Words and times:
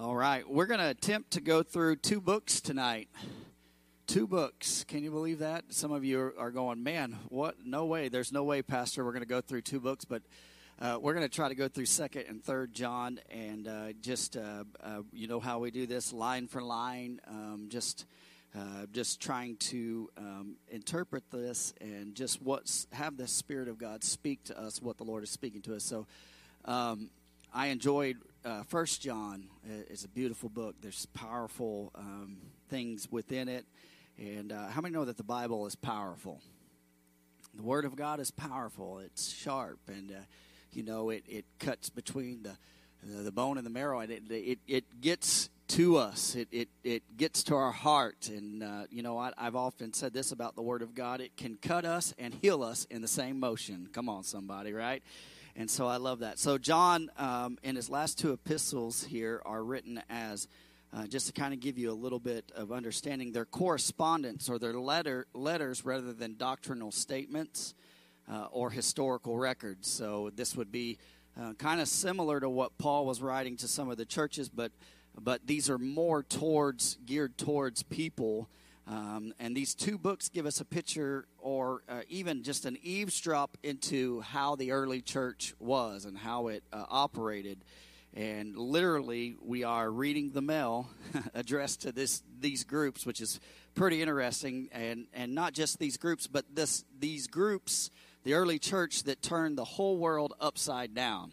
All 0.00 0.14
right, 0.14 0.48
we're 0.48 0.66
going 0.66 0.78
to 0.78 0.90
attempt 0.90 1.32
to 1.32 1.40
go 1.40 1.64
through 1.64 1.96
two 1.96 2.20
books 2.20 2.60
tonight. 2.60 3.08
Two 4.06 4.28
books. 4.28 4.84
Can 4.84 5.02
you 5.02 5.10
believe 5.10 5.40
that? 5.40 5.64
Some 5.70 5.90
of 5.90 6.04
you 6.04 6.34
are 6.38 6.52
going, 6.52 6.84
man, 6.84 7.18
what? 7.30 7.56
No 7.66 7.84
way. 7.84 8.08
There's 8.08 8.30
no 8.30 8.44
way, 8.44 8.62
Pastor. 8.62 9.04
We're 9.04 9.10
going 9.10 9.24
to 9.24 9.28
go 9.28 9.40
through 9.40 9.62
two 9.62 9.80
books, 9.80 10.04
but 10.04 10.22
uh, 10.80 10.98
we're 11.00 11.14
going 11.14 11.28
to 11.28 11.34
try 11.34 11.48
to 11.48 11.56
go 11.56 11.66
through 11.66 11.86
Second 11.86 12.26
and 12.28 12.44
Third 12.44 12.72
John, 12.72 13.18
and 13.28 13.66
uh, 13.66 13.86
just 14.00 14.36
uh, 14.36 14.62
uh, 14.80 15.02
you 15.12 15.26
know 15.26 15.40
how 15.40 15.58
we 15.58 15.72
do 15.72 15.84
this, 15.84 16.12
line 16.12 16.46
for 16.46 16.62
line. 16.62 17.20
Um, 17.26 17.66
just, 17.68 18.06
uh, 18.56 18.86
just 18.92 19.20
trying 19.20 19.56
to 19.56 20.08
um, 20.16 20.54
interpret 20.68 21.24
this 21.32 21.74
and 21.80 22.14
just 22.14 22.40
what's 22.40 22.86
have 22.92 23.16
the 23.16 23.26
Spirit 23.26 23.66
of 23.66 23.78
God 23.78 24.04
speak 24.04 24.44
to 24.44 24.56
us, 24.56 24.80
what 24.80 24.96
the 24.96 25.04
Lord 25.04 25.24
is 25.24 25.30
speaking 25.30 25.62
to 25.62 25.74
us. 25.74 25.82
So. 25.82 26.06
Um, 26.64 27.10
I 27.50 27.68
enjoyed 27.68 28.18
uh, 28.48 28.62
First 28.62 29.02
John. 29.02 29.48
is 29.90 30.04
a 30.04 30.08
beautiful 30.08 30.48
book. 30.48 30.76
There's 30.80 31.06
powerful 31.06 31.92
um, 31.94 32.38
things 32.70 33.06
within 33.10 33.46
it, 33.48 33.66
and 34.16 34.52
uh, 34.52 34.68
how 34.68 34.80
many 34.80 34.94
know 34.94 35.04
that 35.04 35.18
the 35.18 35.22
Bible 35.22 35.66
is 35.66 35.74
powerful? 35.74 36.40
The 37.54 37.62
Word 37.62 37.84
of 37.84 37.94
God 37.94 38.20
is 38.20 38.30
powerful. 38.30 39.00
It's 39.00 39.30
sharp, 39.30 39.80
and 39.86 40.10
uh, 40.10 40.14
you 40.72 40.82
know 40.82 41.10
it, 41.10 41.24
it 41.28 41.44
cuts 41.58 41.90
between 41.90 42.42
the 42.42 42.56
the 43.22 43.30
bone 43.30 43.58
and 43.58 43.66
the 43.66 43.70
marrow, 43.70 44.00
and 44.00 44.10
it 44.10 44.22
it, 44.30 44.58
it 44.66 45.00
gets 45.02 45.50
to 45.68 45.98
us. 45.98 46.34
It, 46.34 46.48
it 46.50 46.68
it 46.82 47.02
gets 47.18 47.42
to 47.44 47.54
our 47.54 47.72
heart, 47.72 48.30
and 48.30 48.62
uh, 48.62 48.84
you 48.90 49.02
know 49.02 49.18
I, 49.18 49.32
I've 49.36 49.56
often 49.56 49.92
said 49.92 50.14
this 50.14 50.32
about 50.32 50.56
the 50.56 50.62
Word 50.62 50.80
of 50.80 50.94
God: 50.94 51.20
it 51.20 51.36
can 51.36 51.58
cut 51.60 51.84
us 51.84 52.14
and 52.18 52.32
heal 52.32 52.62
us 52.62 52.86
in 52.90 53.02
the 53.02 53.08
same 53.08 53.38
motion. 53.38 53.90
Come 53.92 54.08
on, 54.08 54.22
somebody, 54.22 54.72
right? 54.72 55.02
And 55.58 55.68
so 55.68 55.88
I 55.88 55.96
love 55.96 56.20
that. 56.20 56.38
So, 56.38 56.56
John, 56.56 57.10
um, 57.18 57.58
in 57.64 57.74
his 57.74 57.90
last 57.90 58.16
two 58.16 58.30
epistles 58.30 59.02
here, 59.02 59.42
are 59.44 59.64
written 59.64 60.00
as 60.08 60.46
uh, 60.94 61.08
just 61.08 61.26
to 61.26 61.32
kind 61.32 61.52
of 61.52 61.58
give 61.58 61.76
you 61.76 61.90
a 61.90 61.98
little 61.98 62.20
bit 62.20 62.52
of 62.54 62.70
understanding 62.70 63.32
their 63.32 63.44
correspondence 63.44 64.48
or 64.48 64.60
their 64.60 64.74
letter 64.74 65.26
letters 65.34 65.84
rather 65.84 66.12
than 66.12 66.36
doctrinal 66.36 66.92
statements 66.92 67.74
uh, 68.32 68.46
or 68.52 68.70
historical 68.70 69.36
records. 69.36 69.88
So, 69.88 70.30
this 70.32 70.54
would 70.54 70.70
be 70.70 70.96
uh, 71.36 71.54
kind 71.54 71.80
of 71.80 71.88
similar 71.88 72.38
to 72.38 72.48
what 72.48 72.78
Paul 72.78 73.04
was 73.04 73.20
writing 73.20 73.56
to 73.56 73.66
some 73.66 73.90
of 73.90 73.96
the 73.96 74.06
churches, 74.06 74.48
but 74.48 74.70
but 75.20 75.44
these 75.44 75.68
are 75.68 75.78
more 75.78 76.22
towards 76.22 76.98
geared 77.04 77.36
towards 77.36 77.82
people 77.82 78.48
um, 78.88 79.34
and 79.38 79.54
these 79.54 79.74
two 79.74 79.98
books 79.98 80.30
give 80.30 80.46
us 80.46 80.60
a 80.60 80.64
picture 80.64 81.26
or 81.38 81.82
uh, 81.90 82.00
even 82.08 82.42
just 82.42 82.64
an 82.64 82.78
eavesdrop 82.82 83.58
into 83.62 84.22
how 84.22 84.56
the 84.56 84.72
early 84.72 85.02
church 85.02 85.54
was 85.58 86.06
and 86.06 86.16
how 86.16 86.48
it 86.48 86.64
uh, 86.72 86.84
operated. 86.88 87.58
And 88.14 88.56
literally, 88.56 89.36
we 89.42 89.62
are 89.62 89.90
reading 89.90 90.30
the 90.30 90.40
mail 90.40 90.88
addressed 91.34 91.82
to 91.82 91.92
this 91.92 92.22
these 92.40 92.64
groups, 92.64 93.04
which 93.04 93.20
is 93.20 93.40
pretty 93.74 94.00
interesting. 94.00 94.70
And, 94.72 95.06
and 95.12 95.34
not 95.34 95.52
just 95.52 95.78
these 95.78 95.98
groups, 95.98 96.26
but 96.26 96.46
this 96.54 96.86
these 96.98 97.26
groups, 97.26 97.90
the 98.24 98.32
early 98.32 98.58
church 98.58 99.02
that 99.02 99.20
turned 99.20 99.58
the 99.58 99.64
whole 99.64 99.98
world 99.98 100.32
upside 100.40 100.94
down. 100.94 101.32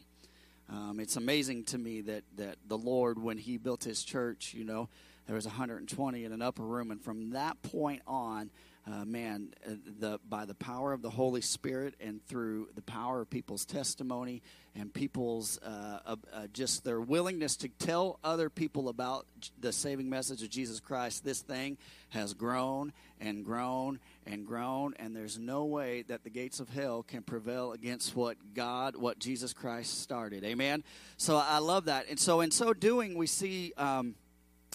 Um, 0.70 1.00
it's 1.00 1.16
amazing 1.16 1.66
to 1.66 1.78
me 1.78 2.02
that, 2.02 2.24
that 2.36 2.58
the 2.68 2.78
Lord, 2.78 3.22
when 3.22 3.38
He 3.38 3.58
built 3.58 3.86
His 3.86 4.04
church, 4.04 4.54
you 4.54 4.66
know, 4.66 4.90
there 5.26 5.36
was 5.36 5.46
120 5.46 6.24
in 6.24 6.32
an 6.32 6.42
upper 6.42 6.64
room, 6.64 6.92
and 6.92 7.02
from 7.02 7.32
that 7.32 7.62
point 7.62 8.02
on, 8.06 8.52
uh, 8.88 9.04
man, 9.04 9.52
uh, 9.66 9.72
the 10.00 10.20
by 10.30 10.46
the 10.46 10.54
power 10.54 10.94
of 10.94 11.02
the 11.02 11.10
Holy 11.10 11.42
Spirit 11.42 11.96
and 12.00 12.24
through 12.28 12.70
the 12.76 12.84
power 12.84 13.22
of 13.22 13.30
people's 13.32 13.66
testimony 13.66 14.44
and 14.76 14.94
people's 14.94 15.58
uh, 15.64 16.00
uh, 16.06 16.48
just 16.54 16.84
their 16.84 17.02
willingness 17.02 17.56
to 17.56 17.70
tell 17.80 18.20
other 18.24 18.48
people 18.48 18.88
about 18.88 19.26
the 19.60 19.72
saving 19.72 20.08
message 20.08 20.44
of 20.44 20.52
Jesus 20.52 20.80
Christ, 20.80 21.26
this 21.26 21.42
thing 21.42 21.80
has 22.10 22.36
grown 22.36 22.94
and 23.20 23.44
grown 23.44 24.00
and 24.28 24.46
grown, 24.46 24.94
and 25.00 25.16
there's 25.16 25.40
no 25.40 25.66
way 25.66 26.04
that 26.04 26.24
the 26.24 26.30
gates 26.30 26.60
of 26.60 26.70
hell 26.70 27.02
can 27.02 27.24
prevail 27.24 27.72
against 27.72 28.16
what 28.16 28.38
God, 28.54 28.96
what 28.96 29.18
Jesus 29.18 29.54
Christ 29.54 30.02
started. 30.02 30.44
Amen. 30.44 30.84
So 31.18 31.38
I 31.38 31.58
love 31.58 31.86
that, 31.86 32.06
and 32.08 32.20
so 32.20 32.42
in 32.42 32.52
so 32.52 32.74
doing, 32.74 33.18
we 33.18 33.26
see. 33.26 33.74
Um, 33.78 34.14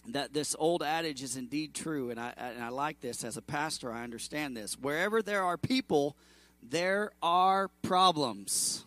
that 0.08 0.32
this 0.32 0.56
old 0.58 0.82
adage 0.82 1.22
is 1.22 1.36
indeed 1.36 1.74
true, 1.74 2.10
and 2.10 2.18
I, 2.18 2.32
and 2.36 2.62
I 2.62 2.68
like 2.68 3.00
this 3.00 3.22
as 3.22 3.36
a 3.36 3.42
pastor. 3.42 3.92
I 3.92 4.02
understand 4.02 4.56
this. 4.56 4.74
Wherever 4.78 5.22
there 5.22 5.44
are 5.44 5.56
people, 5.56 6.16
there 6.62 7.12
are 7.22 7.68
problems. 7.82 8.84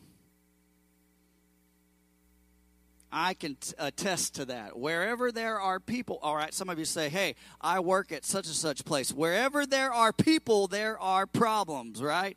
I 3.12 3.36
can 3.36 3.56
t- 3.56 3.74
attest 3.78 4.36
to 4.36 4.46
that. 4.46 4.78
Wherever 4.78 5.32
there 5.32 5.60
are 5.60 5.80
people, 5.80 6.18
all 6.24 6.36
right, 6.36 6.52
some 6.52 6.68
of 6.68 6.80
you 6.80 6.86
say, 6.86 7.10
hey, 7.10 7.36
I 7.62 7.80
work 7.80 8.12
at 8.12 8.26
such 8.26 8.48
and 8.48 8.56
such 8.56 8.84
place. 8.86 9.14
Wherever 9.14 9.68
there 9.68 9.94
are 9.94 10.12
people, 10.12 10.68
there 10.68 11.00
are 11.00 11.28
problems, 11.28 12.02
right? 12.02 12.36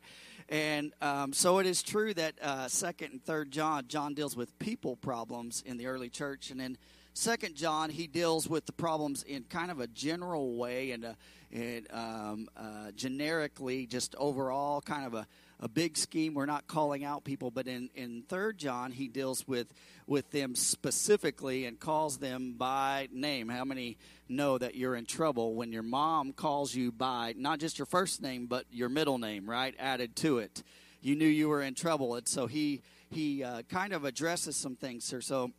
And 0.49 0.93
um, 1.01 1.33
so 1.33 1.57
it 1.57 1.65
is 1.65 1.81
true 1.81 2.13
that 2.13 2.35
uh, 2.41 2.67
second 2.67 3.11
and 3.11 3.23
third 3.23 3.51
John, 3.51 3.85
John 3.87 4.13
deals 4.13 4.37
with 4.37 4.57
people 4.59 4.95
problems 4.95 5.63
in 5.65 5.77
the 5.77 5.87
early 5.87 6.09
church, 6.09 6.51
and 6.51 6.59
then 6.59 6.77
Second 7.17 7.55
John, 7.55 7.89
he 7.89 8.05
deals 8.05 8.47
with 8.47 8.67
the 8.67 8.71
problems 8.71 9.23
in 9.23 9.45
kind 9.45 9.71
of 9.71 9.79
a 9.79 9.87
general 9.87 10.55
way 10.55 10.91
and, 10.91 11.03
a, 11.03 11.17
and 11.51 11.87
um, 11.91 12.47
uh, 12.55 12.91
generically, 12.95 13.87
just 13.87 14.13
overall, 14.19 14.81
kind 14.81 15.03
of 15.03 15.15
a, 15.15 15.27
a 15.59 15.67
big 15.67 15.97
scheme. 15.97 16.35
We're 16.35 16.45
not 16.45 16.67
calling 16.67 17.03
out 17.03 17.23
people, 17.23 17.49
but 17.49 17.67
in, 17.67 17.89
in 17.95 18.21
Third 18.29 18.59
John, 18.59 18.91
he 18.91 19.07
deals 19.07 19.47
with 19.47 19.73
with 20.05 20.29
them 20.29 20.53
specifically 20.53 21.65
and 21.65 21.79
calls 21.79 22.19
them 22.19 22.53
by 22.55 23.09
name. 23.11 23.49
How 23.49 23.65
many 23.65 23.97
know 24.29 24.59
that 24.59 24.75
you're 24.75 24.95
in 24.95 25.07
trouble 25.07 25.55
when 25.55 25.71
your 25.71 25.81
mom 25.81 26.33
calls 26.33 26.75
you 26.75 26.91
by 26.91 27.33
not 27.35 27.57
just 27.57 27.79
your 27.79 27.87
first 27.87 28.21
name, 28.21 28.45
but 28.45 28.65
your 28.69 28.89
middle 28.89 29.17
name, 29.17 29.49
right, 29.49 29.73
added 29.79 30.15
to 30.17 30.37
it? 30.37 30.61
You 31.01 31.15
knew 31.15 31.27
you 31.27 31.49
were 31.49 31.63
in 31.63 31.73
trouble, 31.73 32.13
and 32.13 32.27
so 32.27 32.45
he 32.45 32.83
he 33.09 33.43
uh, 33.43 33.63
kind 33.63 33.93
of 33.93 34.05
addresses 34.05 34.55
some 34.55 34.75
things 34.75 35.09
here. 35.09 35.21
So 35.21 35.51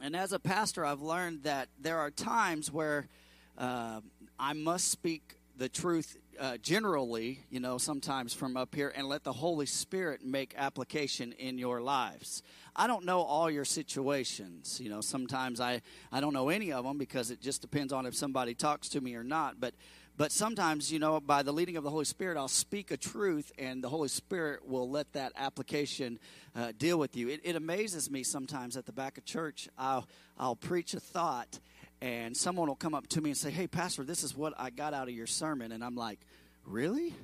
and 0.00 0.14
as 0.14 0.32
a 0.32 0.38
pastor, 0.38 0.84
I've 0.84 1.02
learned 1.02 1.42
that 1.42 1.68
there 1.80 1.98
are 1.98 2.10
times 2.10 2.70
where 2.70 3.08
uh, 3.56 4.00
I 4.38 4.52
must 4.52 4.88
speak 4.90 5.36
the 5.56 5.68
truth 5.68 6.16
uh, 6.38 6.56
generally, 6.58 7.40
you 7.50 7.60
know, 7.60 7.78
sometimes 7.78 8.34
from 8.34 8.56
up 8.56 8.74
here, 8.74 8.92
and 8.94 9.08
let 9.08 9.24
the 9.24 9.32
Holy 9.32 9.66
Spirit 9.66 10.24
make 10.24 10.54
application 10.56 11.32
in 11.32 11.58
your 11.58 11.80
lives. 11.80 12.42
I 12.74 12.86
don't 12.86 13.04
know 13.04 13.22
all 13.22 13.50
your 13.50 13.64
situations. 13.64 14.80
You 14.80 14.90
know, 14.90 15.00
sometimes 15.00 15.60
I, 15.60 15.82
I 16.12 16.20
don't 16.20 16.32
know 16.32 16.48
any 16.48 16.72
of 16.72 16.84
them 16.84 16.98
because 16.98 17.30
it 17.30 17.40
just 17.40 17.60
depends 17.60 17.92
on 17.92 18.06
if 18.06 18.14
somebody 18.14 18.54
talks 18.54 18.88
to 18.90 19.00
me 19.00 19.14
or 19.14 19.24
not. 19.24 19.60
But 19.60 19.74
but 20.18 20.32
sometimes, 20.32 20.92
you 20.92 20.98
know, 20.98 21.20
by 21.20 21.44
the 21.44 21.52
leading 21.52 21.76
of 21.76 21.84
the 21.84 21.90
Holy 21.90 22.04
Spirit, 22.04 22.36
I'll 22.36 22.48
speak 22.48 22.90
a 22.90 22.96
truth, 22.96 23.52
and 23.56 23.84
the 23.84 23.88
Holy 23.88 24.08
Spirit 24.08 24.66
will 24.66 24.90
let 24.90 25.12
that 25.12 25.32
application 25.36 26.18
uh, 26.56 26.72
deal 26.76 26.98
with 26.98 27.16
you. 27.16 27.28
It, 27.28 27.40
it, 27.44 27.54
amazes 27.54 28.10
me 28.10 28.24
sometimes 28.24 28.76
at 28.76 28.84
the 28.84 28.92
back 28.92 29.16
of 29.16 29.24
church. 29.24 29.68
I'll 29.78 30.08
I'll 30.36 30.56
preach 30.56 30.92
a 30.94 30.98
thought, 30.98 31.60
and 32.00 32.36
someone 32.36 32.68
will 32.68 32.76
come 32.76 32.94
up 32.94 33.06
to 33.08 33.20
me 33.20 33.30
and 33.30 33.36
say, 33.36 33.50
"Hey, 33.50 33.66
Pastor, 33.66 34.04
this 34.04 34.22
is 34.22 34.36
what 34.36 34.54
I 34.56 34.70
got 34.70 34.94
out 34.94 35.08
of 35.08 35.14
your 35.14 35.26
sermon," 35.26 35.72
and 35.72 35.84
I'm 35.84 35.96
like, 35.96 36.20
"Really?" 36.64 37.14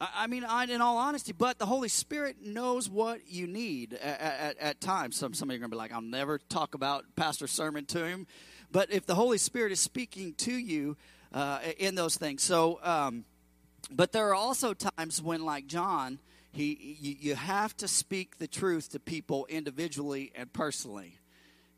I, 0.00 0.08
I 0.16 0.26
mean, 0.26 0.44
I, 0.44 0.64
in 0.64 0.80
all 0.80 0.96
honesty, 0.96 1.32
but 1.32 1.58
the 1.58 1.66
Holy 1.66 1.88
Spirit 1.88 2.36
knows 2.42 2.88
what 2.88 3.28
you 3.28 3.46
need 3.46 3.94
at, 3.94 4.20
at, 4.20 4.58
at 4.58 4.80
times. 4.80 5.16
Some 5.16 5.34
somebody 5.34 5.56
are 5.56 5.60
going 5.60 5.70
to 5.70 5.74
be 5.74 5.78
like, 5.78 5.92
"I'll 5.92 6.00
never 6.00 6.38
talk 6.38 6.74
about 6.74 7.04
Pastor's 7.16 7.50
sermon 7.50 7.84
to 7.86 8.06
him," 8.06 8.26
but 8.72 8.90
if 8.90 9.06
the 9.06 9.14
Holy 9.14 9.38
Spirit 9.38 9.72
is 9.72 9.80
speaking 9.80 10.34
to 10.34 10.52
you 10.52 10.96
uh, 11.32 11.58
in 11.78 11.94
those 11.96 12.16
things. 12.16 12.42
So, 12.42 12.80
um, 12.82 13.24
but 13.90 14.12
there 14.12 14.28
are 14.28 14.34
also 14.34 14.72
times 14.72 15.20
when, 15.20 15.44
like 15.44 15.66
John, 15.66 16.18
he 16.52 16.96
you, 17.00 17.16
you, 17.20 17.34
have 17.34 17.76
to 17.78 17.88
speak 17.88 18.38
the 18.38 18.46
truth 18.46 18.90
to 18.92 19.00
people 19.00 19.44
individually 19.46 20.32
and 20.34 20.52
personally. 20.52 21.18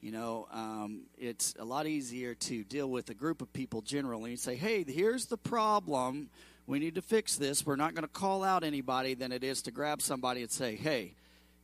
You 0.06 0.12
know, 0.12 0.46
um, 0.52 1.00
it's 1.18 1.56
a 1.58 1.64
lot 1.64 1.88
easier 1.88 2.32
to 2.32 2.62
deal 2.62 2.88
with 2.88 3.10
a 3.10 3.14
group 3.14 3.42
of 3.42 3.52
people 3.52 3.82
generally 3.82 4.30
and 4.30 4.38
say, 4.38 4.54
"Hey, 4.54 4.84
here's 4.84 5.26
the 5.26 5.36
problem. 5.36 6.30
We 6.64 6.78
need 6.78 6.94
to 6.94 7.02
fix 7.02 7.34
this." 7.34 7.66
We're 7.66 7.74
not 7.74 7.92
going 7.92 8.04
to 8.04 8.08
call 8.08 8.44
out 8.44 8.62
anybody 8.62 9.14
than 9.14 9.32
it 9.32 9.42
is 9.42 9.62
to 9.62 9.72
grab 9.72 10.00
somebody 10.00 10.42
and 10.42 10.50
say, 10.52 10.76
"Hey, 10.76 11.14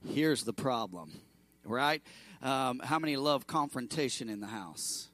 here's 0.08 0.42
the 0.42 0.52
problem." 0.52 1.20
Right? 1.64 2.02
Um, 2.42 2.80
how 2.80 2.98
many 2.98 3.16
love 3.16 3.46
confrontation 3.46 4.28
in 4.28 4.40
the 4.40 4.48
house? 4.48 5.08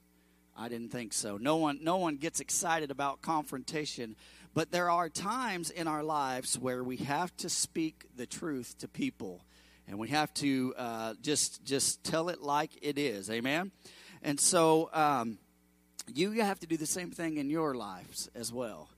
I 0.56 0.70
didn't 0.70 0.88
think 0.88 1.12
so. 1.12 1.36
No 1.36 1.56
one, 1.56 1.80
no 1.82 1.98
one 1.98 2.16
gets 2.16 2.40
excited 2.40 2.90
about 2.90 3.20
confrontation, 3.20 4.16
but 4.54 4.70
there 4.70 4.90
are 4.90 5.10
times 5.10 5.68
in 5.68 5.86
our 5.86 6.02
lives 6.02 6.58
where 6.58 6.82
we 6.82 6.96
have 6.96 7.36
to 7.36 7.50
speak 7.50 8.06
the 8.16 8.24
truth 8.24 8.78
to 8.78 8.88
people, 8.88 9.44
and 9.88 9.98
we 9.98 10.08
have 10.08 10.32
to 10.34 10.74
uh, 10.76 11.14
just 11.22 11.64
just 11.64 12.04
tell 12.04 12.28
it 12.28 12.42
like 12.42 12.70
it 12.82 12.98
is. 12.98 13.30
Amen. 13.30 13.72
And 14.22 14.38
so 14.38 14.90
um, 14.92 15.38
you 16.12 16.30
have 16.32 16.60
to 16.60 16.66
do 16.66 16.76
the 16.76 16.86
same 16.86 17.10
thing 17.10 17.38
in 17.38 17.50
your 17.50 17.74
lives 17.74 18.28
as 18.34 18.52
well. 18.52 18.88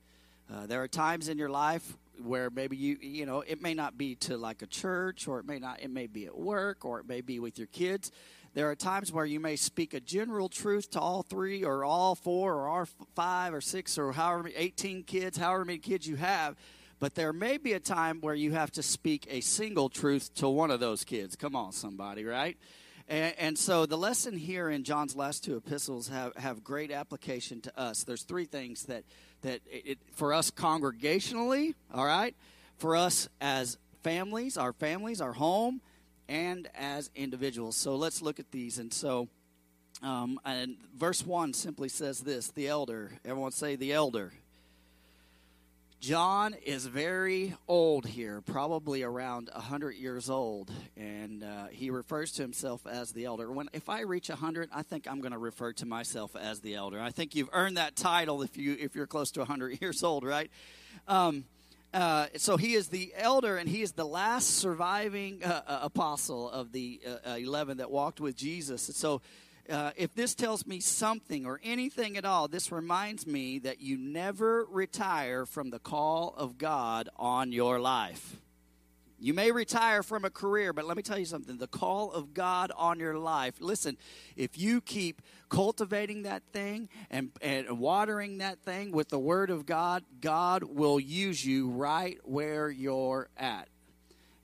Uh, 0.53 0.67
there 0.67 0.83
are 0.83 0.89
times 0.89 1.29
in 1.29 1.39
your 1.39 1.49
life 1.49 1.97
where 2.23 2.51
maybe 2.51 2.77
you 2.77 2.99
you 3.01 3.25
know 3.25 3.41
it 3.41 3.63
may 3.63 3.73
not 3.73 3.97
be 3.97 4.15
to 4.15 4.37
like 4.37 4.63
a 4.63 4.67
church 4.67 5.27
or 5.29 5.39
it 5.39 5.47
may 5.47 5.59
not 5.59 5.81
it 5.81 5.91
may 5.91 6.07
be 6.07 6.27
at 6.27 6.37
work 6.37 6.85
or 6.85 7.01
it 7.01 7.09
may 7.09 7.21
be 7.21 7.41
with 7.41 7.57
your 7.57 7.69
kids 7.69 8.13
there 8.53 8.69
are 8.69 8.75
times 8.75 9.13
where 9.13 9.25
you 9.25 9.41
may 9.41 9.57
speak 9.57 9.95
a 9.95 10.01
general 10.01 10.49
truth 10.49 10.91
to 10.91 11.01
all 11.01 11.23
three 11.23 11.65
or 11.65 11.85
all 11.85 12.15
four 12.15 12.55
or 12.55 12.69
all 12.69 12.87
five 13.15 13.55
or 13.55 13.61
six 13.61 13.97
or 13.97 14.13
however 14.13 14.43
many, 14.43 14.55
18 14.55 15.05
kids 15.05 15.39
however 15.39 15.65
many 15.65 15.79
kids 15.79 16.07
you 16.07 16.17
have 16.17 16.57
but 17.01 17.15
there 17.17 17.33
may 17.33 17.57
be 17.57 17.73
a 17.73 17.81
time 17.81 18.21
where 18.21 18.35
you 18.35 18.53
have 18.53 18.71
to 18.71 18.83
speak 18.83 19.27
a 19.29 19.41
single 19.41 19.89
truth 19.89 20.33
to 20.35 20.49
one 20.49 20.71
of 20.71 20.79
those 20.79 21.03
kids 21.03 21.35
come 21.35 21.57
on 21.57 21.73
somebody 21.73 22.25
right 22.25 22.57
and, 23.11 23.35
and, 23.39 23.59
so 23.59 23.87
the 23.87 23.99
lesson 23.99 24.37
here 24.37 24.71
in 24.71 24.85
John's 24.85 25.17
last 25.17 25.43
two 25.43 25.57
epistles 25.57 26.07
have, 26.07 26.33
have 26.37 26.63
great 26.63 26.93
application 26.93 27.61
to 27.63 27.77
us. 27.77 28.05
There's 28.05 28.23
three 28.23 28.45
things 28.45 28.85
that, 28.85 29.03
that 29.43 29.63
it, 29.67 29.99
for 30.13 30.33
us 30.33 30.53
congregationally, 30.53 31.75
all 31.93 32.05
right, 32.05 32.37
for 32.79 32.95
us 32.95 33.29
as 33.41 33.79
families, 34.05 34.57
our 34.57 34.73
families, 34.73 35.21
our 35.21 35.33
home, 35.33 35.81
and 36.29 36.69
as 36.77 37.11
individuals. 37.17 37.75
So 37.75 37.97
let's 37.97 38.23
look 38.23 38.39
at 38.39 38.53
these. 38.53 38.79
And 38.79 38.95
so, 38.95 39.29
um, 40.05 40.39
and 40.45 40.77
verse 40.97 41.27
1 41.27 41.53
simply 41.53 41.89
says 41.89 42.21
this 42.21 42.49
the 42.53 42.69
elder. 42.69 43.11
Everyone 43.25 43.51
say 43.51 43.75
the 43.75 43.93
elder. 43.93 44.33
John 46.01 46.55
is 46.65 46.87
very 46.87 47.55
old 47.69 48.07
here, 48.07 48.41
probably 48.41 49.03
around 49.03 49.51
100 49.53 49.97
years 49.97 50.31
old, 50.31 50.73
and 50.97 51.45
uh, 51.45 51.67
he 51.67 51.91
refers 51.91 52.33
to 52.33 52.43
himself 52.43 52.87
as 52.87 53.13
the 53.13 53.27
elder. 53.27 53.53
When 53.53 53.69
if 53.75 53.91
I 53.91 54.01
reach 54.01 54.31
100, 54.31 54.71
I 54.73 54.83
think 54.83 55.07
I'm 55.07 55.21
going 55.21 55.33
to 55.33 55.39
refer 55.39 55.75
to 55.75 55.85
myself 55.85 56.35
as 56.37 56.61
the 56.61 56.75
elder. 56.75 56.99
I 56.99 57.11
think 57.11 57.35
you've 57.35 57.51
earned 57.53 57.77
that 57.77 57.97
title 57.97 58.41
if 58.41 58.57
you 58.57 58.79
if 58.81 58.95
you're 58.95 59.07
close 59.07 59.31
to 59.33 59.41
100 59.41 59.79
years 59.83 60.03
old, 60.03 60.25
right? 60.25 60.51
Um, 61.07 61.45
uh, 61.93 62.29
so 62.39 62.57
he 62.57 62.73
is 62.73 62.89
the 62.89 63.13
elder, 63.15 63.59
and 63.59 63.69
he 63.69 63.83
is 63.83 63.93
the 63.93 64.07
last 64.07 64.57
surviving 64.57 65.45
uh, 65.45 65.61
uh 65.67 65.79
apostle 65.83 66.49
of 66.49 66.73
the 66.73 66.99
uh, 67.27 67.33
11 67.33 67.77
that 67.77 67.91
walked 67.91 68.23
with 68.23 68.35
Jesus. 68.37 68.91
So 68.95 69.21
uh, 69.69 69.93
if 69.97 70.15
this 70.15 70.35
tells 70.35 70.67
me 70.67 70.81
something 70.81 71.47
or 71.47 71.61
anything 71.63 72.17
at 72.17 72.25
all, 72.25 72.49
this 72.49 72.73
reminds 72.73 73.27
me 73.27 73.59
that 73.61 73.81
you 73.81 73.99
never 73.99 74.67
retire 74.71 75.47
from 75.47 75.71
the 75.71 75.79
call 75.79 76.35
of 76.37 76.59
God 76.59 77.09
on 77.17 77.53
your 77.53 77.79
life. 77.79 78.37
You 79.23 79.35
may 79.35 79.53
retire 79.53 80.03
from 80.03 80.25
a 80.25 80.31
career, 80.31 80.73
but 80.73 80.87
let 80.87 80.97
me 80.97 81.03
tell 81.03 81.19
you 81.19 81.27
something 81.27 81.59
the 81.59 81.67
call 81.67 82.11
of 82.11 82.33
God 82.33 82.73
on 82.75 82.99
your 82.99 83.19
life. 83.19 83.57
Listen, 83.61 83.99
if 84.35 84.57
you 84.57 84.81
keep 84.81 85.21
cultivating 85.51 86.23
that 86.23 86.43
thing 86.55 86.89
and, 87.11 87.31
and 87.43 87.79
watering 87.79 88.39
that 88.39 88.61
thing 88.61 88.93
with 88.93 89.11
the 89.11 89.19
Word 89.19 89.51
of 89.51 89.67
God, 89.67 90.05
God 90.23 90.63
will 90.63 90.99
use 90.99 91.45
you 91.45 91.69
right 91.69 92.19
where 92.25 92.71
you're 92.71 93.29
at. 93.37 93.69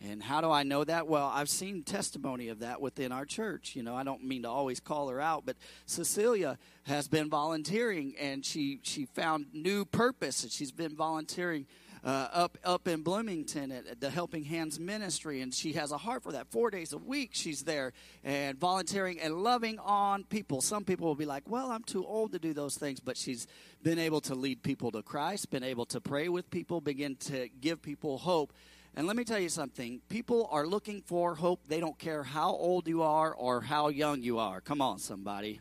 And 0.00 0.22
how 0.22 0.40
do 0.40 0.50
I 0.50 0.62
know 0.62 0.84
that? 0.84 1.06
Well, 1.06 1.30
I've 1.32 1.48
seen 1.48 1.82
testimony 1.82 2.48
of 2.48 2.58
that 2.58 2.80
within 2.80 3.12
our 3.12 3.24
church. 3.24 3.74
You 3.74 3.82
know, 3.82 3.96
I 3.96 4.04
don't 4.04 4.24
mean 4.24 4.42
to 4.42 4.48
always 4.48 4.78
call 4.78 5.08
her 5.08 5.20
out, 5.20 5.46
but 5.46 5.56
Cecilia 5.86 6.58
has 6.84 7.08
been 7.08 7.30
volunteering 7.30 8.14
and 8.20 8.44
she, 8.44 8.80
she 8.82 9.06
found 9.06 9.46
new 9.52 9.84
purpose 9.84 10.42
and 10.42 10.52
she's 10.52 10.72
been 10.72 10.94
volunteering 10.94 11.66
uh, 12.06 12.28
up 12.32 12.56
up 12.62 12.86
in 12.86 13.02
Bloomington 13.02 13.72
at, 13.72 13.84
at, 13.88 14.00
the 14.00 14.08
Helping 14.08 14.44
Hands 14.44 14.78
Ministry, 14.78 15.40
and 15.40 15.52
she 15.52 15.72
has 15.72 15.90
a 15.90 15.98
heart 15.98 16.22
for 16.22 16.30
that. 16.32 16.46
Four 16.52 16.70
days 16.70 16.92
a 16.92 16.98
week, 16.98 17.30
she's 17.32 17.64
there 17.64 17.92
and 18.22 18.56
volunteering 18.56 19.18
and 19.20 19.42
loving 19.42 19.80
on 19.80 20.22
people. 20.22 20.60
Some 20.60 20.84
people 20.84 21.08
will 21.08 21.16
be 21.16 21.24
like, 21.24 21.50
"Well, 21.50 21.72
I'm 21.72 21.82
too 21.82 22.06
old 22.06 22.30
to 22.32 22.38
do 22.38 22.54
those 22.54 22.76
things," 22.76 23.00
but 23.00 23.16
she's 23.16 23.48
been 23.82 23.98
able 23.98 24.20
to 24.22 24.36
lead 24.36 24.62
people 24.62 24.92
to 24.92 25.02
Christ, 25.02 25.50
been 25.50 25.64
able 25.64 25.84
to 25.86 26.00
pray 26.00 26.28
with 26.28 26.48
people, 26.48 26.80
begin 26.80 27.16
to 27.16 27.48
give 27.60 27.82
people 27.82 28.18
hope 28.18 28.52
and 28.96 29.06
let 29.06 29.14
me 29.14 29.24
tell 29.24 29.38
you 29.38 29.50
something 29.50 30.00
people 30.08 30.48
are 30.50 30.66
looking 30.66 31.02
for 31.02 31.34
hope. 31.34 31.60
They 31.68 31.80
don't 31.80 31.98
care 31.98 32.22
how 32.22 32.50
old 32.50 32.88
you 32.88 33.02
are 33.02 33.32
or 33.32 33.60
how 33.60 33.88
young 33.88 34.22
you 34.22 34.38
are. 34.38 34.62
Come 34.62 34.80
on, 34.80 34.98
somebody. 34.98 35.60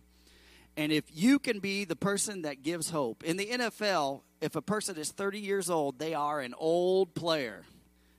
And 0.77 0.91
if 0.91 1.03
you 1.13 1.39
can 1.39 1.59
be 1.59 1.85
the 1.85 1.95
person 1.95 2.43
that 2.43 2.63
gives 2.63 2.89
hope, 2.89 3.23
in 3.23 3.37
the 3.37 3.45
NFL, 3.45 4.21
if 4.41 4.55
a 4.55 4.61
person 4.61 4.97
is 4.97 5.11
30 5.11 5.39
years 5.39 5.69
old, 5.69 5.99
they 5.99 6.13
are 6.13 6.39
an 6.39 6.53
old 6.57 7.13
player. 7.13 7.63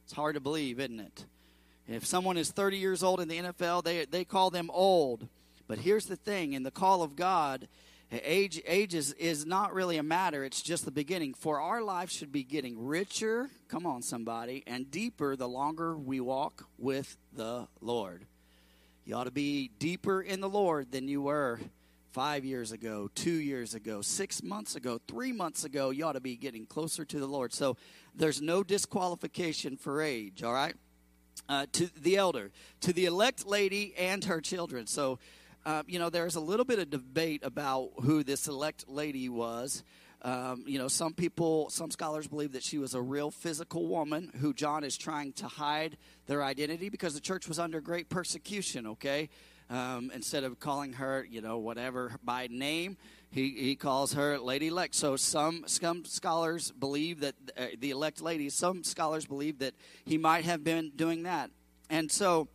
It's 0.05 0.13
hard 0.13 0.35
to 0.35 0.41
believe, 0.41 0.81
isn't 0.81 1.01
it? 1.01 1.25
If 1.89 2.05
someone 2.05 2.37
is 2.37 2.51
30 2.51 2.79
years 2.79 3.03
old 3.03 3.21
in 3.21 3.29
the 3.29 3.39
NFL, 3.39 3.85
they, 3.85 4.05
they 4.07 4.25
call 4.25 4.51
them 4.51 4.71
old. 4.73 5.29
But 5.69 5.79
here's 5.79 6.07
the 6.07 6.17
thing 6.17 6.53
in 6.53 6.63
the 6.63 6.71
call 6.71 7.03
of 7.03 7.17
God, 7.17 7.69
Age, 8.13 8.63
age 8.67 8.95
is, 8.95 9.13
is 9.15 9.45
not 9.45 9.75
really 9.75 9.97
a 9.97 10.03
matter, 10.03 10.45
it's 10.45 10.63
just 10.63 10.85
the 10.85 10.93
beginning. 10.93 11.35
For 11.35 11.61
our 11.61 11.83
life 11.83 12.09
should 12.09 12.31
be 12.31 12.45
getting 12.45 12.87
richer, 12.87 13.51
come 13.67 13.85
on, 13.85 14.03
somebody, 14.03 14.63
and 14.67 14.89
deeper 14.91 15.35
the 15.35 15.49
longer 15.49 15.97
we 15.97 16.21
walk 16.21 16.69
with 16.79 17.17
the 17.33 17.67
Lord. 17.81 18.25
You 19.05 19.17
ought 19.17 19.25
to 19.25 19.33
be 19.33 19.71
deeper 19.81 20.23
in 20.23 20.41
the 20.41 20.49
Lord 20.49 20.93
than 20.93 21.09
you 21.09 21.23
were 21.23 21.59
five 22.13 22.45
years 22.45 22.71
ago, 22.71 23.11
two 23.15 23.31
years 23.31 23.75
ago, 23.75 24.03
six 24.03 24.41
months 24.41 24.77
ago, 24.77 25.01
three 25.09 25.33
months 25.33 25.65
ago. 25.65 25.91
You 25.91 26.07
ought 26.07 26.13
to 26.13 26.21
be 26.21 26.37
getting 26.37 26.65
closer 26.65 27.05
to 27.05 27.19
the 27.19 27.27
Lord. 27.27 27.53
So 27.53 27.77
there's 28.15 28.41
no 28.41 28.63
disqualification 28.63 29.77
for 29.77 30.01
age, 30.01 30.43
all 30.45 30.53
right? 30.53 30.75
Uh, 31.49 31.67
to 31.73 31.91
the 32.01 32.17
elder, 32.17 32.53
to 32.81 32.93
the 32.93 33.05
elect 33.05 33.47
lady 33.47 33.95
and 33.99 34.25
her 34.25 34.41
children. 34.41 34.87
So 34.87 35.19
uh, 35.67 35.83
you 35.89 35.99
know, 35.99 36.09
there's 36.09 36.37
a 36.37 36.41
little 36.41 36.65
bit 36.65 36.79
of 36.79 36.91
debate 36.91 37.43
about 37.43 37.91
who 38.03 38.23
this 38.23 38.47
elect 38.47 38.89
lady 38.89 39.29
was. 39.29 39.83
Um, 40.23 40.63
you 40.65 40.79
know, 40.79 40.87
some 40.87 41.13
people, 41.13 41.69
some 41.71 41.91
scholars 41.91 42.29
believe 42.29 42.53
that 42.53 42.63
she 42.63 42.79
was 42.79 42.95
a 42.95 43.03
real 43.03 43.33
physical 43.33 43.89
woman 43.89 44.31
who 44.41 44.55
John 44.55 44.85
is 44.85 44.97
trying 44.97 45.33
to 45.35 45.49
hide 45.49 45.97
their 46.27 46.45
identity 46.45 46.89
because 46.89 47.15
the 47.15 47.21
church 47.21 47.49
was 47.49 47.59
under 47.59 47.81
great 47.81 48.09
persecution, 48.09 48.87
okay? 48.87 49.29
Um, 49.69 50.13
instead 50.15 50.45
of 50.45 50.61
calling 50.61 50.95
her, 50.95 51.27
you 51.29 51.41
know, 51.41 51.59
whatever 51.59 52.13
by 52.23 52.47
name, 52.49 52.97
he, 53.31 53.51
he 53.51 53.75
calls 53.75 54.13
her 54.13 54.39
Lady 54.39 54.69
Elect. 54.69 54.95
So 54.95 55.17
some, 55.17 55.65
some 55.67 56.05
scholars 56.05 56.71
believe 56.71 57.21
that 57.21 57.35
uh, 57.59 57.67
the 57.81 57.91
elect 57.91 58.23
lady, 58.23 58.51
some 58.51 58.85
scholars 58.85 59.27
believe 59.27 59.59
that 59.59 59.75
he 60.05 60.17
might 60.17 60.45
have 60.45 60.63
been 60.63 60.93
doing 60.95 61.25
that. 61.25 61.51
And 61.91 62.11
so 62.11 62.47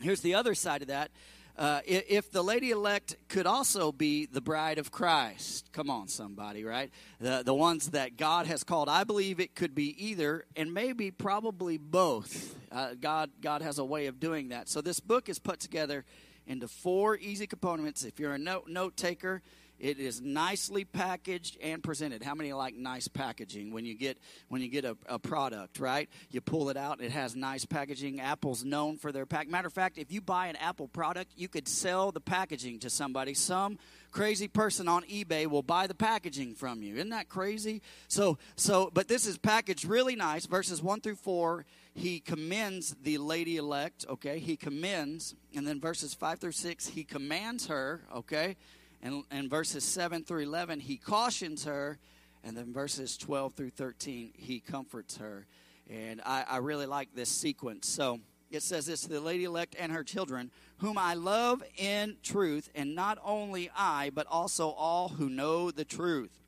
here's 0.00 0.20
the 0.20 0.34
other 0.34 0.54
side 0.54 0.82
of 0.82 0.88
that 0.88 1.10
uh, 1.56 1.80
if 1.86 2.32
the 2.32 2.42
lady 2.42 2.70
elect 2.70 3.16
could 3.28 3.46
also 3.46 3.92
be 3.92 4.26
the 4.26 4.40
bride 4.40 4.78
of 4.78 4.90
Christ, 4.90 5.70
come 5.72 5.88
on, 5.88 6.08
somebody, 6.08 6.64
right? 6.64 6.90
The, 7.20 7.42
the 7.44 7.54
ones 7.54 7.90
that 7.90 8.16
God 8.16 8.46
has 8.46 8.64
called. 8.64 8.88
I 8.88 9.04
believe 9.04 9.38
it 9.38 9.54
could 9.54 9.74
be 9.74 10.04
either, 10.04 10.46
and 10.56 10.74
maybe 10.74 11.12
probably 11.12 11.78
both. 11.78 12.56
Uh, 12.72 12.94
God, 13.00 13.30
God 13.40 13.62
has 13.62 13.78
a 13.78 13.84
way 13.84 14.06
of 14.06 14.18
doing 14.18 14.48
that. 14.48 14.68
So 14.68 14.80
this 14.80 14.98
book 14.98 15.28
is 15.28 15.38
put 15.38 15.60
together 15.60 16.04
into 16.46 16.66
four 16.66 17.16
easy 17.16 17.46
components. 17.46 18.04
If 18.04 18.18
you're 18.18 18.34
a 18.34 18.38
note 18.38 18.68
note 18.68 18.96
taker, 18.96 19.40
it 19.78 19.98
is 19.98 20.20
nicely 20.20 20.84
packaged 20.84 21.58
and 21.60 21.82
presented. 21.82 22.22
How 22.22 22.34
many 22.34 22.52
like 22.52 22.74
nice 22.74 23.08
packaging 23.08 23.72
when 23.72 23.84
you 23.84 23.94
get 23.94 24.18
when 24.48 24.62
you 24.62 24.68
get 24.68 24.84
a, 24.84 24.96
a 25.06 25.18
product, 25.18 25.78
right? 25.78 26.08
You 26.30 26.40
pull 26.40 26.70
it 26.70 26.76
out, 26.76 27.00
it 27.00 27.10
has 27.10 27.34
nice 27.34 27.64
packaging. 27.64 28.20
Apple's 28.20 28.64
known 28.64 28.96
for 28.96 29.12
their 29.12 29.26
pack. 29.26 29.48
Matter 29.48 29.68
of 29.68 29.72
fact, 29.72 29.98
if 29.98 30.12
you 30.12 30.20
buy 30.20 30.46
an 30.46 30.56
Apple 30.56 30.88
product, 30.88 31.32
you 31.36 31.48
could 31.48 31.68
sell 31.68 32.12
the 32.12 32.20
packaging 32.20 32.78
to 32.80 32.90
somebody. 32.90 33.34
Some 33.34 33.78
crazy 34.10 34.48
person 34.48 34.88
on 34.88 35.02
eBay 35.04 35.46
will 35.46 35.62
buy 35.62 35.86
the 35.86 35.94
packaging 35.94 36.54
from 36.54 36.82
you. 36.82 36.94
Isn't 36.94 37.10
that 37.10 37.28
crazy? 37.28 37.82
So 38.08 38.38
so 38.56 38.90
but 38.92 39.08
this 39.08 39.26
is 39.26 39.38
packaged 39.38 39.84
really 39.84 40.16
nice. 40.16 40.46
Verses 40.46 40.82
1 40.82 41.00
through 41.00 41.16
4 41.16 41.64
he 41.94 42.18
commends 42.18 42.96
the 43.02 43.18
lady 43.18 43.56
elect, 43.56 44.04
okay? 44.08 44.40
He 44.40 44.56
commends, 44.56 45.36
and 45.54 45.66
then 45.66 45.80
verses 45.80 46.12
5 46.12 46.40
through 46.40 46.52
6, 46.52 46.88
he 46.88 47.04
commands 47.04 47.68
her, 47.68 48.02
okay? 48.12 48.56
And, 49.04 49.22
and 49.30 49.50
verses 49.50 49.84
7 49.84 50.24
through 50.24 50.40
11, 50.40 50.80
he 50.80 50.96
cautions 50.96 51.66
her. 51.66 51.98
And 52.42 52.56
then 52.56 52.72
verses 52.72 53.16
12 53.18 53.52
through 53.52 53.70
13, 53.70 54.32
he 54.34 54.60
comforts 54.60 55.18
her. 55.18 55.46
And 55.90 56.22
I, 56.24 56.44
I 56.48 56.56
really 56.56 56.86
like 56.86 57.14
this 57.14 57.28
sequence. 57.28 57.86
So 57.86 58.20
it 58.50 58.62
says 58.62 58.86
this 58.86 59.02
to 59.02 59.08
the 59.08 59.20
lady 59.20 59.44
elect 59.44 59.76
and 59.78 59.92
her 59.92 60.04
children, 60.04 60.50
whom 60.78 60.96
I 60.96 61.14
love 61.14 61.62
in 61.76 62.16
truth, 62.22 62.70
and 62.74 62.94
not 62.94 63.18
only 63.22 63.70
I, 63.76 64.10
but 64.14 64.26
also 64.26 64.70
all 64.70 65.10
who 65.10 65.28
know 65.28 65.70
the 65.70 65.84
truth. 65.84 66.40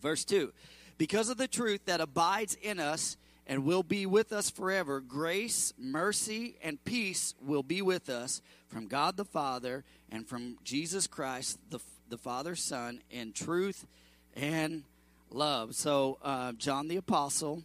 Verse 0.00 0.24
2 0.24 0.52
Because 0.96 1.28
of 1.28 1.36
the 1.36 1.48
truth 1.48 1.84
that 1.84 2.00
abides 2.00 2.54
in 2.54 2.80
us 2.80 3.18
and 3.46 3.64
will 3.64 3.82
be 3.82 4.06
with 4.06 4.32
us 4.32 4.50
forever, 4.50 5.00
grace, 5.00 5.72
mercy, 5.78 6.56
and 6.62 6.84
peace 6.84 7.34
will 7.40 7.62
be 7.62 7.80
with 7.80 8.08
us 8.08 8.42
from 8.68 8.86
God 8.86 9.16
the 9.16 9.24
Father 9.24 9.84
and 10.10 10.26
from 10.26 10.58
Jesus 10.64 11.06
Christ, 11.06 11.58
the, 11.70 11.78
the 12.08 12.18
Father's 12.18 12.62
Son, 12.62 13.00
in 13.10 13.32
truth 13.32 13.86
and 14.34 14.82
love. 15.30 15.74
So, 15.74 16.18
uh, 16.22 16.52
John 16.52 16.88
the 16.88 16.96
Apostle, 16.96 17.62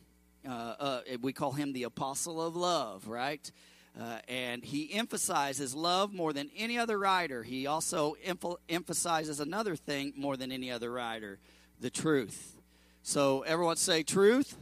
uh, 0.48 0.52
uh, 0.80 1.02
we 1.22 1.34
call 1.34 1.52
him 1.52 1.74
the 1.74 1.84
Apostle 1.84 2.42
of 2.42 2.56
Love, 2.56 3.08
right? 3.08 3.52
Uh, 4.00 4.20
and 4.28 4.64
he 4.64 4.94
emphasizes 4.94 5.76
love 5.76 6.14
more 6.14 6.32
than 6.32 6.50
any 6.56 6.78
other 6.78 6.98
writer. 6.98 7.44
He 7.44 7.68
also 7.68 8.16
emph- 8.26 8.58
emphasizes 8.70 9.40
another 9.40 9.76
thing 9.76 10.14
more 10.16 10.38
than 10.38 10.52
any 10.52 10.72
other 10.72 10.92
writer 10.92 11.40
the 11.80 11.90
truth. 11.90 12.56
So, 13.02 13.42
everyone 13.42 13.78
say 13.78 14.04
truth. 14.04 14.56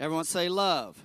Everyone 0.00 0.24
say 0.24 0.48
love. 0.48 0.96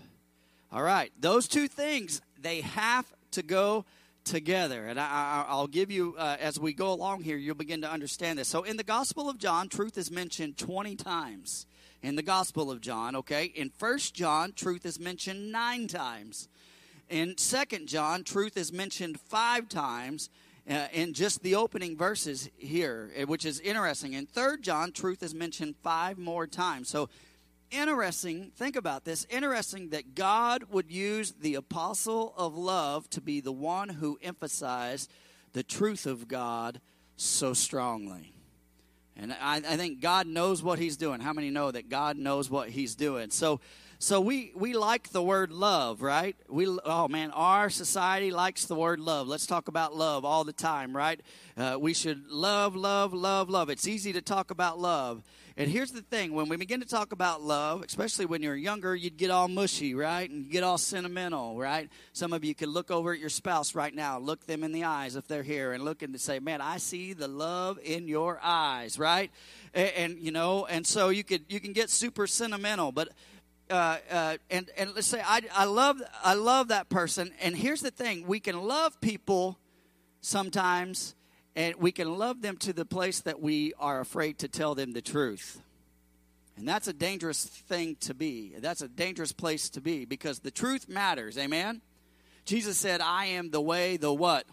All 0.72 0.84
right. 0.84 1.12
Those 1.20 1.48
two 1.48 1.68
things, 1.68 2.22
they 2.40 2.62
have 2.62 3.12
to 3.32 3.42
go 3.42 3.86
together. 4.24 4.86
And 4.86 5.00
I, 5.00 5.48
will 5.50 5.68
give 5.68 5.90
you, 5.90 6.16
uh, 6.16 6.38
as 6.40 6.60
we 6.60 6.74
go 6.74 6.94
along 6.94 7.24
here, 7.24 7.36
you'll 7.36 7.56
begin 7.56 7.82
to 7.82 7.92
understand 7.92 8.38
this. 8.38 8.48
So 8.48 8.62
in 8.62 8.78
the 8.78 8.84
Gospel 8.84 9.30
of 9.30 9.40
John, 9.40 9.68
truth 9.68 9.98
is 9.98 10.12
mentioned 10.12 10.58
20 10.58 10.96
times. 10.96 11.66
In 12.04 12.16
the 12.16 12.22
Gospel 12.22 12.70
of 12.70 12.82
John, 12.82 13.16
okay? 13.16 13.46
In 13.46 13.70
First 13.70 14.14
John, 14.14 14.52
truth 14.54 14.86
is 14.86 15.00
mentioned 15.00 15.52
nine 15.52 15.88
times. 15.88 16.48
In 17.10 17.38
Second 17.38 17.88
John, 17.88 18.24
truth 18.24 18.58
is 18.58 18.72
mentioned 18.72 19.20
five 19.20 19.70
times. 19.70 20.30
Uh, 20.70 20.88
in 20.94 21.14
just 21.14 21.44
the 21.44 21.56
opening 21.56 21.98
verses 21.98 22.50
here, 22.58 23.12
eh, 23.16 23.26
which 23.26 23.44
is 23.44 23.60
interesting. 23.60 24.14
In 24.14 24.26
Third 24.26 24.62
John, 24.62 24.94
truth 24.94 25.22
is 25.22 25.36
mentioned 25.36 25.76
five 25.84 26.18
more 26.18 26.48
times. 26.48 26.88
So 26.88 27.10
interesting, 27.74 28.52
think 28.56 28.76
about 28.76 29.04
this, 29.04 29.26
interesting 29.30 29.90
that 29.90 30.16
God 30.16 30.66
would 30.70 30.92
use 30.92 31.34
the 31.40 31.56
apostle 31.56 32.34
of 32.38 32.56
love 32.56 33.10
to 33.10 33.22
be 33.22 33.42
the 33.42 33.52
one 33.52 33.90
who 33.90 34.18
emphasized 34.22 35.12
the 35.54 35.64
truth 35.64 36.06
of 36.06 36.28
God 36.28 36.80
so 37.16 37.54
strongly. 37.54 38.34
And 39.16 39.34
I, 39.34 39.58
I, 39.58 39.78
think 39.78 40.02
God 40.02 40.26
knows 40.26 40.64
what 40.64 40.80
He's 40.80 40.98
doing. 40.98 41.20
How 41.20 41.34
many 41.34 41.50
know 41.50 41.70
that 41.70 41.90
God 41.90 42.18
knows 42.18 42.50
what 42.50 42.70
He's 42.70 42.96
doing? 42.96 43.30
So, 43.30 43.60
so 44.04 44.20
we 44.20 44.52
we 44.54 44.74
like 44.74 45.12
the 45.12 45.24
word 45.24 45.50
love, 45.54 46.02
right? 46.02 46.36
We 46.50 46.68
oh 46.68 47.08
man, 47.08 47.32
our 47.32 47.70
society 47.70 48.32
likes 48.32 48.66
the 48.66 48.76
word 48.76 49.00
love. 49.00 49.30
Let's 49.30 49.46
talk 49.46 49.70
about 49.70 49.96
love 49.96 50.26
all 50.26 50.44
the 50.44 50.52
time, 50.52 50.94
right? 50.94 51.22
Uh, 51.56 51.78
we 51.80 51.94
should 51.94 52.28
love, 52.30 52.76
love, 52.76 53.14
love, 53.14 53.50
love. 53.50 53.70
It's 53.70 53.88
easy 53.88 54.12
to 54.12 54.22
talk 54.22 54.52
about 54.52 54.78
love, 54.78 55.24
and 55.56 55.70
here's 55.70 55.92
the 55.92 56.02
thing 56.02 56.34
when 56.34 56.50
we 56.50 56.58
begin 56.58 56.80
to 56.80 56.88
talk 56.88 57.12
about 57.12 57.44
love, 57.44 57.84
especially 57.84 58.26
when 58.26 58.42
you're 58.42 58.56
younger, 58.56 58.96
you'd 58.96 59.18
get 59.18 59.30
all 59.30 59.48
mushy, 59.48 59.94
right? 59.94 60.28
And 60.28 60.50
get 60.50 60.64
all 60.64 60.80
sentimental, 60.80 61.60
right? 61.60 61.90
Some 62.12 62.34
of 62.34 62.44
you 62.44 62.56
could 62.56 62.70
look 62.70 62.90
over 62.90 63.14
at 63.14 63.20
your 63.20 63.30
spouse 63.30 63.76
right 63.76 63.94
now, 63.94 64.18
look 64.18 64.48
them 64.48 64.64
in 64.64 64.72
the 64.72 64.86
eyes 64.86 65.16
if 65.16 65.28
they're 65.28 65.44
here, 65.44 65.72
and 65.72 65.86
look 65.86 66.02
and 66.02 66.20
say, 66.20 66.40
Man, 66.40 66.60
I 66.60 66.78
see 66.78 67.14
the 67.14 67.28
love 67.28 67.78
in 67.84 68.08
your 68.08 68.40
eyes, 68.42 68.98
right? 68.98 69.30
And, 69.76 69.92
and 69.96 70.20
you 70.20 70.32
know, 70.32 70.66
and 70.66 70.88
so 70.88 71.10
you 71.10 71.24
could 71.24 71.46
you 71.50 71.60
can 71.60 71.72
get 71.72 71.92
super 71.92 72.26
sentimental, 72.26 72.92
but 72.92 73.10
uh, 73.70 73.98
uh, 74.12 74.38
and 74.50 74.70
and 74.78 74.94
let's 74.96 75.08
say 75.08 75.22
I, 75.26 75.42
I 75.54 75.66
love 75.66 76.02
I 76.24 76.34
love 76.34 76.70
that 76.70 76.90
person. 76.90 77.32
And 77.42 77.56
here's 77.56 77.82
the 77.82 77.92
thing: 77.92 78.28
we 78.28 78.40
can 78.40 78.62
love 78.62 79.00
people 79.02 79.58
sometimes 80.22 81.16
and 81.56 81.76
we 81.76 81.92
can 81.92 82.18
love 82.18 82.42
them 82.42 82.58
to 82.58 82.74
the 82.74 82.86
place 82.86 83.22
that 83.22 83.40
we 83.40 83.74
are 83.80 84.00
afraid 84.00 84.40
to 84.40 84.48
tell 84.48 84.76
them 84.76 84.94
the 84.94 85.02
truth. 85.02 85.62
And 86.58 86.68
that's 86.68 86.88
a 86.88 86.94
dangerous 86.94 87.46
thing 87.46 87.98
to 88.02 88.14
be. 88.14 88.54
That's 88.58 88.82
a 88.82 88.88
dangerous 88.88 89.32
place 89.32 89.70
to 89.72 89.82
be 89.82 90.06
because 90.06 90.40
the 90.40 90.52
truth 90.52 90.88
matters. 90.88 91.38
Amen? 91.38 91.82
Jesus 92.46 92.78
said, 92.78 93.02
I 93.02 93.26
am 93.26 93.50
the 93.52 93.62
way, 93.62 93.98
the 93.98 94.14
what? 94.14 94.46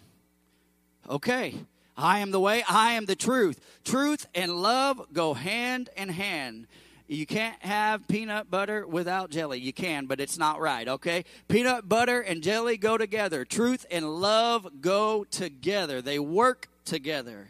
Okay. 1.09 1.55
I 1.97 2.21
am 2.21 2.31
the 2.31 2.41
way, 2.41 2.65
I 2.69 2.93
am 2.93 3.05
the 3.05 3.17
truth. 3.17 3.61
Truth 3.85 4.27
and 4.35 4.63
love 4.63 5.13
go 5.13 5.35
hand 5.35 5.91
in 5.97 6.09
hand. 6.09 6.67
You 7.11 7.27
can't 7.27 7.61
have 7.65 8.07
peanut 8.07 8.53
butter 8.53 8.87
without 8.87 9.31
jelly. 9.31 9.59
You 9.59 9.73
can, 9.73 10.07
but 10.07 10.21
it's 10.21 10.39
not 10.39 10.61
right, 10.61 10.87
okay? 10.87 11.25
Peanut 11.49 11.89
butter 11.89 12.21
and 12.21 12.41
jelly 12.41 12.77
go 12.77 12.97
together. 12.97 13.45
Truth 13.45 13.85
and 13.91 14.21
love 14.21 14.81
go 14.81 15.25
together. 15.25 16.01
They 16.03 16.21
work 16.21 16.69
together. 16.85 17.49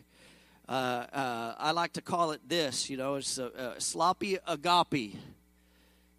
Uh, 0.66 1.04
uh, 1.12 1.54
I 1.58 1.72
like 1.72 1.92
to 1.94 2.00
call 2.00 2.30
it 2.30 2.40
this, 2.48 2.88
you 2.88 2.96
know, 2.96 3.16
it's 3.16 3.36
a, 3.36 3.74
a 3.76 3.80
sloppy 3.82 4.38
agape. 4.46 5.18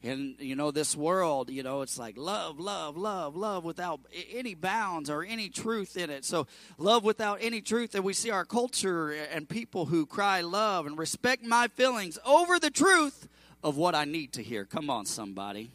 And, 0.04 0.36
you 0.40 0.56
know, 0.56 0.72
this 0.72 0.96
world, 0.96 1.52
you 1.52 1.62
know, 1.62 1.82
it's 1.82 2.00
like 2.00 2.18
love, 2.18 2.60
love, 2.60 2.98
love, 2.98 3.36
love 3.36 3.64
without 3.64 4.00
any 4.34 4.56
bounds 4.56 5.12
or 5.12 5.24
any 5.24 5.48
truth 5.48 5.96
in 5.96 6.10
it. 6.10 6.26
So, 6.26 6.48
love 6.80 7.04
without 7.04 7.38
any 7.40 7.62
truth. 7.62 7.94
And 7.94 8.04
we 8.04 8.14
see 8.14 8.32
our 8.32 8.46
culture 8.46 9.12
and 9.12 9.48
people 9.48 9.86
who 9.86 10.08
cry 10.08 10.42
love 10.42 10.88
and 10.88 10.98
respect 10.98 11.46
my 11.46 11.68
feelings 11.68 12.18
over 12.26 12.58
the 12.58 12.72
truth 12.72 13.28
of 13.64 13.78
what 13.78 13.94
I 13.94 14.06
need 14.06 14.34
to 14.34 14.44
hear. 14.44 14.66
Come 14.66 14.90
on, 14.90 15.06
somebody. 15.06 15.72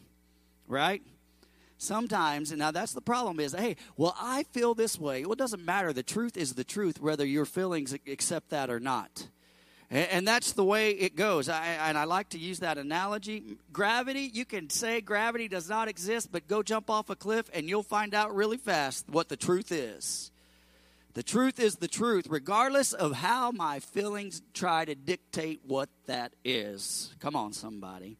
Right? 0.67 1.01
sometimes 1.77 2.49
and 2.49 2.59
now 2.59 2.71
that's 2.71 2.93
the 2.93 3.01
problem 3.01 3.39
is 3.39 3.53
hey 3.53 3.75
well 3.97 4.15
i 4.19 4.43
feel 4.51 4.73
this 4.73 4.99
way 4.99 5.23
well 5.23 5.33
it 5.33 5.37
doesn't 5.37 5.63
matter 5.63 5.93
the 5.93 6.01
truth 6.01 6.35
is 6.35 6.53
the 6.53 6.63
truth 6.63 6.99
whether 6.99 7.25
your 7.25 7.45
feelings 7.45 7.95
accept 8.07 8.49
that 8.49 8.69
or 8.69 8.79
not 8.79 9.27
and, 9.89 10.27
that's 10.27 10.53
the 10.53 10.63
way 10.63 10.91
it 10.91 11.15
goes 11.15 11.49
I, 11.49 11.65
and 11.65 11.97
i 11.97 12.03
like 12.03 12.29
to 12.29 12.37
use 12.37 12.59
that 12.59 12.77
analogy 12.77 13.57
gravity 13.71 14.29
you 14.33 14.45
can 14.45 14.69
say 14.69 15.01
gravity 15.01 15.47
does 15.47 15.69
not 15.69 15.87
exist 15.87 16.31
but 16.31 16.47
go 16.47 16.63
jump 16.63 16.89
off 16.89 17.09
a 17.09 17.15
cliff 17.15 17.49
and 17.53 17.69
you'll 17.69 17.83
find 17.83 18.13
out 18.13 18.35
really 18.35 18.57
fast 18.57 19.05
what 19.09 19.29
the 19.29 19.37
truth 19.37 19.71
is 19.71 20.31
the 21.13 21.23
truth 21.23 21.59
is 21.59 21.77
the 21.77 21.87
truth 21.87 22.27
regardless 22.29 22.93
of 22.93 23.13
how 23.13 23.51
my 23.51 23.79
feelings 23.79 24.41
try 24.53 24.85
to 24.85 24.95
dictate 24.95 25.61
what 25.65 25.89
that 26.05 26.33
is 26.43 27.15
come 27.19 27.35
on 27.35 27.53
somebody 27.53 28.17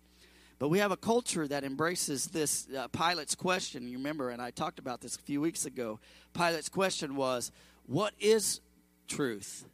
but 0.60 0.70
we 0.70 0.80
have 0.80 0.92
a 0.92 0.98
culture 0.98 1.48
that 1.48 1.64
embraces 1.64 2.28
this. 2.28 2.68
Uh, 2.76 2.88
Pilate's 2.88 3.36
question, 3.36 3.88
you 3.88 3.98
remember, 3.98 4.32
and 4.32 4.42
I 4.42 4.50
talked 4.50 4.80
about 4.80 5.02
this 5.02 5.16
a 5.16 5.22
few 5.22 5.40
weeks 5.40 5.66
ago. 5.66 6.00
Pilate's 6.34 6.70
question 6.70 7.16
was, 7.16 7.52
What 7.86 8.14
is 8.20 8.62
truth? 9.08 9.66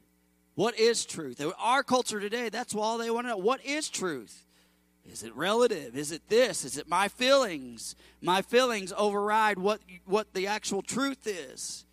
What 0.55 0.77
is 0.77 1.05
truth? 1.05 1.43
Our 1.59 1.83
culture 1.83 2.19
today, 2.19 2.49
that's 2.49 2.75
all 2.75 2.97
they 2.97 3.09
want 3.09 3.25
to 3.25 3.29
know. 3.31 3.37
What 3.37 3.65
is 3.65 3.89
truth? 3.89 4.45
Is 5.05 5.23
it 5.23 5.35
relative? 5.35 5.97
Is 5.97 6.11
it 6.11 6.29
this? 6.29 6.63
Is 6.63 6.77
it 6.77 6.87
my 6.87 7.07
feelings? 7.07 7.95
My 8.21 8.41
feelings 8.41 8.93
override 8.95 9.59
what, 9.59 9.81
what 10.05 10.33
the 10.33 10.47
actual 10.47 10.81
truth 10.81 11.27
is. 11.27 11.85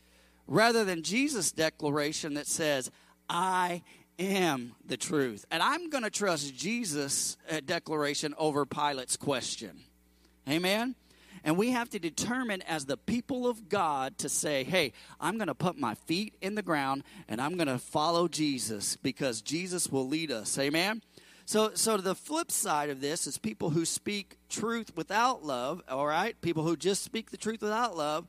Rather 0.47 0.85
than 0.85 1.03
Jesus' 1.03 1.53
declaration 1.53 2.35
that 2.35 2.47
says, 2.47 2.91
I 3.29 3.83
am 4.19 4.73
the 4.85 4.97
truth. 4.97 5.45
And 5.51 5.63
I'm 5.63 5.91
going 5.91 6.05
to 6.05 6.11
trust 6.11 6.55
Jesus' 6.55 7.37
uh, 7.51 7.61
declaration 7.65 8.35
over 8.39 8.67
Pilate's 8.67 9.17
question. 9.17 9.81
Amen? 10.49 10.95
And 11.45 11.57
we 11.57 11.71
have 11.71 11.89
to 11.91 11.99
determine 11.99 12.63
as 12.63 12.87
the 12.87 12.97
people 12.97 13.47
of 13.47 13.69
God 13.69 14.19
to 14.19 14.29
say, 14.29 14.65
hey, 14.65 14.93
I'm 15.21 15.37
going 15.37 15.49
to 15.49 15.55
put 15.55 15.79
my 15.79 15.95
feet 15.95 16.35
in 16.41 16.55
the 16.55 16.63
ground 16.63 17.05
and 17.29 17.41
I'm 17.41 17.57
going 17.57 17.69
to 17.69 17.79
follow 17.79 18.29
Jesus 18.29 18.97
because 18.97 19.41
Jesus 19.43 19.89
will 19.89 20.07
lead 20.07 20.31
us. 20.31 20.59
Amen? 20.59 21.03
So, 21.47 21.73
so 21.75 21.97
the 21.97 22.15
flip 22.15 22.53
side 22.53 22.91
of 22.91 23.01
this 23.01 23.27
is 23.27 23.39
people 23.39 23.71
who 23.71 23.85
speak 23.85 24.37
truth 24.49 24.97
without 24.97 25.45
love, 25.45 25.83
all 25.89 26.07
right? 26.07 26.41
People 26.41 26.63
who 26.63 26.77
just 26.77 27.03
speak 27.03 27.31
the 27.31 27.37
truth 27.37 27.63
without 27.63 27.97
love 27.97 28.27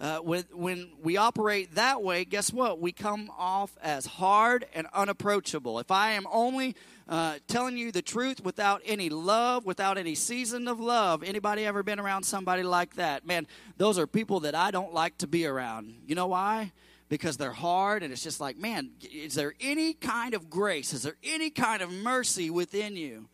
uh, 0.00 0.18
when, 0.18 0.44
when 0.52 0.90
we 1.02 1.16
operate 1.16 1.74
that 1.74 2.02
way, 2.02 2.24
guess 2.24 2.52
what? 2.52 2.80
We 2.80 2.92
come 2.92 3.30
off 3.36 3.76
as 3.82 4.04
hard 4.04 4.66
and 4.74 4.86
unapproachable. 4.92 5.78
If 5.78 5.90
I 5.90 6.12
am 6.12 6.26
only 6.30 6.76
uh, 7.08 7.36
telling 7.46 7.76
you 7.76 7.92
the 7.92 8.02
truth 8.02 8.44
without 8.44 8.82
any 8.84 9.08
love, 9.08 9.64
without 9.64 9.96
any 9.96 10.14
season 10.14 10.66
of 10.66 10.80
love, 10.80 11.22
anybody 11.22 11.64
ever 11.64 11.82
been 11.82 12.00
around 12.00 12.24
somebody 12.24 12.62
like 12.62 12.96
that? 12.96 13.26
Man, 13.26 13.46
those 13.76 13.98
are 13.98 14.06
people 14.06 14.40
that 14.40 14.54
I 14.54 14.70
don't 14.70 14.92
like 14.92 15.18
to 15.18 15.26
be 15.26 15.46
around. 15.46 15.94
You 16.06 16.14
know 16.14 16.26
why? 16.26 16.72
Because 17.08 17.36
they're 17.36 17.52
hard, 17.52 18.02
and 18.02 18.12
it's 18.12 18.24
just 18.24 18.40
like, 18.40 18.56
man, 18.56 18.90
is 19.00 19.34
there 19.34 19.54
any 19.60 19.94
kind 19.94 20.34
of 20.34 20.50
grace? 20.50 20.92
Is 20.92 21.02
there 21.02 21.16
any 21.22 21.50
kind 21.50 21.80
of 21.80 21.92
mercy 21.92 22.50
within 22.50 22.96
you? 22.96 23.28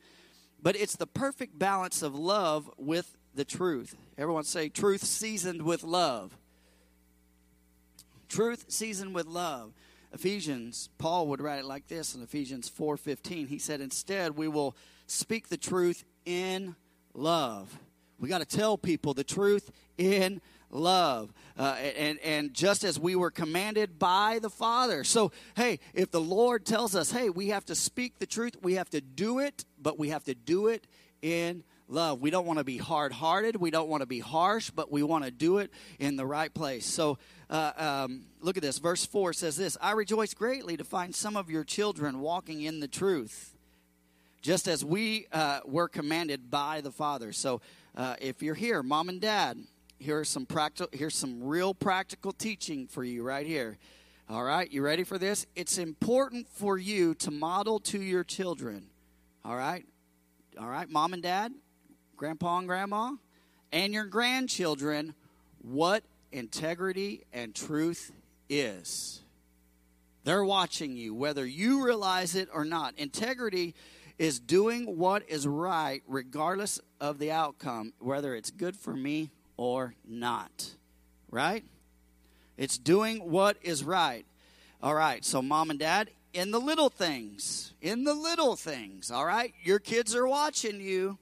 But 0.62 0.76
it's 0.76 0.96
the 0.96 1.06
perfect 1.06 1.58
balance 1.58 2.02
of 2.02 2.14
love 2.14 2.70
with 2.76 3.16
the 3.34 3.44
truth. 3.44 3.96
Everyone 4.18 4.44
say, 4.44 4.68
truth 4.68 5.02
seasoned 5.02 5.62
with 5.62 5.82
love. 5.82 6.36
Truth 8.28 8.66
seasoned 8.68 9.14
with 9.14 9.26
love. 9.26 9.72
Ephesians, 10.12 10.88
Paul 10.98 11.28
would 11.28 11.40
write 11.40 11.60
it 11.60 11.64
like 11.64 11.88
this 11.88 12.14
in 12.14 12.22
Ephesians 12.22 12.68
4:15. 12.68 13.48
He 13.48 13.58
said, 13.58 13.80
"Instead, 13.80 14.36
we 14.36 14.48
will 14.48 14.76
speak 15.06 15.48
the 15.48 15.56
truth 15.56 16.04
in 16.24 16.76
love." 17.14 17.78
We 18.18 18.28
got 18.28 18.38
to 18.38 18.44
tell 18.44 18.78
people 18.78 19.14
the 19.14 19.24
truth 19.24 19.70
in 19.98 20.40
love. 20.70 21.32
Uh, 21.58 21.76
and, 21.96 22.18
and 22.20 22.54
just 22.54 22.84
as 22.84 22.98
we 22.98 23.14
were 23.14 23.30
commanded 23.30 23.98
by 23.98 24.38
the 24.40 24.50
Father. 24.50 25.04
So, 25.04 25.32
hey, 25.56 25.80
if 25.92 26.10
the 26.10 26.20
Lord 26.20 26.64
tells 26.64 26.94
us, 26.94 27.10
hey, 27.10 27.30
we 27.30 27.48
have 27.48 27.64
to 27.66 27.74
speak 27.74 28.18
the 28.18 28.26
truth, 28.26 28.56
we 28.62 28.74
have 28.74 28.88
to 28.90 29.00
do 29.00 29.38
it, 29.38 29.64
but 29.76 29.98
we 29.98 30.08
have 30.08 30.24
to 30.24 30.34
do 30.34 30.68
it 30.68 30.86
in 31.20 31.64
love. 31.92 32.20
We 32.20 32.30
don't 32.30 32.46
want 32.46 32.58
to 32.58 32.64
be 32.64 32.78
hard 32.78 33.12
hearted. 33.12 33.56
We 33.56 33.70
don't 33.70 33.88
want 33.88 34.00
to 34.00 34.06
be 34.06 34.20
harsh, 34.20 34.70
but 34.70 34.90
we 34.90 35.02
want 35.02 35.24
to 35.24 35.30
do 35.30 35.58
it 35.58 35.70
in 35.98 36.16
the 36.16 36.26
right 36.26 36.52
place. 36.52 36.86
So, 36.86 37.18
uh, 37.50 37.72
um, 37.76 38.24
look 38.40 38.56
at 38.56 38.62
this. 38.62 38.78
Verse 38.78 39.04
4 39.04 39.32
says 39.32 39.56
this 39.56 39.76
I 39.80 39.92
rejoice 39.92 40.34
greatly 40.34 40.76
to 40.76 40.84
find 40.84 41.14
some 41.14 41.36
of 41.36 41.50
your 41.50 41.64
children 41.64 42.20
walking 42.20 42.62
in 42.62 42.80
the 42.80 42.88
truth, 42.88 43.54
just 44.40 44.66
as 44.66 44.84
we 44.84 45.26
uh, 45.32 45.60
were 45.64 45.88
commanded 45.88 46.50
by 46.50 46.80
the 46.80 46.90
Father. 46.90 47.32
So, 47.32 47.60
uh, 47.94 48.16
if 48.20 48.42
you're 48.42 48.54
here, 48.54 48.82
mom 48.82 49.10
and 49.10 49.20
dad, 49.20 49.58
here's 49.98 50.28
some 50.28 50.46
practical, 50.46 50.88
here's 50.96 51.14
some 51.14 51.44
real 51.44 51.74
practical 51.74 52.32
teaching 52.32 52.86
for 52.86 53.04
you 53.04 53.22
right 53.22 53.46
here. 53.46 53.78
All 54.30 54.42
right, 54.42 54.70
you 54.70 54.80
ready 54.82 55.04
for 55.04 55.18
this? 55.18 55.46
It's 55.54 55.76
important 55.76 56.48
for 56.48 56.78
you 56.78 57.14
to 57.16 57.30
model 57.30 57.80
to 57.80 58.00
your 58.00 58.24
children. 58.24 58.86
All 59.44 59.56
right, 59.56 59.84
all 60.58 60.68
right, 60.68 60.88
mom 60.88 61.12
and 61.12 61.22
dad, 61.22 61.52
grandpa 62.22 62.58
and 62.58 62.68
grandma, 62.68 63.10
and 63.72 63.92
your 63.92 64.04
grandchildren 64.04 65.12
what 65.60 66.04
integrity 66.30 67.24
and 67.32 67.52
truth 67.52 68.12
is. 68.48 69.22
They're 70.22 70.44
watching 70.44 70.96
you, 70.96 71.16
whether 71.16 71.44
you 71.44 71.84
realize 71.84 72.36
it 72.36 72.48
or 72.54 72.64
not. 72.64 72.94
Integrity 72.96 73.74
is 74.18 74.38
doing 74.38 74.96
what 74.96 75.28
is 75.28 75.48
right, 75.48 76.00
regardless 76.06 76.78
of 77.00 77.18
the 77.18 77.32
outcome, 77.32 77.92
whether 77.98 78.36
it's 78.36 78.52
good 78.52 78.76
for 78.76 78.94
me 78.94 79.32
or 79.56 79.96
not. 80.06 80.76
Right? 81.28 81.64
It's 82.56 82.78
doing 82.78 83.32
what 83.32 83.56
is 83.62 83.82
right. 83.82 84.24
All 84.80 84.94
right, 84.94 85.24
so 85.24 85.42
mom 85.42 85.70
and 85.70 85.78
dad, 85.80 86.08
in 86.32 86.52
the 86.52 86.60
little 86.60 86.88
things, 86.88 87.72
in 87.80 88.04
the 88.04 88.14
little 88.14 88.54
things, 88.54 89.10
all 89.10 89.26
right? 89.26 89.52
Your 89.64 89.80
kids 89.80 90.14
are 90.14 90.28
watching 90.28 90.80
you. 90.80 91.18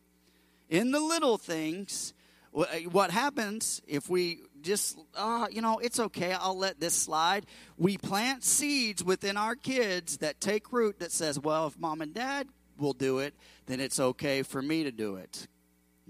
In 0.71 0.93
the 0.93 1.01
little 1.01 1.37
things, 1.37 2.15
what 2.53 3.11
happens 3.11 3.83
if 3.89 4.09
we 4.09 4.43
just, 4.63 4.97
uh, 5.17 5.49
you 5.51 5.61
know, 5.61 5.79
it's 5.79 5.99
okay, 5.99 6.33
I'll 6.33 6.57
let 6.57 6.79
this 6.79 6.95
slide. 6.95 7.47
We 7.77 7.99
plant 7.99 8.45
seeds 8.45 9.03
within 9.03 9.37
our 9.37 9.57
kids 9.57 10.19
that 10.19 10.41
take 10.41 10.73
root 10.73 11.01
that 11.01 11.11
says, 11.11 11.41
well, 11.41 11.67
if 11.67 11.79
mom 11.79 12.01
and 12.01 12.15
dad 12.15 12.49
will 12.79 12.93
do 12.93 13.19
it, 13.19 13.35
then 13.67 13.81
it's 13.81 13.99
okay 13.99 14.43
for 14.43 14.63
me 14.63 14.85
to 14.85 14.93
do 14.93 15.17
it. 15.17 15.49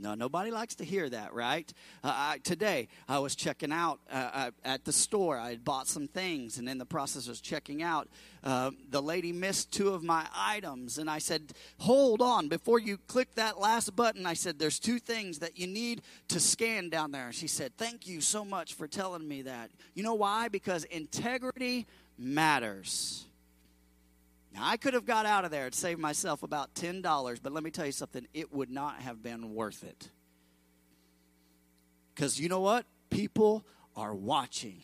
No, 0.01 0.15
nobody 0.15 0.51
likes 0.51 0.75
to 0.77 0.85
hear 0.85 1.09
that, 1.11 1.35
right? 1.35 1.71
Uh, 2.03 2.13
I, 2.15 2.39
today, 2.43 2.89
I 3.07 3.19
was 3.19 3.35
checking 3.35 3.71
out 3.71 4.01
uh, 4.11 4.31
uh, 4.33 4.51
at 4.65 4.85
the 4.85 4.93
store. 4.93 5.37
I 5.37 5.51
had 5.51 5.65
bought 5.65 5.89
some 5.89 6.09
things, 6.09 6.57
and 6.57 6.69
in 6.69 6.79
the 6.79 6.87
process 6.87 7.29
of 7.29 7.41
checking 7.43 7.83
out, 7.83 8.09
uh, 8.43 8.71
the 8.89 9.03
lady 9.03 9.33
missed 9.33 9.73
two 9.73 9.91
of 9.91 10.03
my 10.03 10.27
items. 10.35 10.97
And 10.97 11.11
I 11.11 11.19
said, 11.19 11.53
Hold 11.79 12.23
on, 12.23 12.49
before 12.49 12.79
you 12.79 12.97
click 12.97 13.35
that 13.35 13.61
last 13.61 13.95
button, 13.95 14.25
I 14.25 14.35
said, 14.35 14.59
There's 14.59 14.79
two 14.79 14.99
things 14.99 15.41
that 15.41 15.59
you 15.59 15.67
need 15.67 16.01
to 16.29 16.41
scan 16.41 16.89
down 16.89 17.13
there. 17.13 17.27
And 17.27 17.35
she 17.35 17.47
said, 17.47 17.77
Thank 17.77 18.07
you 18.07 18.23
so 18.23 18.45
much 18.45 18.75
for 18.75 18.87
telling 18.87 19.29
me 19.29 19.43
that. 19.43 19.71
You 19.95 20.03
know 20.03 20.15
why? 20.15 20.49
Because 20.49 20.85
integrity 20.85 21.87
matters. 22.17 23.27
Now, 24.53 24.63
I 24.65 24.77
could 24.77 24.95
have 24.95 25.07
got 25.07 25.27
out 25.27 25.45
of 25.45 25.51
there 25.51 25.67
and 25.67 25.75
saved 25.75 26.01
myself 26.01 26.43
about 26.43 26.75
$10, 26.75 27.39
but 27.43 27.53
let 27.53 27.63
me 27.63 27.71
tell 27.71 27.87
you 27.87 27.93
something, 27.93 28.27
it 28.35 28.53
would 28.53 28.71
not 28.71 29.01
have 29.01 29.23
been 29.23 29.55
worth 29.55 29.85
it. 29.85 30.09
Because 32.15 32.41
you 32.41 32.49
know 32.49 32.61
what? 32.61 32.85
People 33.11 33.65
are 33.97 34.15
watching. 34.15 34.83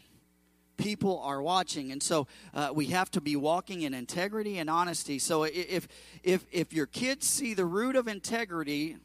People 0.77 1.21
are 1.21 1.41
watching, 1.41 1.91
and 1.91 2.03
so 2.03 2.27
uh, 2.53 2.71
we 2.75 2.87
have 2.87 3.11
to 3.13 3.21
be 3.21 3.35
walking 3.35 3.83
in 3.83 3.95
integrity 3.95 4.59
and 4.59 4.69
honesty. 4.69 5.19
So 5.19 5.45
if 5.45 5.89
if 6.23 6.47
if 6.53 6.75
your 6.75 6.85
kids 6.85 7.27
see 7.27 7.55
the 7.55 7.65
root 7.65 7.97
of 7.97 8.09
integrity 8.09 8.99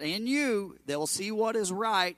in 0.00 0.26
you, 0.26 0.76
they'll 0.86 1.06
see 1.06 1.30
what 1.30 1.54
is 1.54 1.70
right, 1.70 2.16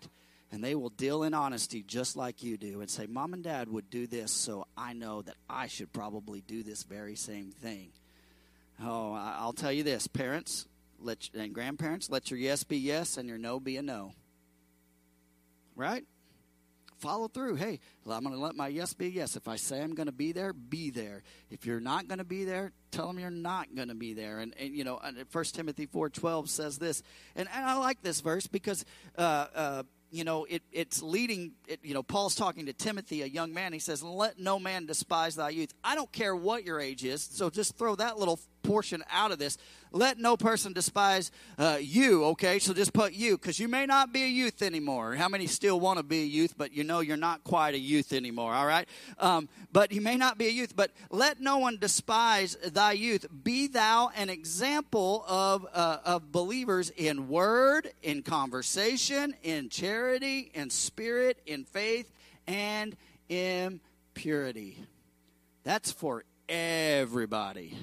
and 0.53 0.63
they 0.63 0.75
will 0.75 0.91
deal 0.91 1.23
in 1.23 1.35
honesty 1.35 1.83
just 1.83 2.17
like 2.17 2.43
you 2.43 2.57
do 2.57 2.81
and 2.81 2.91
say, 2.91 3.07
Mom 3.07 3.35
and 3.35 3.43
Dad 3.43 3.69
would 3.69 3.91
do 3.91 4.07
this, 4.07 4.31
so 4.31 4.67
I 4.77 4.93
know 4.93 5.23
that 5.23 5.37
I 5.49 5.67
should 5.67 5.93
probably 5.93 6.41
do 6.41 6.63
this 6.63 6.83
very 6.85 7.17
same 7.17 7.51
thing. 7.51 7.91
Oh, 8.83 9.15
I'll 9.15 9.53
tell 9.53 9.73
you 9.73 9.83
this, 9.83 10.07
parents 10.07 10.67
let 11.01 11.29
and 11.35 11.55
grandparents, 11.55 12.11
let 12.11 12.31
your 12.31 12.39
yes 12.39 12.65
be 12.65 12.79
yes 12.79 13.17
and 13.17 13.29
your 13.29 13.39
no 13.39 13.61
be 13.61 13.77
a 13.77 13.83
no. 13.83 14.13
Right? 15.75 16.05
Follow 16.99 17.29
through. 17.29 17.57
Hey, 17.57 17.81
I'm 18.09 18.23
going 18.25 18.35
to 18.35 18.41
let 18.41 18.55
my 18.55 18.69
yes 18.69 18.95
be 18.95 19.09
yes. 19.09 19.37
If 19.37 19.49
I 19.49 19.57
say 19.57 19.83
I'm 19.83 19.95
going 19.95 20.07
to 20.07 20.13
be 20.13 20.33
there, 20.33 20.55
be 20.55 20.89
there. 20.89 21.23
If 21.51 21.67
you're 21.67 21.81
not 21.81 22.09
going 22.09 22.19
to 22.19 22.25
be 22.25 22.45
there, 22.45 22.73
tell 22.91 23.07
them 23.09 23.19
you're 23.19 23.31
not 23.31 23.75
going 23.75 23.89
to 23.89 23.95
be 23.95 24.15
there. 24.15 24.39
And, 24.39 24.55
and 24.59 24.75
you 24.75 24.83
know, 24.83 24.99
First 25.29 25.55
Timothy 25.55 25.87
4.12 25.87 26.49
says 26.49 26.79
this. 26.79 27.03
And, 27.35 27.49
and 27.55 27.67
I 27.67 27.77
like 27.77 28.01
this 28.01 28.23
verse 28.23 28.47
because 28.47 28.87
uh, 29.19 29.47
uh, 29.55 29.83
you 30.11 30.25
know, 30.25 30.45
it, 30.49 30.63
it's 30.73 31.03
leading, 31.03 31.53
it, 31.67 31.81
you 31.83 31.95
know, 31.95 32.03
Paul's 32.03 32.35
talking 32.35 32.67
to 32.67 32.73
Timothy, 32.73 33.23
a 33.23 33.27
young 33.27 33.53
man. 33.53 33.73
He 33.73 33.79
says, 33.79 34.03
Let 34.03 34.39
no 34.39 34.59
man 34.59 34.87
despise 34.87 35.35
thy 35.37 35.51
youth. 35.51 35.73
I 35.83 35.95
don't 35.95 36.11
care 36.13 36.35
what 36.35 36.65
your 36.65 36.81
age 36.81 37.05
is, 37.05 37.23
so 37.23 37.51
just 37.51 37.77
throw 37.77 37.97
that 37.97 38.19
little 38.19 38.39
portion 38.67 39.05
out 39.11 39.33
of 39.33 39.39
this. 39.39 39.59
Let 39.93 40.19
no 40.19 40.37
person 40.37 40.73
despise 40.73 41.31
uh, 41.59 41.79
you, 41.81 42.25
okay? 42.25 42.59
So 42.59 42.75
just 42.75 42.93
put 42.93 43.13
you, 43.13 43.39
because 43.39 43.59
you 43.59 43.69
may 43.69 43.87
not 43.87 44.13
be 44.13 44.25
a 44.25 44.29
youth 44.29 44.61
anymore. 44.61 45.15
How 45.15 45.29
many 45.29 45.47
still 45.47 45.81
want 45.81 45.99
to 45.99 46.03
be 46.03 46.23
a 46.23 46.27
youth, 46.27 46.55
but 46.59 46.73
you 46.73 46.85
know 46.85 47.01
you're 47.01 47.17
not 47.17 47.45
quite 47.45 47.75
a 47.75 47.79
youth 47.79 48.13
anymore, 48.13 48.53
all 48.53 48.67
right? 48.67 48.89
Um, 49.19 49.49
but 49.73 49.93
you 49.93 50.01
may 50.01 50.17
not 50.17 50.37
be 50.37 50.47
a 50.49 50.51
youth, 50.51 50.75
but 50.75 50.91
let 51.11 51.41
no 51.41 51.59
one 51.59 51.79
despise 51.79 52.57
thy 52.57 52.93
youth. 52.93 53.27
Be 53.45 53.69
thou 53.69 54.11
an 54.17 54.29
example 54.29 55.25
of, 55.29 55.67
uh, 55.73 55.99
of 56.05 56.33
believers 56.33 56.91
in 56.91 57.29
word, 57.29 57.91
in 58.03 58.23
conversation, 58.23 59.35
in 59.43 59.69
charity, 59.69 60.51
in 60.53 60.71
spirit, 60.71 61.39
in 61.47 61.65
faith, 61.65 62.11
and 62.47 62.97
in 63.29 63.81
purity. 64.15 64.79
That's 65.63 65.93
for 65.93 66.25
everybody. 66.49 67.77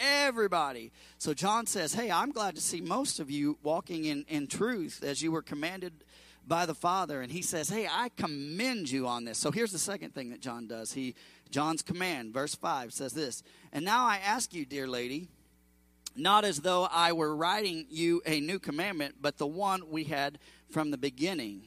Everybody. 0.00 0.92
So 1.18 1.34
John 1.34 1.66
says, 1.66 1.94
Hey, 1.94 2.10
I'm 2.10 2.32
glad 2.32 2.54
to 2.54 2.60
see 2.60 2.80
most 2.80 3.20
of 3.20 3.30
you 3.30 3.58
walking 3.62 4.04
in, 4.04 4.24
in 4.28 4.46
truth 4.46 5.02
as 5.02 5.22
you 5.22 5.32
were 5.32 5.42
commanded 5.42 5.92
by 6.46 6.66
the 6.66 6.74
Father. 6.74 7.20
And 7.20 7.30
he 7.30 7.42
says, 7.42 7.68
Hey, 7.68 7.88
I 7.90 8.10
commend 8.16 8.90
you 8.90 9.06
on 9.06 9.24
this. 9.24 9.38
So 9.38 9.50
here's 9.50 9.72
the 9.72 9.78
second 9.78 10.14
thing 10.14 10.30
that 10.30 10.40
John 10.40 10.66
does. 10.66 10.92
He 10.92 11.14
John's 11.50 11.82
command, 11.82 12.34
verse 12.34 12.54
5 12.54 12.92
says 12.92 13.12
this. 13.12 13.42
And 13.72 13.84
now 13.84 14.04
I 14.04 14.18
ask 14.18 14.52
you, 14.52 14.66
dear 14.66 14.86
lady, 14.86 15.28
not 16.14 16.44
as 16.44 16.60
though 16.60 16.88
I 16.90 17.12
were 17.12 17.34
writing 17.34 17.86
you 17.88 18.22
a 18.26 18.40
new 18.40 18.58
commandment, 18.58 19.16
but 19.20 19.38
the 19.38 19.46
one 19.46 19.90
we 19.90 20.04
had 20.04 20.38
from 20.70 20.90
the 20.90 20.98
beginning, 20.98 21.62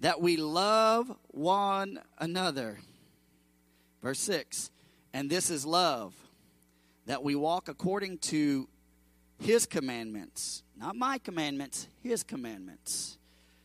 that 0.00 0.20
we 0.20 0.36
love 0.36 1.14
one 1.28 2.00
another. 2.18 2.80
Verse 4.02 4.18
6 4.20 4.70
And 5.14 5.30
this 5.30 5.48
is 5.48 5.64
love 5.64 6.14
that 7.06 7.22
we 7.22 7.34
walk 7.34 7.68
according 7.68 8.18
to 8.18 8.68
his 9.38 9.66
commandments, 9.66 10.62
not 10.78 10.96
my 10.96 11.18
commandments, 11.18 11.88
his 12.02 12.22
commandments. 12.22 13.18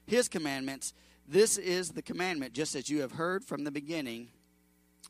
His 0.05 0.27
commandments. 0.27 0.93
This 1.27 1.57
is 1.57 1.89
the 1.89 2.01
commandment, 2.01 2.53
just 2.53 2.75
as 2.75 2.89
you 2.89 3.01
have 3.01 3.11
heard 3.13 3.43
from 3.43 3.63
the 3.63 3.71
beginning, 3.71 4.29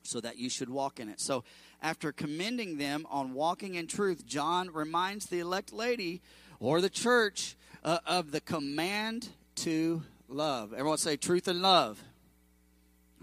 so 0.04 0.20
that 0.22 0.38
you 0.38 0.50
should 0.50 0.70
walk 0.70 1.00
in 1.00 1.10
it. 1.10 1.20
So, 1.20 1.44
after 1.82 2.12
commending 2.12 2.78
them 2.78 3.06
on 3.10 3.34
walking 3.34 3.76
in 3.76 3.86
truth, 3.86 4.26
John 4.26 4.72
reminds 4.74 5.28
the 5.28 5.40
elect 5.40 5.72
lady 5.72 6.22
or 6.60 6.82
the 6.82 6.90
church 6.90 7.56
uh, 7.84 8.00
of 8.06 8.32
the 8.32 8.42
command 8.42 9.30
to 9.58 10.02
love. 10.28 10.74
Everyone 10.74 10.98
say 10.98 11.18
truth 11.18 11.48
and 11.48 11.62
love. 11.62 12.04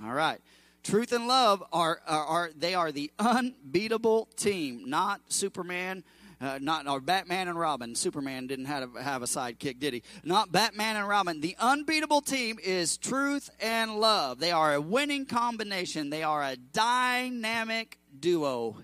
All 0.02 0.12
right. 0.12 0.40
Truth 0.84 1.12
and 1.12 1.26
love 1.26 1.64
are, 1.72 2.00
are, 2.06 2.24
are 2.24 2.50
they 2.54 2.74
are 2.74 2.92
the 2.92 3.10
unbeatable 3.18 4.28
team, 4.36 4.82
not 4.86 5.20
Superman. 5.28 6.04
Uh, 6.40 6.58
not 6.60 6.86
or 6.86 7.00
Batman 7.00 7.48
and 7.48 7.58
Robin. 7.58 7.94
Superman 7.94 8.48
didn't 8.48 8.66
have 8.66 8.96
a, 8.96 9.02
have 9.02 9.22
a 9.22 9.24
sidekick, 9.24 9.78
did 9.78 9.94
he? 9.94 10.02
Not 10.24 10.52
Batman 10.52 10.96
and 10.96 11.08
Robin. 11.08 11.40
The 11.40 11.56
unbeatable 11.58 12.20
team 12.20 12.58
is 12.62 12.98
truth 12.98 13.48
and 13.60 13.98
love. 13.98 14.40
They 14.40 14.50
are 14.50 14.74
a 14.74 14.80
winning 14.80 15.24
combination. 15.24 16.10
They 16.10 16.22
are 16.22 16.42
a 16.42 16.56
dynamic 16.56 17.98
duo. 18.18 18.76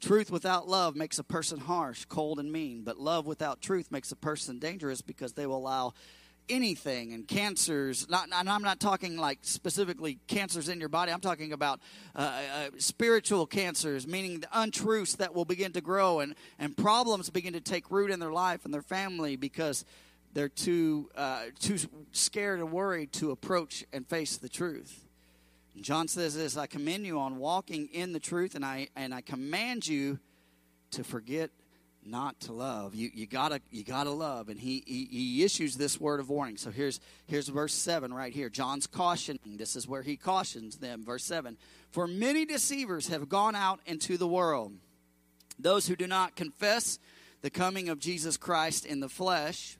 Truth 0.00 0.32
without 0.32 0.66
love 0.66 0.96
makes 0.96 1.18
a 1.18 1.24
person 1.24 1.60
harsh, 1.60 2.06
cold, 2.06 2.40
and 2.40 2.50
mean. 2.50 2.82
But 2.82 2.98
love 2.98 3.26
without 3.26 3.60
truth 3.60 3.92
makes 3.92 4.10
a 4.10 4.16
person 4.16 4.58
dangerous 4.58 5.02
because 5.02 5.34
they 5.34 5.46
will 5.46 5.58
allow 5.58 5.92
anything 6.50 7.12
and 7.12 7.26
cancers 7.26 8.08
not, 8.10 8.28
and 8.32 8.48
i'm 8.48 8.62
not 8.62 8.80
talking 8.80 9.16
like 9.16 9.38
specifically 9.42 10.18
cancers 10.26 10.68
in 10.68 10.80
your 10.80 10.88
body. 10.88 11.12
I'm 11.12 11.20
talking 11.20 11.52
about 11.52 11.80
uh, 12.14 12.18
uh, 12.20 12.70
spiritual 12.78 13.46
cancers 13.46 14.06
meaning 14.06 14.40
the 14.40 14.48
untruths 14.52 15.16
that 15.16 15.34
will 15.34 15.44
begin 15.44 15.72
to 15.72 15.80
grow 15.80 16.20
and, 16.20 16.34
and 16.58 16.76
problems 16.76 17.30
begin 17.30 17.52
to 17.54 17.60
take 17.60 17.90
root 17.90 18.10
in 18.10 18.20
their 18.20 18.32
life 18.32 18.64
and 18.64 18.74
their 18.74 18.82
family 18.82 19.36
because 19.36 19.84
they're 20.32 20.48
too 20.48 21.08
uh, 21.16 21.44
too 21.58 21.78
scared 22.12 22.60
and 22.60 22.72
worried 22.72 23.12
to 23.14 23.30
approach 23.30 23.84
and 23.92 24.06
face 24.06 24.36
the 24.36 24.48
truth. 24.48 25.06
And 25.74 25.84
john 25.84 26.08
says 26.08 26.34
this 26.34 26.56
i 26.56 26.66
commend 26.66 27.06
you 27.06 27.18
on 27.18 27.38
walking 27.38 27.88
in 27.92 28.12
the 28.12 28.20
truth 28.20 28.54
and 28.54 28.64
i 28.64 28.88
and 28.96 29.14
i 29.14 29.20
command 29.20 29.86
you 29.86 30.18
to 30.90 31.04
forget 31.04 31.50
not 32.04 32.40
to 32.40 32.52
love. 32.52 32.94
You, 32.94 33.10
you 33.12 33.26
gotta 33.26 33.60
you 33.70 33.84
gotta 33.84 34.10
love, 34.10 34.48
and 34.48 34.58
he, 34.58 34.82
he, 34.86 35.04
he 35.10 35.44
issues 35.44 35.76
this 35.76 36.00
word 36.00 36.20
of 36.20 36.28
warning. 36.28 36.56
So 36.56 36.70
here's 36.70 37.00
here's 37.26 37.48
verse 37.48 37.74
seven 37.74 38.12
right 38.12 38.32
here. 38.32 38.48
John's 38.48 38.86
cautioning. 38.86 39.56
This 39.56 39.76
is 39.76 39.86
where 39.86 40.02
he 40.02 40.16
cautions 40.16 40.78
them. 40.78 41.04
Verse 41.04 41.24
seven: 41.24 41.56
For 41.90 42.06
many 42.06 42.44
deceivers 42.44 43.08
have 43.08 43.28
gone 43.28 43.54
out 43.54 43.80
into 43.86 44.16
the 44.16 44.28
world, 44.28 44.72
those 45.58 45.86
who 45.86 45.96
do 45.96 46.06
not 46.06 46.36
confess 46.36 46.98
the 47.42 47.50
coming 47.50 47.88
of 47.88 47.98
Jesus 47.98 48.36
Christ 48.36 48.84
in 48.86 49.00
the 49.00 49.08
flesh. 49.08 49.78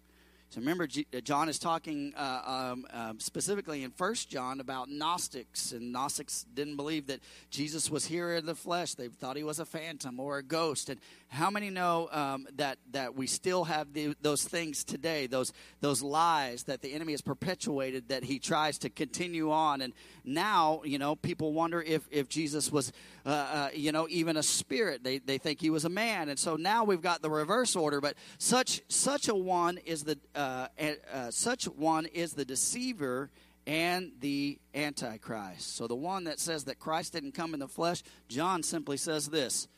So 0.51 0.59
remember, 0.59 0.89
uh, 1.15 1.21
John 1.21 1.49
is 1.49 1.61
talking 1.61 2.13
uh, 2.17 2.73
um, 2.73 2.85
uh, 2.93 3.13
specifically 3.19 3.85
in 3.85 3.93
First 3.93 4.29
John 4.29 4.59
about 4.59 4.91
Gnostics, 4.91 5.71
and 5.71 5.93
Gnostics 5.93 6.45
didn't 6.55 6.75
believe 6.75 7.07
that 7.07 7.21
Jesus 7.51 7.89
was 7.89 8.05
here 8.05 8.35
in 8.35 8.47
the 8.47 8.57
flesh. 8.57 8.95
They 8.95 9.07
thought 9.07 9.37
he 9.37 9.45
was 9.45 9.61
a 9.61 9.65
phantom 9.65 10.19
or 10.19 10.39
a 10.39 10.43
ghost. 10.43 10.91
And 10.91 10.99
how 11.29 11.51
many 11.51 11.71
know 11.71 12.09
um, 12.11 12.49
that 12.57 12.79
that 12.91 13.15
we 13.15 13.29
still 13.29 13.63
have 13.63 13.93
the, 13.93 14.17
those 14.23 14.43
things 14.43 14.83
today? 14.83 15.29
Those 15.29 15.53
those 15.81 16.03
lies 16.03 16.65
that 16.65 16.83
the 16.83 16.95
enemy 16.95 17.13
has 17.13 17.21
perpetuated 17.21 18.09
that 18.09 18.25
he 18.25 18.41
tries 18.41 18.77
to 18.79 18.91
continue 18.91 19.53
on. 19.53 19.81
And 19.81 19.93
now, 20.25 20.83
you 20.85 20.99
know, 20.99 21.15
people 21.15 21.53
wonder 21.53 21.81
if 21.81 22.09
if 22.11 22.29
Jesus 22.29 22.73
was, 22.73 22.93
uh, 23.25 23.29
uh, 23.29 23.69
you 23.73 23.93
know, 23.93 24.09
even 24.11 24.37
a 24.37 24.43
spirit. 24.43 25.05
They 25.05 25.19
they 25.19 25.39
think 25.39 25.61
he 25.61 25.71
was 25.71 25.85
a 25.85 25.89
man. 25.89 26.29
And 26.29 26.41
so 26.41 26.57
now 26.57 26.83
we've 26.83 27.03
got 27.03 27.23
the 27.23 27.31
reverse 27.31 27.77
order. 27.77 28.01
But 28.01 28.17
such 28.39 28.83
such 28.89 29.29
a 29.29 29.35
one 29.37 29.79
is 29.79 30.03
the 30.03 30.19
uh, 30.41 30.69
uh, 31.13 31.31
such 31.31 31.65
one 31.65 32.07
is 32.07 32.33
the 32.33 32.45
deceiver 32.45 33.31
and 33.67 34.13
the 34.21 34.59
antichrist. 34.75 35.77
So 35.77 35.87
the 35.87 35.95
one 35.95 36.25
that 36.25 36.41
says 36.41 36.65
that 36.65 36.79
Christ 36.79 37.13
didn't 37.13 37.33
come 37.33 37.55
in 37.55 37.61
the 37.61 37.69
flesh, 37.69 38.03
John 38.29 38.63
simply 38.63 38.97
says 38.97 39.29
this: 39.29 39.69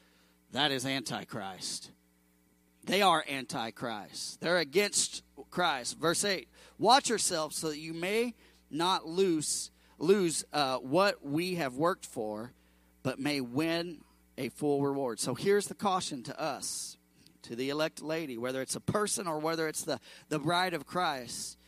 that 0.52 0.70
is 0.70 0.86
antichrist. 0.86 1.90
They 2.84 3.02
are 3.02 3.24
antichrist. 3.28 4.40
They're 4.40 4.58
against 4.58 5.22
Christ. 5.50 5.98
Verse 5.98 6.24
eight: 6.24 6.48
Watch 6.78 7.08
yourselves 7.08 7.56
so 7.56 7.68
that 7.68 7.78
you 7.78 7.94
may 7.94 8.34
not 8.70 9.06
lose 9.06 9.70
lose 9.98 10.44
uh, 10.52 10.76
what 10.78 11.24
we 11.24 11.56
have 11.56 11.74
worked 11.74 12.06
for, 12.06 12.52
but 13.02 13.18
may 13.18 13.40
win 13.40 13.98
a 14.38 14.48
full 14.48 14.82
reward. 14.82 15.20
So 15.20 15.34
here's 15.34 15.66
the 15.66 15.74
caution 15.74 16.22
to 16.24 16.40
us 16.40 16.96
to 17.42 17.56
the 17.56 17.70
elect 17.70 18.02
lady, 18.02 18.38
whether 18.38 18.62
it's 18.62 18.76
a 18.76 18.80
person 18.80 19.26
or 19.26 19.38
whether 19.38 19.68
it's 19.68 19.82
the, 19.82 19.98
the 20.28 20.38
bride 20.38 20.74
of 20.74 20.86
Christ. 20.86 21.58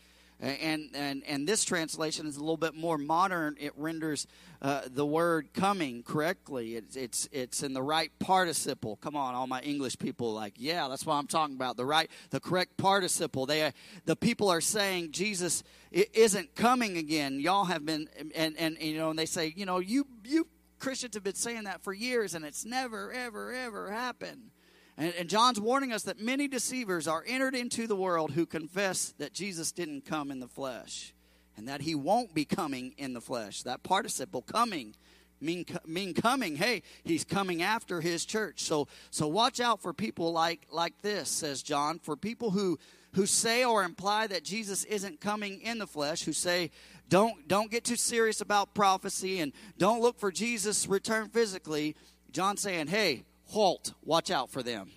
And, 0.40 0.90
and, 0.94 1.22
and 1.26 1.46
this 1.48 1.64
translation 1.64 2.26
is 2.26 2.36
a 2.36 2.40
little 2.40 2.56
bit 2.56 2.74
more 2.74 2.98
modern. 2.98 3.56
It 3.58 3.72
renders 3.76 4.26
uh, 4.60 4.82
the 4.86 5.06
word 5.06 5.54
coming 5.54 6.02
correctly. 6.02 6.74
It's, 6.74 6.96
it's, 6.96 7.28
it's 7.32 7.62
in 7.62 7.72
the 7.72 7.82
right 7.82 8.10
participle. 8.18 8.96
Come 8.96 9.16
on, 9.16 9.34
all 9.34 9.46
my 9.46 9.60
English 9.60 9.98
people, 9.98 10.34
like, 10.34 10.54
yeah, 10.56 10.88
that's 10.88 11.06
what 11.06 11.14
I'm 11.14 11.28
talking 11.28 11.54
about. 11.54 11.76
The 11.76 11.86
right, 11.86 12.10
the 12.30 12.40
correct 12.40 12.76
participle. 12.76 13.46
They, 13.46 13.72
the 14.06 14.16
people 14.16 14.50
are 14.50 14.60
saying 14.60 15.12
Jesus 15.12 15.62
isn't 15.92 16.56
coming 16.56 16.98
again. 16.98 17.38
Y'all 17.38 17.66
have 17.66 17.86
been, 17.86 18.08
and, 18.34 18.56
and, 18.58 18.76
you 18.80 18.98
know, 18.98 19.10
and 19.10 19.18
they 19.18 19.26
say, 19.26 19.54
you 19.56 19.64
know, 19.64 19.78
you, 19.78 20.06
you 20.24 20.48
Christians 20.78 21.14
have 21.14 21.24
been 21.24 21.36
saying 21.36 21.64
that 21.64 21.82
for 21.82 21.94
years, 21.94 22.34
and 22.34 22.44
it's 22.44 22.64
never, 22.64 23.12
ever, 23.12 23.54
ever 23.54 23.90
happened. 23.90 24.50
And, 24.96 25.12
and 25.18 25.28
John's 25.28 25.60
warning 25.60 25.92
us 25.92 26.04
that 26.04 26.20
many 26.20 26.48
deceivers 26.48 27.08
are 27.08 27.24
entered 27.26 27.54
into 27.54 27.86
the 27.86 27.96
world 27.96 28.32
who 28.32 28.46
confess 28.46 29.14
that 29.18 29.32
Jesus 29.32 29.72
didn't 29.72 30.04
come 30.04 30.30
in 30.30 30.40
the 30.40 30.48
flesh 30.48 31.14
and 31.56 31.68
that 31.68 31.82
he 31.82 31.94
won't 31.94 32.34
be 32.34 32.44
coming 32.44 32.94
in 32.96 33.12
the 33.12 33.20
flesh. 33.20 33.62
That 33.62 33.82
participle, 33.82 34.42
coming, 34.42 34.94
mean, 35.40 35.64
mean 35.86 36.14
coming. 36.14 36.56
Hey, 36.56 36.82
he's 37.04 37.24
coming 37.24 37.62
after 37.62 38.00
his 38.00 38.24
church. 38.24 38.62
So, 38.62 38.88
so 39.10 39.28
watch 39.28 39.60
out 39.60 39.82
for 39.82 39.92
people 39.92 40.32
like, 40.32 40.66
like 40.70 41.00
this, 41.02 41.28
says 41.28 41.62
John, 41.62 41.98
for 41.98 42.16
people 42.16 42.50
who, 42.50 42.78
who 43.14 43.26
say 43.26 43.64
or 43.64 43.84
imply 43.84 44.26
that 44.26 44.44
Jesus 44.44 44.84
isn't 44.84 45.20
coming 45.20 45.60
in 45.60 45.78
the 45.78 45.86
flesh, 45.86 46.24
who 46.24 46.32
say, 46.32 46.70
don't, 47.08 47.46
don't 47.46 47.70
get 47.70 47.84
too 47.84 47.96
serious 47.96 48.40
about 48.40 48.74
prophecy 48.74 49.40
and 49.40 49.52
don't 49.78 50.00
look 50.00 50.18
for 50.18 50.32
Jesus' 50.32 50.88
return 50.88 51.28
physically. 51.28 51.94
John 52.32 52.56
saying, 52.56 52.88
hey, 52.88 53.24
halt, 53.54 53.94
watch 54.02 54.30
out 54.30 54.50
for 54.50 54.62
them. 54.62 54.90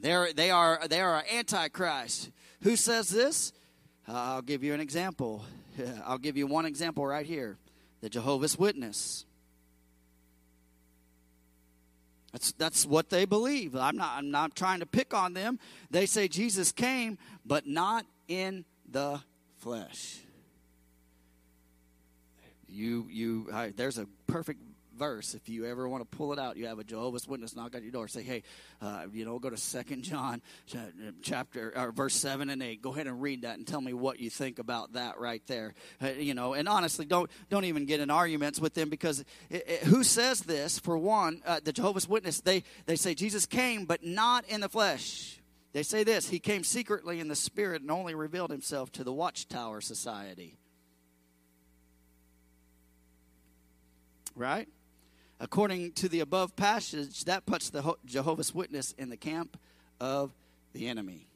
They're, 0.00 0.32
they 0.32 0.50
are 0.50 0.80
they 0.88 1.00
are 1.00 1.22
antichrist. 1.32 2.30
Who 2.62 2.76
says 2.76 3.08
this? 3.08 3.52
Uh, 4.08 4.12
I'll 4.12 4.42
give 4.42 4.64
you 4.64 4.74
an 4.74 4.80
example. 4.80 5.44
I'll 6.04 6.18
give 6.18 6.36
you 6.36 6.46
one 6.46 6.66
example 6.66 7.06
right 7.06 7.26
here. 7.26 7.58
The 8.00 8.08
Jehovah's 8.08 8.58
Witness. 8.58 9.24
That's 12.32 12.52
that's 12.52 12.84
what 12.84 13.08
they 13.08 13.24
believe. 13.24 13.74
I'm 13.74 13.96
not 13.96 14.18
I'm 14.18 14.30
not 14.30 14.54
trying 14.54 14.80
to 14.80 14.86
pick 14.86 15.14
on 15.14 15.32
them. 15.32 15.58
They 15.90 16.04
say 16.04 16.28
Jesus 16.28 16.72
came, 16.72 17.16
but 17.46 17.66
not 17.66 18.04
in 18.28 18.64
the 18.90 19.20
flesh. 19.58 20.18
You 22.68 23.06
you 23.10 23.48
I, 23.52 23.72
there's 23.74 23.96
a 23.96 24.06
perfect 24.26 24.60
verse. 24.96 25.34
If 25.34 25.48
you 25.48 25.66
ever 25.66 25.88
want 25.88 26.08
to 26.08 26.16
pull 26.16 26.32
it 26.32 26.38
out, 26.38 26.56
you 26.56 26.66
have 26.66 26.78
a 26.78 26.84
Jehovah's 26.84 27.28
Witness 27.28 27.54
knock 27.54 27.74
at 27.74 27.82
your 27.82 27.92
door. 27.92 28.08
Say, 28.08 28.22
hey, 28.22 28.42
uh, 28.80 29.06
you 29.12 29.24
know, 29.24 29.38
go 29.38 29.50
to 29.50 29.56
Second 29.56 30.02
John 30.02 30.42
chapter 31.22 31.72
or 31.76 31.92
verse 31.92 32.14
seven 32.14 32.50
and 32.50 32.62
eight. 32.62 32.82
Go 32.82 32.92
ahead 32.92 33.06
and 33.06 33.20
read 33.20 33.42
that 33.42 33.58
and 33.58 33.66
tell 33.66 33.80
me 33.80 33.92
what 33.92 34.18
you 34.20 34.30
think 34.30 34.58
about 34.58 34.94
that 34.94 35.18
right 35.18 35.42
there. 35.46 35.74
Uh, 36.02 36.08
you 36.08 36.34
know, 36.34 36.54
and 36.54 36.68
honestly, 36.68 37.04
don't 37.04 37.30
don't 37.50 37.64
even 37.64 37.86
get 37.86 38.00
in 38.00 38.10
arguments 38.10 38.60
with 38.60 38.74
them 38.74 38.88
because 38.88 39.20
it, 39.50 39.68
it, 39.68 39.82
who 39.84 40.02
says 40.02 40.40
this? 40.40 40.78
For 40.78 40.96
one, 40.96 41.42
uh, 41.46 41.60
the 41.62 41.72
Jehovah's 41.72 42.08
Witness 42.08 42.40
they 42.40 42.64
they 42.86 42.96
say 42.96 43.14
Jesus 43.14 43.46
came, 43.46 43.84
but 43.84 44.04
not 44.04 44.44
in 44.46 44.60
the 44.60 44.68
flesh. 44.68 45.40
They 45.72 45.82
say 45.82 46.04
this: 46.04 46.28
He 46.30 46.38
came 46.38 46.64
secretly 46.64 47.20
in 47.20 47.28
the 47.28 47.36
spirit 47.36 47.82
and 47.82 47.90
only 47.90 48.14
revealed 48.14 48.50
himself 48.50 48.90
to 48.92 49.04
the 49.04 49.12
Watchtower 49.12 49.82
Society. 49.82 50.56
Right? 54.34 54.68
According 55.38 55.92
to 55.92 56.08
the 56.08 56.20
above 56.20 56.56
passage, 56.56 57.24
that 57.24 57.44
puts 57.44 57.70
the 57.70 57.94
Jehovah's 58.04 58.54
Witness 58.54 58.92
in 58.92 59.10
the 59.10 59.16
camp 59.16 59.58
of 60.00 60.32
the 60.72 60.88
enemy. 60.88 61.26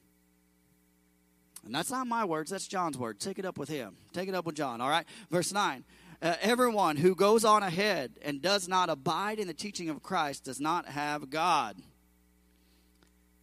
And 1.64 1.74
that's 1.74 1.90
not 1.90 2.06
my 2.06 2.24
words, 2.24 2.50
that's 2.50 2.66
John's 2.66 2.96
word. 2.96 3.20
Take 3.20 3.38
it 3.38 3.44
up 3.44 3.58
with 3.58 3.68
him. 3.68 3.96
Take 4.12 4.28
it 4.28 4.34
up 4.34 4.46
with 4.46 4.54
John, 4.54 4.80
all 4.80 4.88
right? 4.88 5.04
Verse 5.30 5.52
9. 5.52 5.84
Uh, 6.22 6.34
everyone 6.40 6.96
who 6.96 7.14
goes 7.14 7.44
on 7.44 7.62
ahead 7.62 8.12
and 8.22 8.42
does 8.42 8.68
not 8.68 8.90
abide 8.90 9.38
in 9.38 9.46
the 9.46 9.54
teaching 9.54 9.88
of 9.88 10.02
Christ 10.02 10.44
does 10.44 10.60
not 10.60 10.86
have 10.86 11.30
God. 11.30 11.76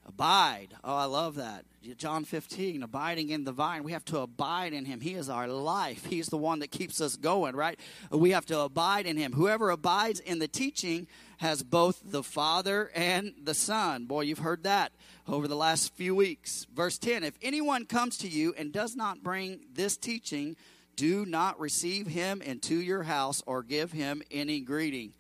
Abide. 0.08 0.70
Oh, 0.84 0.96
I 0.96 1.06
love 1.06 1.36
that. 1.36 1.65
John 1.98 2.24
15, 2.24 2.84
abiding 2.84 3.30
in 3.30 3.43
the 3.43 3.52
vine. 3.52 3.84
We 3.84 3.91
have 3.91 4.06
to 4.06 4.20
abide 4.20 4.74
in 4.74 4.86
him. 4.86 5.00
He 5.00 5.13
is 5.13 5.30
our 5.30 5.48
life. 5.48 6.06
He's 6.06 6.28
the 6.28 6.38
one 6.38 6.60
that 6.60 6.72
keeps 6.72 7.00
us 7.02 7.15
going, 7.15 7.56
right? 7.56 7.80
We 8.10 8.32
have 8.32 8.46
to 8.48 8.60
abide 8.62 9.06
in 9.06 9.17
him. 9.17 9.34
Whoever 9.34 9.70
abides 9.70 10.20
in 10.20 10.39
the 10.39 10.48
teaching 10.48 11.08
has 11.38 11.63
both 11.63 12.02
the 12.04 12.24
Father 12.24 12.89
and 12.96 13.34
the 13.41 13.54
Son. 13.54 14.06
Boy, 14.06 14.22
you've 14.22 14.39
heard 14.39 14.63
that 14.63 14.91
over 15.28 15.48
the 15.48 15.56
last 15.56 15.93
few 15.96 16.15
weeks. 16.15 16.65
Verse 16.74 16.98
10 16.98 17.24
If 17.24 17.38
anyone 17.41 17.86
comes 17.86 18.17
to 18.20 18.28
you 18.28 18.54
and 18.58 18.72
does 18.72 18.96
not 18.96 19.24
bring 19.24 19.60
this 19.74 19.98
teaching, 19.98 20.56
do 20.96 21.26
not 21.26 21.60
receive 21.60 22.08
him 22.08 22.41
into 22.41 22.76
your 22.76 23.04
house 23.04 23.43
or 23.46 23.62
give 23.62 23.91
him 23.91 24.22
any 24.32 24.62
greeting. 24.62 25.13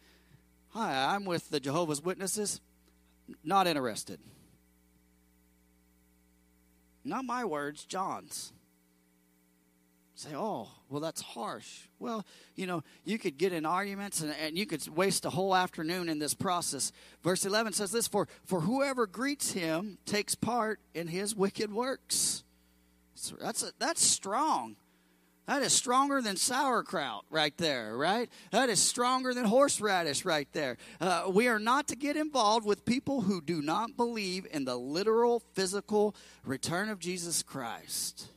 Hi, 0.69 1.13
I'm 1.13 1.25
with 1.25 1.49
the 1.49 1.59
Jehovah's 1.59 2.01
Witnesses. 2.01 2.61
Not 3.43 3.67
interested. 3.67 4.19
Not 7.07 7.25
my 7.25 7.45
words, 7.45 7.85
John's. 7.85 8.51
Say, 10.15 10.29
oh, 10.35 10.67
well, 10.89 10.99
that's 10.99 11.21
harsh. 11.21 11.81
Well, 11.99 12.25
you 12.55 12.65
know, 12.65 12.83
you 13.05 13.19
could 13.19 13.37
get 13.37 13.53
in 13.53 13.67
arguments 13.67 14.21
and, 14.21 14.33
and 14.41 14.57
you 14.57 14.65
could 14.65 14.87
waste 14.87 15.25
a 15.25 15.29
whole 15.29 15.55
afternoon 15.55 16.09
in 16.09 16.17
this 16.17 16.33
process. 16.33 16.91
Verse 17.23 17.45
11 17.45 17.73
says 17.73 17.91
this 17.91 18.07
For, 18.07 18.27
for 18.43 18.61
whoever 18.61 19.05
greets 19.05 19.51
him 19.51 19.99
takes 20.05 20.33
part 20.33 20.79
in 20.95 21.07
his 21.07 21.35
wicked 21.35 21.71
works. 21.71 22.43
So 23.13 23.35
that's, 23.39 23.61
a, 23.61 23.71
that's 23.77 24.03
strong. 24.03 24.75
That 25.47 25.61
is 25.61 25.71
stronger 25.71 26.21
than 26.21 26.35
sauerkraut 26.35 27.23
right 27.29 27.57
there, 27.57 27.95
right? 27.95 28.29
That 28.51 28.69
is 28.69 28.81
stronger 28.81 29.33
than 29.33 29.45
horseradish 29.45 30.25
right 30.25 30.47
there. 30.51 30.77
Uh, 30.99 31.31
we 31.33 31.47
are 31.47 31.59
not 31.59 31.87
to 31.87 31.95
get 31.95 32.17
involved 32.17 32.65
with 32.65 32.83
people 32.83 33.21
who 33.21 33.39
do 33.39 33.61
not 33.61 33.95
believe 33.95 34.45
in 34.51 34.65
the 34.65 34.75
literal 34.75 35.41
physical 35.53 36.13
return 36.43 36.89
of 36.89 36.99
Jesus 36.99 37.43
Christ. 37.43 38.27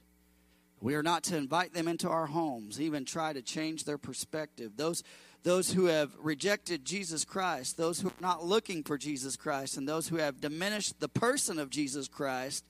We 0.80 0.94
are 0.94 1.02
not 1.02 1.24
to 1.24 1.36
invite 1.36 1.74
them 1.74 1.88
into 1.88 2.08
our 2.08 2.26
homes, 2.26 2.80
even 2.80 3.04
try 3.04 3.32
to 3.32 3.42
change 3.42 3.84
their 3.84 3.98
perspective. 3.98 4.72
Those, 4.76 5.02
those 5.42 5.72
who 5.72 5.86
have 5.86 6.12
rejected 6.20 6.84
Jesus 6.84 7.24
Christ, 7.24 7.76
those 7.76 8.00
who 8.00 8.08
are 8.08 8.20
not 8.20 8.44
looking 8.44 8.84
for 8.84 8.96
Jesus 8.96 9.36
Christ, 9.36 9.76
and 9.76 9.88
those 9.88 10.06
who 10.06 10.16
have 10.16 10.40
diminished 10.40 11.00
the 11.00 11.08
person 11.08 11.58
of 11.58 11.70
Jesus 11.70 12.06
Christ, 12.06 12.64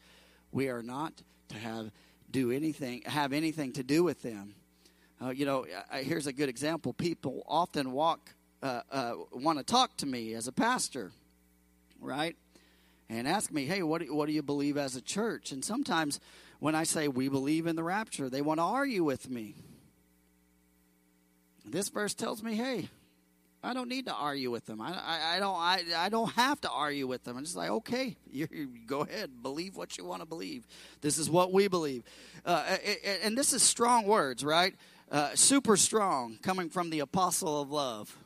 we 0.50 0.70
are 0.70 0.82
not 0.82 1.12
to 1.50 1.58
have 1.58 1.90
do 2.30 2.50
anything, 2.50 3.02
have 3.06 3.32
anything 3.32 3.72
to 3.74 3.82
do 3.82 4.02
with 4.02 4.22
them. 4.22 4.54
Uh, 5.22 5.30
you 5.30 5.44
know, 5.44 5.66
here's 5.92 6.26
a 6.26 6.32
good 6.32 6.48
example. 6.48 6.92
People 6.92 7.42
often 7.46 7.92
walk, 7.92 8.34
uh, 8.62 8.82
uh, 8.90 9.14
want 9.32 9.58
to 9.58 9.64
talk 9.64 9.96
to 9.98 10.06
me 10.06 10.34
as 10.34 10.48
a 10.48 10.52
pastor, 10.52 11.12
right? 12.00 12.36
And 13.08 13.28
ask 13.28 13.50
me, 13.52 13.66
hey, 13.66 13.82
what 13.82 14.00
do, 14.00 14.14
what 14.14 14.26
do 14.26 14.32
you 14.32 14.42
believe 14.42 14.76
as 14.76 14.96
a 14.96 15.00
church? 15.00 15.52
And 15.52 15.64
sometimes 15.64 16.20
when 16.58 16.74
I 16.74 16.84
say 16.84 17.08
we 17.08 17.28
believe 17.28 17.66
in 17.66 17.76
the 17.76 17.82
rapture, 17.82 18.30
they 18.30 18.40
want 18.40 18.58
to 18.58 18.64
argue 18.64 19.04
with 19.04 19.28
me. 19.28 19.54
This 21.64 21.88
verse 21.88 22.14
tells 22.14 22.42
me, 22.42 22.54
hey, 22.54 22.88
I 23.62 23.74
don't 23.74 23.88
need 23.88 24.06
to 24.06 24.14
argue 24.14 24.50
with 24.50 24.64
them. 24.66 24.80
I, 24.80 24.92
I, 24.92 25.36
I 25.36 25.38
don't 25.38 25.56
I, 25.56 25.82
I 25.96 26.08
don't 26.08 26.32
have 26.32 26.60
to 26.62 26.70
argue 26.70 27.06
with 27.06 27.24
them. 27.24 27.36
I'm 27.36 27.44
just 27.44 27.56
like, 27.56 27.70
okay, 27.70 28.16
you 28.30 28.46
go 28.86 29.00
ahead, 29.00 29.42
believe 29.42 29.76
what 29.76 29.98
you 29.98 30.04
want 30.04 30.22
to 30.22 30.26
believe. 30.26 30.66
This 31.00 31.18
is 31.18 31.28
what 31.28 31.52
we 31.52 31.68
believe, 31.68 32.02
uh, 32.44 32.76
and 33.22 33.36
this 33.36 33.52
is 33.52 33.62
strong 33.62 34.06
words, 34.06 34.44
right? 34.44 34.74
Uh, 35.10 35.30
super 35.34 35.76
strong, 35.76 36.38
coming 36.40 36.70
from 36.70 36.90
the 36.90 37.00
apostle 37.00 37.60
of 37.60 37.70
love. 37.70 38.16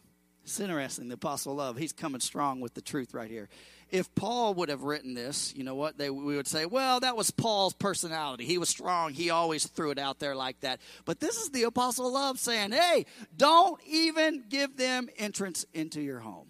It's 0.44 0.60
interesting, 0.60 1.08
the 1.08 1.14
apostle 1.14 1.52
of 1.52 1.58
love. 1.58 1.76
He's 1.78 1.94
coming 1.94 2.20
strong 2.20 2.60
with 2.60 2.74
the 2.74 2.82
truth 2.82 3.14
right 3.14 3.30
here 3.30 3.48
if 3.94 4.12
Paul 4.16 4.54
would 4.54 4.70
have 4.70 4.82
written 4.82 5.14
this, 5.14 5.54
you 5.54 5.62
know 5.62 5.76
what? 5.76 5.96
They, 5.96 6.10
we 6.10 6.34
would 6.34 6.48
say, 6.48 6.66
well, 6.66 6.98
that 6.98 7.16
was 7.16 7.30
Paul's 7.30 7.74
personality. 7.74 8.44
He 8.44 8.58
was 8.58 8.68
strong. 8.68 9.12
He 9.12 9.30
always 9.30 9.68
threw 9.68 9.92
it 9.92 10.00
out 10.00 10.18
there 10.18 10.34
like 10.34 10.58
that. 10.62 10.80
But 11.04 11.20
this 11.20 11.36
is 11.36 11.50
the 11.50 11.62
apostle 11.62 12.12
love 12.12 12.40
saying, 12.40 12.72
hey, 12.72 13.06
don't 13.36 13.80
even 13.86 14.46
give 14.48 14.76
them 14.76 15.08
entrance 15.16 15.64
into 15.72 16.00
your 16.00 16.18
home. 16.18 16.48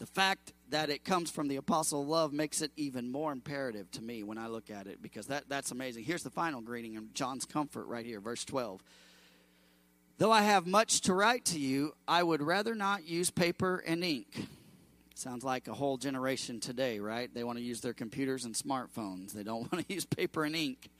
The 0.00 0.06
fact 0.06 0.54
that 0.70 0.90
it 0.90 1.04
comes 1.04 1.30
from 1.30 1.46
the 1.46 1.54
apostle 1.54 2.04
love 2.04 2.32
makes 2.32 2.60
it 2.60 2.72
even 2.76 3.08
more 3.08 3.30
imperative 3.30 3.88
to 3.92 4.02
me 4.02 4.24
when 4.24 4.38
I 4.38 4.48
look 4.48 4.70
at 4.70 4.88
it 4.88 5.00
because 5.00 5.28
that, 5.28 5.44
that's 5.48 5.70
amazing. 5.70 6.02
Here's 6.02 6.24
the 6.24 6.30
final 6.30 6.60
greeting 6.60 6.94
in 6.94 7.10
John's 7.14 7.44
comfort 7.44 7.86
right 7.86 8.04
here, 8.04 8.18
verse 8.18 8.44
12. 8.44 8.82
Though 10.18 10.32
I 10.32 10.42
have 10.42 10.66
much 10.66 11.02
to 11.02 11.14
write 11.14 11.44
to 11.44 11.60
you, 11.60 11.94
I 12.08 12.24
would 12.24 12.42
rather 12.42 12.74
not 12.74 13.06
use 13.06 13.30
paper 13.30 13.84
and 13.86 14.02
ink 14.02 14.48
Sounds 15.18 15.42
like 15.42 15.66
a 15.66 15.74
whole 15.74 15.96
generation 15.96 16.60
today, 16.60 17.00
right? 17.00 17.28
They 17.34 17.42
want 17.42 17.58
to 17.58 17.64
use 17.64 17.80
their 17.80 17.92
computers 17.92 18.44
and 18.44 18.54
smartphones. 18.54 19.32
They 19.32 19.42
don't 19.42 19.62
want 19.72 19.84
to 19.84 19.92
use 19.92 20.04
paper 20.04 20.44
and 20.44 20.54
ink. 20.54 20.90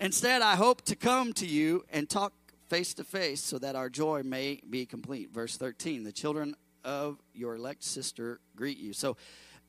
Instead, 0.00 0.42
I 0.42 0.56
hope 0.56 0.82
to 0.86 0.96
come 0.96 1.32
to 1.34 1.46
you 1.46 1.84
and 1.92 2.10
talk 2.10 2.32
face 2.68 2.92
to 2.94 3.04
face 3.04 3.40
so 3.40 3.60
that 3.60 3.76
our 3.76 3.88
joy 3.88 4.24
may 4.24 4.60
be 4.68 4.84
complete. 4.84 5.30
Verse 5.32 5.56
13 5.56 6.02
The 6.02 6.10
children 6.10 6.56
of 6.82 7.18
your 7.36 7.54
elect 7.54 7.84
sister 7.84 8.40
greet 8.56 8.78
you. 8.78 8.92
So, 8.92 9.16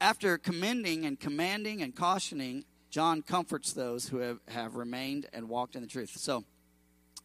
after 0.02 0.40
commending 0.40 1.06
and 1.06 1.20
commanding 1.20 1.84
and 1.84 1.96
cautioning, 1.96 2.66
John 2.90 3.22
comforts 3.22 3.74
those 3.74 4.10
who 4.10 4.18
have, 4.18 4.40
have 4.48 4.76
remained 4.76 5.28
and 5.34 5.48
walked 5.48 5.76
in 5.76 5.84
the 5.84 5.88
truth. 5.88 6.14
So, 6.18 6.46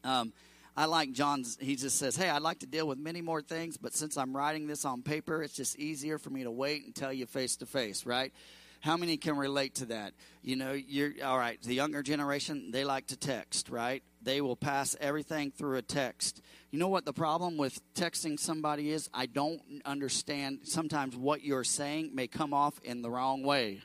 um, 0.04 0.34
I 0.78 0.84
like 0.84 1.10
John's, 1.10 1.58
he 1.60 1.74
just 1.74 1.98
says, 1.98 2.14
Hey, 2.14 2.30
I'd 2.30 2.40
like 2.40 2.60
to 2.60 2.66
deal 2.66 2.86
with 2.86 2.98
many 2.98 3.20
more 3.20 3.42
things, 3.42 3.76
but 3.76 3.94
since 3.94 4.16
I'm 4.16 4.34
writing 4.34 4.68
this 4.68 4.84
on 4.84 5.02
paper, 5.02 5.42
it's 5.42 5.54
just 5.54 5.76
easier 5.76 6.18
for 6.18 6.30
me 6.30 6.44
to 6.44 6.52
wait 6.52 6.84
and 6.84 6.94
tell 6.94 7.12
you 7.12 7.26
face 7.26 7.56
to 7.56 7.66
face, 7.66 8.06
right? 8.06 8.32
How 8.78 8.96
many 8.96 9.16
can 9.16 9.36
relate 9.36 9.74
to 9.76 9.86
that? 9.86 10.12
You 10.40 10.54
know, 10.54 10.74
you're 10.74 11.14
all 11.24 11.36
right. 11.36 11.60
The 11.60 11.74
younger 11.74 12.04
generation, 12.04 12.70
they 12.70 12.84
like 12.84 13.08
to 13.08 13.16
text, 13.16 13.70
right? 13.70 14.04
They 14.22 14.40
will 14.40 14.54
pass 14.54 14.94
everything 15.00 15.50
through 15.50 15.78
a 15.78 15.82
text. 15.82 16.42
You 16.70 16.78
know 16.78 16.86
what 16.86 17.04
the 17.04 17.12
problem 17.12 17.56
with 17.56 17.80
texting 17.94 18.38
somebody 18.38 18.92
is? 18.92 19.10
I 19.12 19.26
don't 19.26 19.60
understand. 19.84 20.60
Sometimes 20.62 21.16
what 21.16 21.42
you're 21.42 21.64
saying 21.64 22.12
may 22.14 22.28
come 22.28 22.54
off 22.54 22.78
in 22.84 23.02
the 23.02 23.10
wrong 23.10 23.42
way, 23.42 23.80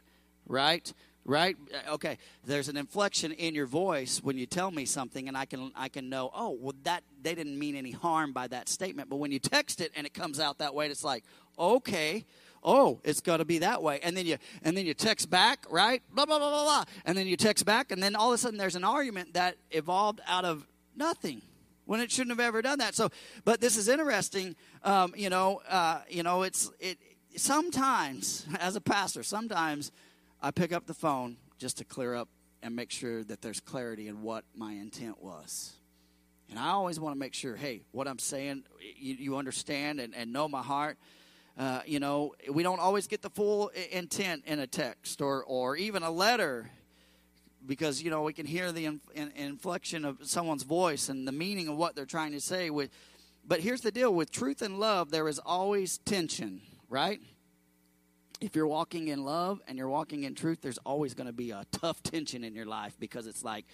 right? 0.46 0.94
Right? 1.26 1.56
Okay 1.90 2.18
there's 2.46 2.68
an 2.70 2.78
inflection 2.78 3.32
in 3.32 3.56
your 3.56 3.66
voice 3.66 4.22
when 4.22 4.38
you 4.38 4.46
tell 4.46 4.72
me 4.72 4.86
something 4.86 5.28
and 5.28 5.38
i 5.38 5.46
can 5.46 5.72
i 5.76 5.88
can 5.88 6.10
know 6.10 6.30
oh 6.34 6.58
well 6.60 6.74
that 6.84 7.04
they 7.22 7.34
didn't 7.34 7.58
mean 7.58 7.76
any 7.76 7.92
harm 7.92 8.34
by 8.34 8.48
that 8.48 8.70
statement. 8.70 9.10
But 9.10 9.18
when 9.18 9.32
you 9.32 9.40
text 9.40 9.82
it 9.82 9.92
and 9.96 10.06
it 10.06 10.14
comes 10.14 10.40
out 10.40 10.60
that 10.60 10.76
way 10.76 10.88
it's 10.88 11.04
like 11.04 11.24
okay 11.58 12.26
oh 12.64 13.00
it's 13.04 13.22
got 13.22 13.38
to 13.38 13.46
be 13.46 13.60
that 13.60 13.82
way. 13.82 14.00
And 14.04 14.16
then 14.16 14.26
you 14.26 14.38
and 14.64 14.76
then 14.76 14.86
you 14.86 14.94
text 14.94 15.30
back 15.30 15.66
right? 15.70 16.02
Blah 16.14 16.26
blah 16.26 16.40
blah 16.40 16.50
blah 16.50 16.64
blah. 16.64 16.84
And 17.06 17.18
then 17.18 17.28
you 17.28 17.38
text 17.38 17.66
back 17.66 17.92
and 17.92 18.04
then 18.04 18.16
all 18.16 18.30
of 18.30 18.36
a 18.36 18.38
sudden 18.38 18.58
there's 18.58 18.76
an 18.76 18.84
argument 18.84 19.34
that 19.34 19.56
evolved 19.72 20.22
out 20.28 20.46
of 20.46 20.68
nothing 20.96 21.42
when 21.86 22.00
it 22.00 22.12
shouldn't 22.12 22.32
have 22.32 22.46
ever 22.46 22.62
done 22.62 22.80
that. 22.80 22.96
So 22.96 23.10
but 23.46 23.62
this 23.62 23.78
is 23.78 23.88
interesting. 23.88 24.56
Um, 24.84 25.14
you 25.16 25.30
know 25.30 25.62
uh, 25.70 26.02
you 26.10 26.24
know 26.24 26.44
it's 26.44 26.72
it 26.80 26.98
sometimes 27.36 28.46
as 28.60 28.76
a 28.76 28.82
pastor 28.82 29.24
sometimes 29.24 29.92
I 30.46 30.52
pick 30.52 30.74
up 30.74 30.86
the 30.88 30.94
phone 30.94 31.38
just 31.58 31.78
to 31.78 31.86
clear 31.86 32.14
up 32.14 32.28
and 32.62 32.76
make 32.76 32.92
sure 32.92 33.24
that 33.24 33.42
there's 33.42 33.62
clarity 33.62 34.10
in 34.10 34.24
what 34.24 34.44
my 34.54 34.74
intent 34.74 35.24
was. 35.24 35.72
And 36.50 36.60
I 36.60 36.72
always 36.72 37.00
want 37.00 37.16
to 37.16 37.20
make 37.20 37.34
sure, 37.34 37.56
hey, 37.56 37.84
what 37.94 38.10
I'm 38.10 38.20
saying, 38.20 38.66
you, 38.98 39.16
you 39.16 39.38
understand 39.38 40.02
and, 40.02 40.14
and 40.14 40.34
know 40.34 40.50
my 40.50 40.62
heart. 40.62 40.98
Uh, 41.58 41.80
you 41.86 42.02
know, 42.02 42.34
we 42.52 42.62
don't 42.62 42.82
always 42.82 43.08
get 43.08 43.22
the 43.22 43.30
full 43.30 43.72
intent 43.90 44.44
in 44.46 44.60
a 44.60 44.68
text 44.68 45.22
or, 45.22 45.46
or 45.46 45.78
even 45.78 46.04
a 46.04 46.12
letter 46.12 46.70
because, 47.66 48.04
you 48.04 48.10
know, 48.12 48.24
we 48.24 48.34
can 48.34 48.46
hear 48.46 48.74
the 48.74 48.86
in, 48.86 49.00
in, 49.16 49.32
inflection 49.38 50.04
of 50.04 50.18
someone's 50.24 50.64
voice 50.64 51.08
and 51.08 51.26
the 51.26 51.32
meaning 51.32 51.70
of 51.70 51.78
what 51.78 51.96
they're 51.96 52.06
trying 52.06 52.34
to 52.34 52.42
say. 52.42 52.70
With, 52.70 52.90
but 53.48 53.62
here's 53.62 53.80
the 53.80 53.92
deal 53.92 54.14
with 54.14 54.30
truth 54.30 54.62
and 54.62 54.78
love, 54.78 55.10
there 55.10 55.30
is 55.30 55.40
always 55.40 56.00
tension, 56.00 56.60
right? 56.90 57.22
If 58.42 58.56
you're 58.56 58.68
walking 58.68 59.08
in 59.08 59.24
love 59.24 59.62
and 59.68 59.78
you're 59.78 59.90
walking 59.90 60.24
in 60.24 60.36
truth, 60.36 60.60
there's 60.62 60.78
always 60.80 61.14
going 61.14 61.28
to 61.28 61.34
be 61.34 61.52
a 61.52 61.66
tough 61.72 62.02
tension 62.04 62.44
in 62.44 62.56
your 62.56 62.66
life 62.66 62.96
because 63.00 63.28
it's 63.28 63.44
like, 63.44 63.66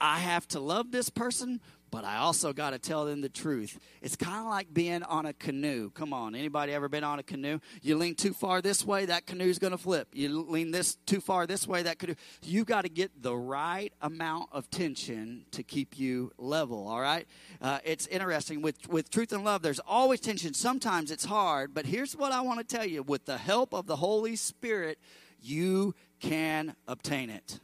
I 0.00 0.18
have 0.18 0.48
to 0.48 0.60
love 0.60 0.90
this 0.90 1.10
person, 1.10 1.60
but 1.90 2.04
I 2.04 2.16
also 2.16 2.52
got 2.52 2.70
to 2.70 2.78
tell 2.78 3.04
them 3.04 3.20
the 3.20 3.28
truth. 3.28 3.78
It's 4.02 4.16
kind 4.16 4.38
of 4.38 4.46
like 4.46 4.72
being 4.72 5.02
on 5.02 5.26
a 5.26 5.32
canoe. 5.32 5.90
Come 5.90 6.12
on, 6.12 6.34
anybody 6.34 6.72
ever 6.72 6.88
been 6.88 7.04
on 7.04 7.18
a 7.18 7.22
canoe? 7.22 7.60
You 7.82 7.96
lean 7.96 8.14
too 8.14 8.32
far 8.32 8.62
this 8.62 8.84
way, 8.84 9.06
that 9.06 9.26
canoe's 9.26 9.58
going 9.58 9.72
to 9.72 9.78
flip. 9.78 10.08
You 10.12 10.42
lean 10.42 10.70
this 10.70 10.96
too 11.06 11.20
far 11.20 11.46
this 11.46 11.66
way, 11.66 11.82
that 11.82 11.98
canoe. 11.98 12.14
You 12.42 12.64
got 12.64 12.82
to 12.82 12.88
get 12.88 13.22
the 13.22 13.36
right 13.36 13.92
amount 14.00 14.50
of 14.52 14.70
tension 14.70 15.44
to 15.52 15.62
keep 15.62 15.98
you 15.98 16.32
level. 16.38 16.88
All 16.88 17.00
right. 17.00 17.26
Uh, 17.60 17.78
it's 17.84 18.06
interesting 18.06 18.62
with 18.62 18.88
with 18.88 19.10
truth 19.10 19.32
and 19.32 19.44
love. 19.44 19.62
There's 19.62 19.80
always 19.80 20.20
tension. 20.20 20.54
Sometimes 20.54 21.10
it's 21.10 21.24
hard, 21.24 21.74
but 21.74 21.86
here's 21.86 22.16
what 22.16 22.32
I 22.32 22.40
want 22.40 22.66
to 22.66 22.76
tell 22.76 22.86
you: 22.86 23.02
with 23.02 23.26
the 23.26 23.38
help 23.38 23.74
of 23.74 23.86
the 23.86 23.96
Holy 23.96 24.36
Spirit, 24.36 24.98
you 25.42 25.94
can 26.20 26.74
obtain 26.86 27.30
it. 27.30 27.60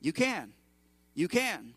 You 0.00 0.12
can. 0.12 0.52
You 1.14 1.28
can. 1.28 1.73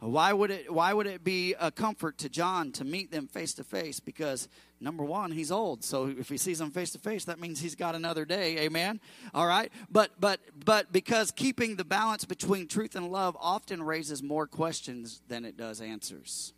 Why 0.00 0.32
would 0.32 0.52
it 0.52 0.72
why 0.72 0.92
would 0.92 1.08
it 1.08 1.24
be 1.24 1.54
a 1.58 1.72
comfort 1.72 2.18
to 2.18 2.28
John 2.28 2.70
to 2.72 2.84
meet 2.84 3.10
them 3.10 3.26
face 3.26 3.52
to 3.54 3.64
face? 3.64 3.98
Because 3.98 4.48
number 4.80 5.04
one, 5.04 5.32
he's 5.32 5.50
old. 5.50 5.82
So 5.82 6.06
if 6.06 6.28
he 6.28 6.36
sees 6.36 6.60
them 6.60 6.70
face 6.70 6.90
to 6.92 6.98
face, 6.98 7.24
that 7.24 7.40
means 7.40 7.60
he's 7.60 7.74
got 7.74 7.96
another 7.96 8.24
day. 8.24 8.58
Amen. 8.58 9.00
All 9.34 9.46
right. 9.46 9.72
But 9.90 10.12
but 10.20 10.40
but 10.64 10.92
because 10.92 11.32
keeping 11.32 11.74
the 11.74 11.84
balance 11.84 12.24
between 12.24 12.68
truth 12.68 12.94
and 12.94 13.10
love 13.10 13.36
often 13.40 13.82
raises 13.82 14.22
more 14.22 14.46
questions 14.46 15.20
than 15.26 15.44
it 15.44 15.56
does 15.56 15.80
answers. 15.80 16.52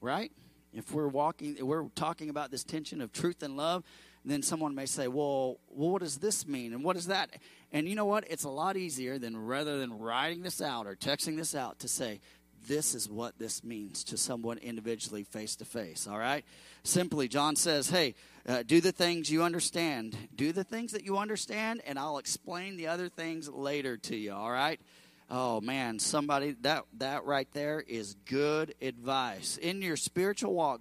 Right? 0.00 0.32
If 0.72 0.92
we're 0.92 1.08
walking 1.08 1.56
if 1.56 1.62
we're 1.62 1.88
talking 1.94 2.30
about 2.30 2.50
this 2.50 2.64
tension 2.64 3.00
of 3.00 3.12
truth 3.12 3.44
and 3.44 3.56
love, 3.56 3.84
then 4.24 4.42
someone 4.42 4.74
may 4.74 4.86
say, 4.86 5.06
well, 5.06 5.58
well, 5.68 5.90
what 5.90 6.02
does 6.02 6.16
this 6.16 6.48
mean? 6.48 6.72
And 6.72 6.82
what 6.82 6.96
is 6.96 7.06
that? 7.06 7.30
And 7.74 7.88
you 7.88 7.96
know 7.96 8.04
what? 8.04 8.24
It's 8.30 8.44
a 8.44 8.48
lot 8.48 8.76
easier 8.76 9.18
than 9.18 9.36
rather 9.36 9.78
than 9.78 9.98
writing 9.98 10.42
this 10.42 10.62
out 10.62 10.86
or 10.86 10.94
texting 10.94 11.36
this 11.36 11.56
out 11.56 11.80
to 11.80 11.88
say, 11.88 12.20
this 12.68 12.94
is 12.94 13.10
what 13.10 13.36
this 13.36 13.64
means 13.64 14.04
to 14.04 14.16
someone 14.16 14.58
individually 14.58 15.24
face 15.24 15.56
to 15.56 15.64
face. 15.64 16.06
All 16.06 16.16
right? 16.16 16.44
Simply, 16.84 17.26
John 17.26 17.56
says, 17.56 17.90
hey, 17.90 18.14
uh, 18.48 18.62
do 18.62 18.80
the 18.80 18.92
things 18.92 19.28
you 19.28 19.42
understand. 19.42 20.16
Do 20.36 20.52
the 20.52 20.62
things 20.62 20.92
that 20.92 21.04
you 21.04 21.18
understand, 21.18 21.82
and 21.84 21.98
I'll 21.98 22.18
explain 22.18 22.76
the 22.76 22.86
other 22.86 23.08
things 23.08 23.48
later 23.48 23.96
to 23.96 24.16
you. 24.16 24.32
All 24.32 24.52
right? 24.52 24.80
Oh 25.28 25.60
man, 25.60 25.98
somebody 25.98 26.54
that 26.62 26.84
that 26.98 27.24
right 27.24 27.48
there 27.54 27.80
is 27.80 28.14
good 28.26 28.74
advice. 28.82 29.56
In 29.56 29.82
your 29.82 29.96
spiritual 29.96 30.54
walk, 30.54 30.80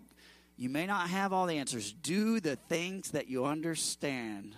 you 0.57 0.69
may 0.69 0.85
not 0.85 1.09
have 1.09 1.33
all 1.33 1.47
the 1.47 1.57
answers. 1.57 1.91
Do 1.93 2.39
the 2.39 2.57
things 2.57 3.11
that 3.11 3.29
you 3.29 3.45
understand. 3.45 4.55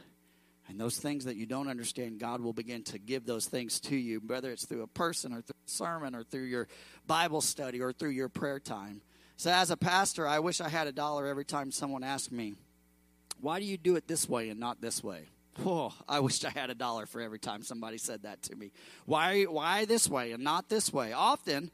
And 0.68 0.80
those 0.80 0.98
things 0.98 1.26
that 1.26 1.36
you 1.36 1.46
don't 1.46 1.68
understand, 1.68 2.20
God 2.20 2.42
will 2.42 2.54
begin 2.54 2.84
to 2.86 2.98
give 2.98 3.26
those 3.26 3.46
things 3.46 3.80
to 3.82 3.96
you, 3.96 4.22
whether 4.26 4.52
it's 4.52 4.66
through 4.66 4.82
a 4.82 4.88
person 4.88 5.32
or 5.32 5.42
through 5.42 5.56
a 5.66 5.70
sermon 5.70 6.16
or 6.16 6.24
through 6.24 6.46
your 6.46 6.68
Bible 7.06 7.42
study 7.42 7.82
or 7.82 7.94
through 7.94 8.10
your 8.10 8.30
prayer 8.30 8.60
time. 8.60 9.02
So, 9.38 9.52
as 9.52 9.70
a 9.70 9.78
pastor, 9.78 10.28
I 10.28 10.40
wish 10.40 10.62
I 10.62 10.70
had 10.70 10.88
a 10.88 10.92
dollar 10.92 11.28
every 11.28 11.46
time 11.46 11.72
someone 11.72 12.04
asked 12.04 12.32
me, 12.32 12.56
Why 13.42 13.60
do 13.60 13.66
you 13.66 13.78
do 13.78 13.96
it 13.96 14.08
this 14.08 14.28
way 14.28 14.50
and 14.50 14.60
not 14.60 14.82
this 14.82 15.04
way? 15.04 15.28
Oh, 15.64 15.94
I 16.08 16.20
wish 16.20 16.44
I 16.44 16.50
had 16.50 16.70
a 16.70 16.76
dollar 16.76 17.06
for 17.06 17.22
every 17.22 17.40
time 17.40 17.64
somebody 17.64 17.98
said 17.98 18.24
that 18.24 18.42
to 18.44 18.56
me. 18.56 18.72
Why, 19.06 19.44
why 19.44 19.86
this 19.86 20.10
way 20.10 20.32
and 20.32 20.44
not 20.44 20.68
this 20.68 20.92
way? 20.92 21.14
Often, 21.14 21.72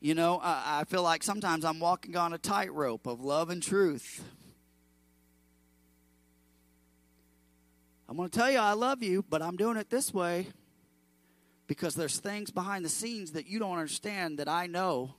you 0.00 0.14
know, 0.14 0.38
I, 0.42 0.80
I 0.80 0.84
feel 0.84 1.02
like 1.02 1.22
sometimes 1.22 1.64
I'm 1.64 1.80
walking 1.80 2.16
on 2.16 2.32
a 2.32 2.38
tightrope 2.38 3.06
of 3.06 3.20
love 3.20 3.50
and 3.50 3.62
truth. 3.62 4.22
I'm 8.08 8.16
going 8.16 8.30
to 8.30 8.38
tell 8.38 8.50
you 8.50 8.58
I 8.58 8.72
love 8.72 9.02
you, 9.02 9.22
but 9.28 9.42
I'm 9.42 9.56
doing 9.56 9.76
it 9.76 9.90
this 9.90 10.14
way 10.14 10.46
because 11.66 11.94
there's 11.94 12.18
things 12.18 12.50
behind 12.50 12.82
the 12.84 12.88
scenes 12.88 13.32
that 13.32 13.46
you 13.46 13.58
don't 13.58 13.72
understand 13.72 14.38
that 14.38 14.48
I 14.48 14.66
know 14.66 15.14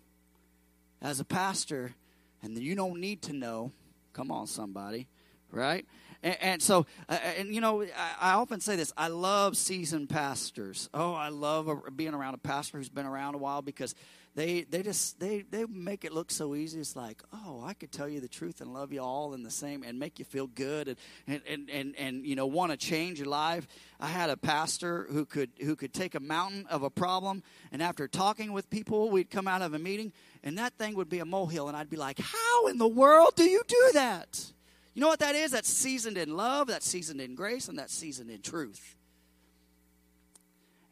as 0.99 1.19
a 1.19 1.25
pastor 1.25 1.93
and 2.41 2.58
that 2.58 2.63
you 2.63 2.75
don't 2.75 2.99
need 2.99 3.21
to 3.23 3.34
know. 3.34 3.71
Come 4.13 4.32
on, 4.32 4.47
somebody, 4.47 5.08
right? 5.52 5.86
And, 6.23 6.38
and 6.41 6.62
so, 6.63 6.88
uh, 7.08 7.19
and 7.38 7.54
you 7.54 7.62
know, 7.62 7.84
I, 7.84 7.88
I, 8.19 8.34
often 8.34 8.60
say 8.60 8.75
this 8.75 8.91
I 8.97 9.08
love 9.08 9.56
seasoned 9.56 10.10
pastors. 10.10 10.89
Oh, 10.91 11.13
I 11.13 11.30
love 11.30 11.67
a, 11.67 11.91
being 11.91 12.15
around 12.15 12.34
a 12.34 12.39
pastor 12.39 12.80
who's 12.80 12.89
been 12.89 13.06
around 13.06 13.36
a 13.36 13.38
while 13.38 13.62
because 13.62 13.93
they 14.39 14.62
they 14.62 14.82
just 14.82 15.19
they 15.19 15.41
they 15.41 15.65
make 15.65 16.06
it 16.06 16.13
look 16.13 16.32
so 16.32 16.56
easy. 16.56 16.80
It's 16.80 16.95
like, 16.95 17.21
oh, 17.34 17.62
I 17.65 17.73
could 17.73 17.91
tell 17.91 18.08
you 18.08 18.21
the 18.21 18.30
truth 18.30 18.62
and 18.62 18.73
love 18.73 18.93
you 18.93 19.02
all 19.02 19.34
in 19.34 19.43
the 19.43 19.52
same 19.52 19.84
and 19.84 19.99
make 19.99 20.17
you 20.17 20.23
feel 20.23 20.47
good 20.47 20.88
and 20.88 20.97
and 21.28 21.41
and 21.45 21.69
and, 21.69 21.95
and 21.97 22.25
you 22.25 22.38
know 22.38 22.47
want 22.47 22.71
to 22.71 22.78
change 22.78 23.19
your 23.19 23.28
life. 23.28 23.67
I 23.99 24.08
had 24.08 24.30
a 24.30 24.38
pastor 24.38 25.08
who 25.12 25.25
could 25.25 25.49
who 25.60 25.75
could 25.75 25.93
take 25.93 26.15
a 26.15 26.21
mountain 26.21 26.65
of 26.69 26.84
a 26.84 26.89
problem 26.89 27.43
and 27.73 27.84
after 27.84 28.08
talking 28.08 28.54
with 28.54 28.69
people, 28.69 29.10
we'd 29.10 29.30
come 29.30 29.45
out 29.45 29.62
of 29.62 29.73
a 29.73 29.80
meeting 29.80 30.13
and 30.41 30.58
that 30.58 30.73
thing 30.78 30.95
would 30.95 31.10
be 31.10 31.19
a 31.19 31.25
molehill 31.25 31.67
and 31.67 31.75
I'd 31.75 31.89
be 31.89 31.97
like, 31.97 32.19
"How 32.19 32.67
in 32.67 32.78
the 32.78 32.88
world 32.88 33.36
do 33.36 33.43
you 33.43 33.62
do 33.67 33.89
that?" 33.93 34.54
You 34.93 35.02
know 35.02 35.10
what 35.10 35.19
that 35.19 35.36
is? 35.36 35.52
That's 35.52 35.69
seasoned 35.69 36.17
in 36.17 36.38
love, 36.38 36.67
that's 36.67 36.88
seasoned 36.88 37.19
in 37.19 37.36
grace, 37.36 37.67
and 37.67 37.78
that's 37.78 37.93
seasoned 37.93 38.32
in 38.32 38.41
truth. 38.41 38.95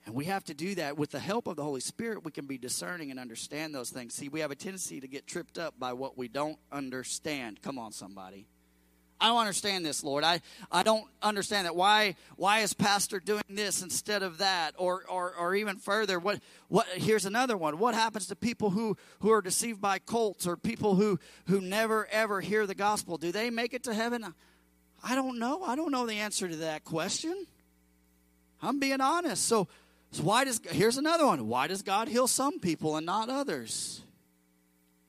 And 0.08 0.16
we 0.16 0.26
have 0.26 0.46
to 0.46 0.54
do 0.54 0.74
that 0.76 0.98
with 0.98 1.12
the 1.12 1.20
help 1.20 1.48
of 1.48 1.58
the 1.58 1.64
Holy 1.64 1.82
Spirit. 1.82 2.24
We 2.24 2.32
can 2.32 2.46
be 2.46 2.58
discerning 2.58 3.12
and 3.12 3.20
understand 3.20 3.76
those 3.76 3.90
things. 3.90 4.14
See, 4.14 4.30
we 4.30 4.40
have 4.40 4.52
a 4.52 4.56
tendency 4.56 5.02
to 5.02 5.08
get 5.08 5.28
tripped 5.28 5.58
up 5.58 5.78
by 5.78 5.92
what 5.92 6.18
we 6.18 6.30
don't 6.30 6.58
understand. 6.72 7.62
Come 7.62 7.78
on, 7.78 7.92
somebody. 7.92 8.48
I 9.20 9.28
don't 9.28 9.40
understand 9.40 9.86
this, 9.86 10.06
Lord. 10.06 10.24
I, 10.24 10.40
I 10.72 10.84
don't 10.84 11.04
understand 11.22 11.66
that. 11.66 11.76
Why 11.76 12.16
why 12.38 12.60
is 12.60 12.74
pastor 12.74 13.20
doing 13.20 13.44
this 13.50 13.82
instead 13.82 14.24
of 14.24 14.38
that? 14.38 14.76
Or 14.78 15.04
or, 15.10 15.34
or 15.36 15.56
even 15.56 15.76
further, 15.76 16.20
what 16.20 16.40
what 16.70 16.88
here's 16.88 17.26
another 17.26 17.58
one. 17.58 17.78
What 17.78 17.94
happens 17.94 18.28
to 18.28 18.36
people 18.38 18.70
who, 18.70 18.96
who 19.20 19.32
are 19.32 19.42
deceived 19.42 19.82
by 19.82 20.00
cults 20.00 20.48
or 20.48 20.56
people 20.56 20.96
who, 20.96 21.20
who 21.48 21.60
never 21.60 22.08
ever 22.14 22.40
hear 22.40 22.66
the 22.66 22.76
gospel? 22.76 23.18
Do 23.18 23.34
they 23.34 23.50
make 23.50 23.74
it 23.74 23.84
to 23.84 23.94
heaven? 23.94 24.34
I 25.04 25.16
don't 25.16 25.38
know. 25.38 25.64
I 25.64 25.76
don't 25.76 25.92
know 25.92 26.06
the 26.06 26.20
answer 26.20 26.48
to 26.48 26.56
that 26.58 26.86
question. 26.86 27.46
I'm 28.62 28.80
being 28.80 29.02
honest. 29.02 29.46
So 29.46 29.68
so 30.12 30.24
why 30.24 30.46
does 30.46 30.62
here's 30.72 30.98
another 30.98 31.26
one. 31.26 31.48
Why 31.48 31.68
does 31.68 31.82
God 31.82 32.08
heal 32.08 32.28
some 32.28 32.60
people 32.60 32.96
and 32.96 33.06
not 33.06 33.30
others? 33.30 34.02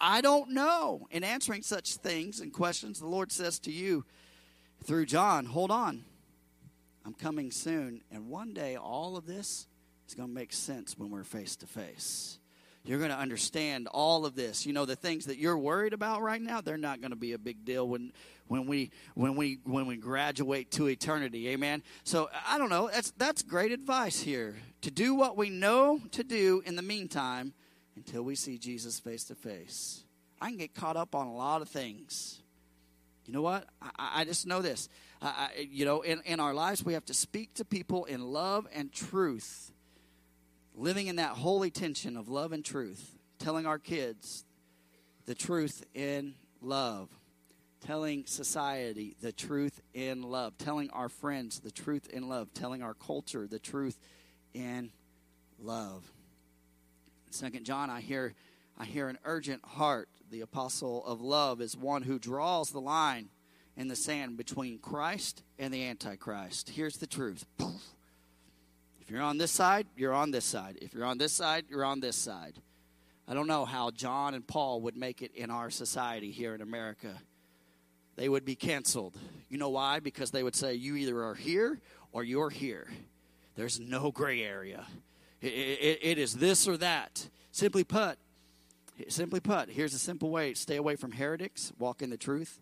I 0.01 0.21
don't 0.21 0.51
know. 0.51 1.07
In 1.11 1.25
answering 1.25 1.63
such 1.63 1.97
things 1.97 2.41
and 2.41 2.53
questions, 2.53 3.01
the 3.01 3.07
Lord 3.07 3.33
says 3.33 3.59
to 3.61 3.73
you 3.73 4.05
through 4.85 5.07
John, 5.07 5.45
hold 5.45 5.71
on. 5.71 6.05
I'm 7.05 7.15
coming 7.15 7.51
soon. 7.51 8.03
And 8.11 8.29
one 8.29 8.53
day 8.53 8.77
all 8.77 9.17
of 9.17 9.27
this 9.27 9.67
is 10.07 10.15
going 10.15 10.29
to 10.29 10.35
make 10.35 10.53
sense 10.53 10.97
when 10.97 11.11
we're 11.11 11.25
face 11.25 11.57
to 11.57 11.67
face. 11.67 12.39
You're 12.88 12.98
going 12.98 13.11
to 13.11 13.18
understand 13.18 13.87
all 13.87 14.24
of 14.24 14.35
this. 14.35 14.64
You 14.64 14.72
know, 14.72 14.87
the 14.87 14.96
things 14.96 15.27
that 15.27 15.37
you're 15.37 15.59
worried 15.59 15.92
about 15.92 16.22
right 16.22 16.40
now, 16.40 16.62
they're 16.62 16.79
not 16.79 17.03
going 17.03 17.11
to 17.11 17.18
be 17.18 17.35
a 17.35 17.38
big 17.38 17.62
deal 17.66 17.87
when 17.87 18.14
when 18.46 18.66
we 18.66 18.92
when 19.12 19.37
we 19.37 19.59
when 19.64 19.85
we 19.85 19.98
graduate 19.98 20.70
to 20.70 20.87
eternity. 20.87 21.51
Amen. 21.51 21.83
So 22.05 22.31
I 22.48 22.57
don't 22.57 22.70
know. 22.70 22.88
That's 22.90 23.11
that's 23.18 23.42
great 23.42 23.72
advice 23.72 24.20
here. 24.20 24.57
To 24.81 24.90
do 24.90 25.14
what 25.14 25.37
we 25.37 25.51
know 25.51 26.01
to 26.12 26.24
do 26.24 26.62
in 26.64 26.77
the 26.77 26.83
meantime 26.83 27.53
until 27.94 28.22
we 28.22 28.35
see 28.35 28.57
Jesus 28.57 28.98
face 28.98 29.24
to 29.24 29.35
face. 29.35 30.03
I 30.40 30.48
can 30.48 30.57
get 30.57 30.74
caught 30.74 30.96
up 30.96 31.14
on 31.14 31.27
a 31.27 31.35
lot 31.35 31.61
of 31.61 31.68
things. 31.68 32.40
You 33.27 33.35
know 33.35 33.42
what? 33.42 33.66
I, 33.83 34.20
I 34.20 34.24
just 34.24 34.46
know 34.46 34.62
this. 34.62 34.88
I, 35.20 35.51
you 35.70 35.85
know, 35.85 36.01
in, 36.01 36.22
in 36.24 36.40
our 36.40 36.55
lives, 36.55 36.83
we 36.83 36.94
have 36.94 37.05
to 37.07 37.14
speak 37.14 37.53
to 37.55 37.66
people 37.66 38.07
in 38.07 38.22
love 38.22 38.66
and 38.72 38.90
truth 38.90 39.72
living 40.79 41.09
in 41.09 41.17
that 41.17 41.33
holy 41.33 41.71
tension 41.71 42.17
of 42.17 42.29
love 42.29 42.53
and 42.53 42.64
truth, 42.64 43.17
telling 43.38 43.67
our 43.67 43.79
kids 43.79 44.45
the 45.27 45.35
truth 45.35 45.85
in 45.93 46.35
love, 46.62 47.11
telling 47.85 48.25
society 48.27 49.17
the 49.21 49.33
truth 49.33 49.81
in 49.93 50.23
love, 50.23 50.57
telling 50.57 50.88
our 50.91 51.09
friends 51.09 51.61
the 51.61 51.71
truth 51.71 52.09
in 52.09 52.29
love, 52.29 52.55
telling 52.55 52.83
our 52.83 52.95
culture 52.95 53.47
the 53.47 53.59
truth 53.59 53.99
in 54.55 54.91
love. 55.59 56.11
Second 57.31 57.64
John, 57.64 57.91
I 57.91 58.01
hear 58.01 58.35
I 58.79 58.85
hear 58.85 59.09
an 59.09 59.19
urgent 59.25 59.64
heart. 59.64 60.09
The 60.31 60.43
apostle 60.43 61.05
of 61.05 61.21
love 61.21 61.61
is 61.61 61.77
one 61.77 62.03
who 62.03 62.19
draws 62.19 62.71
the 62.71 62.81
line 62.81 63.31
in 63.77 63.88
the 63.88 63.97
sand 63.97 64.37
between 64.37 64.79
Christ 64.79 65.43
and 65.59 65.75
the 65.75 65.85
Antichrist. 65.85 66.71
Here's 66.71 66.99
the 66.99 67.07
truth. 67.07 67.45
Poof 67.59 67.98
if 69.09 69.12
you're 69.12 69.23
on 69.23 69.38
this 69.38 69.51
side, 69.51 69.87
you're 69.97 70.12
on 70.12 70.33
this 70.33 70.44
side. 70.44 70.77
If 70.83 70.92
you're 70.92 71.07
on 71.07 71.16
this 71.16 71.33
side, 71.33 71.64
you're 71.71 71.83
on 71.83 72.01
this 72.01 72.14
side. 72.14 72.59
I 73.27 73.33
don't 73.33 73.47
know 73.47 73.64
how 73.64 73.90
John 73.90 74.35
and 74.35 74.47
Paul 74.47 74.83
would 74.83 74.99
make 74.99 75.23
it 75.23 75.35
in 75.35 75.51
our 75.51 75.71
society 75.71 76.31
here 76.31 76.55
in 76.55 76.61
America. 76.61 77.14
They 78.16 78.29
would 78.29 78.44
be 78.44 78.55
canceled. 78.55 79.16
You 79.49 79.57
know 79.57 79.71
why? 79.71 80.01
Because 80.01 80.31
they 80.31 80.42
would 80.42 80.55
say, 80.55 80.75
you 80.75 80.94
either 80.94 81.25
are 81.25 81.35
here 81.35 81.81
or 82.12 82.23
you're 82.23 82.51
here. 82.51 82.87
There's 83.57 83.81
no 83.81 84.12
gray 84.12 84.42
area. 84.42 84.85
it, 85.40 85.47
it, 85.47 85.99
it 86.03 86.18
is 86.18 86.35
this 86.35 86.68
or 86.68 86.77
that. 86.77 87.31
Simply 87.51 87.85
put, 87.85 88.18
simply 89.09 89.40
put, 89.40 89.71
here's 89.71 89.94
a 89.94 89.99
simple 89.99 90.29
way 90.29 90.53
stay 90.53 90.77
away 90.77 90.97
from 90.97 91.12
heretics, 91.12 91.73
walk 91.79 92.03
in 92.03 92.11
the 92.11 92.18
truth, 92.18 92.61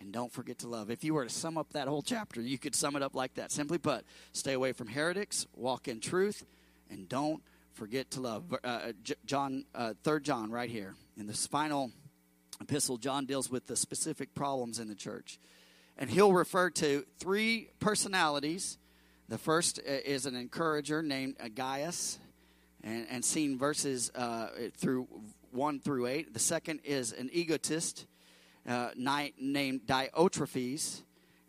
and 0.00 0.12
don't 0.12 0.32
forget 0.32 0.58
to 0.58 0.68
love. 0.68 0.90
If 0.90 1.04
you 1.04 1.14
were 1.14 1.24
to 1.24 1.30
sum 1.30 1.56
up 1.56 1.72
that 1.72 1.88
whole 1.88 2.02
chapter, 2.02 2.40
you 2.40 2.58
could 2.58 2.74
sum 2.74 2.96
it 2.96 3.02
up 3.02 3.14
like 3.14 3.34
that. 3.34 3.50
Simply 3.50 3.78
put, 3.78 4.04
stay 4.32 4.52
away 4.52 4.72
from 4.72 4.88
heretics, 4.88 5.46
walk 5.54 5.88
in 5.88 6.00
truth, 6.00 6.44
and 6.90 7.08
don't 7.08 7.42
forget 7.72 8.10
to 8.12 8.20
love. 8.20 8.44
Uh, 8.64 8.92
John, 9.24 9.64
uh, 9.74 9.94
Third 10.02 10.24
John, 10.24 10.50
right 10.50 10.70
here 10.70 10.94
in 11.18 11.26
this 11.26 11.46
final 11.46 11.90
epistle, 12.60 12.96
John 12.96 13.26
deals 13.26 13.50
with 13.50 13.66
the 13.66 13.76
specific 13.76 14.34
problems 14.34 14.78
in 14.78 14.88
the 14.88 14.94
church, 14.94 15.38
and 15.98 16.10
he'll 16.10 16.32
refer 16.32 16.70
to 16.70 17.04
three 17.18 17.70
personalities. 17.80 18.78
The 19.28 19.38
first 19.38 19.78
uh, 19.78 19.92
is 20.04 20.26
an 20.26 20.36
encourager 20.36 21.02
named 21.02 21.36
Gaius, 21.54 22.18
and, 22.82 23.06
and 23.10 23.24
seen 23.24 23.58
verses 23.58 24.10
uh, 24.14 24.48
through 24.76 25.08
one 25.50 25.80
through 25.80 26.06
eight. 26.06 26.32
The 26.32 26.38
second 26.38 26.80
is 26.84 27.12
an 27.12 27.30
egotist 27.32 28.06
uh, 28.66 28.90
named 28.96 29.80
Diotrephes, 29.86 31.02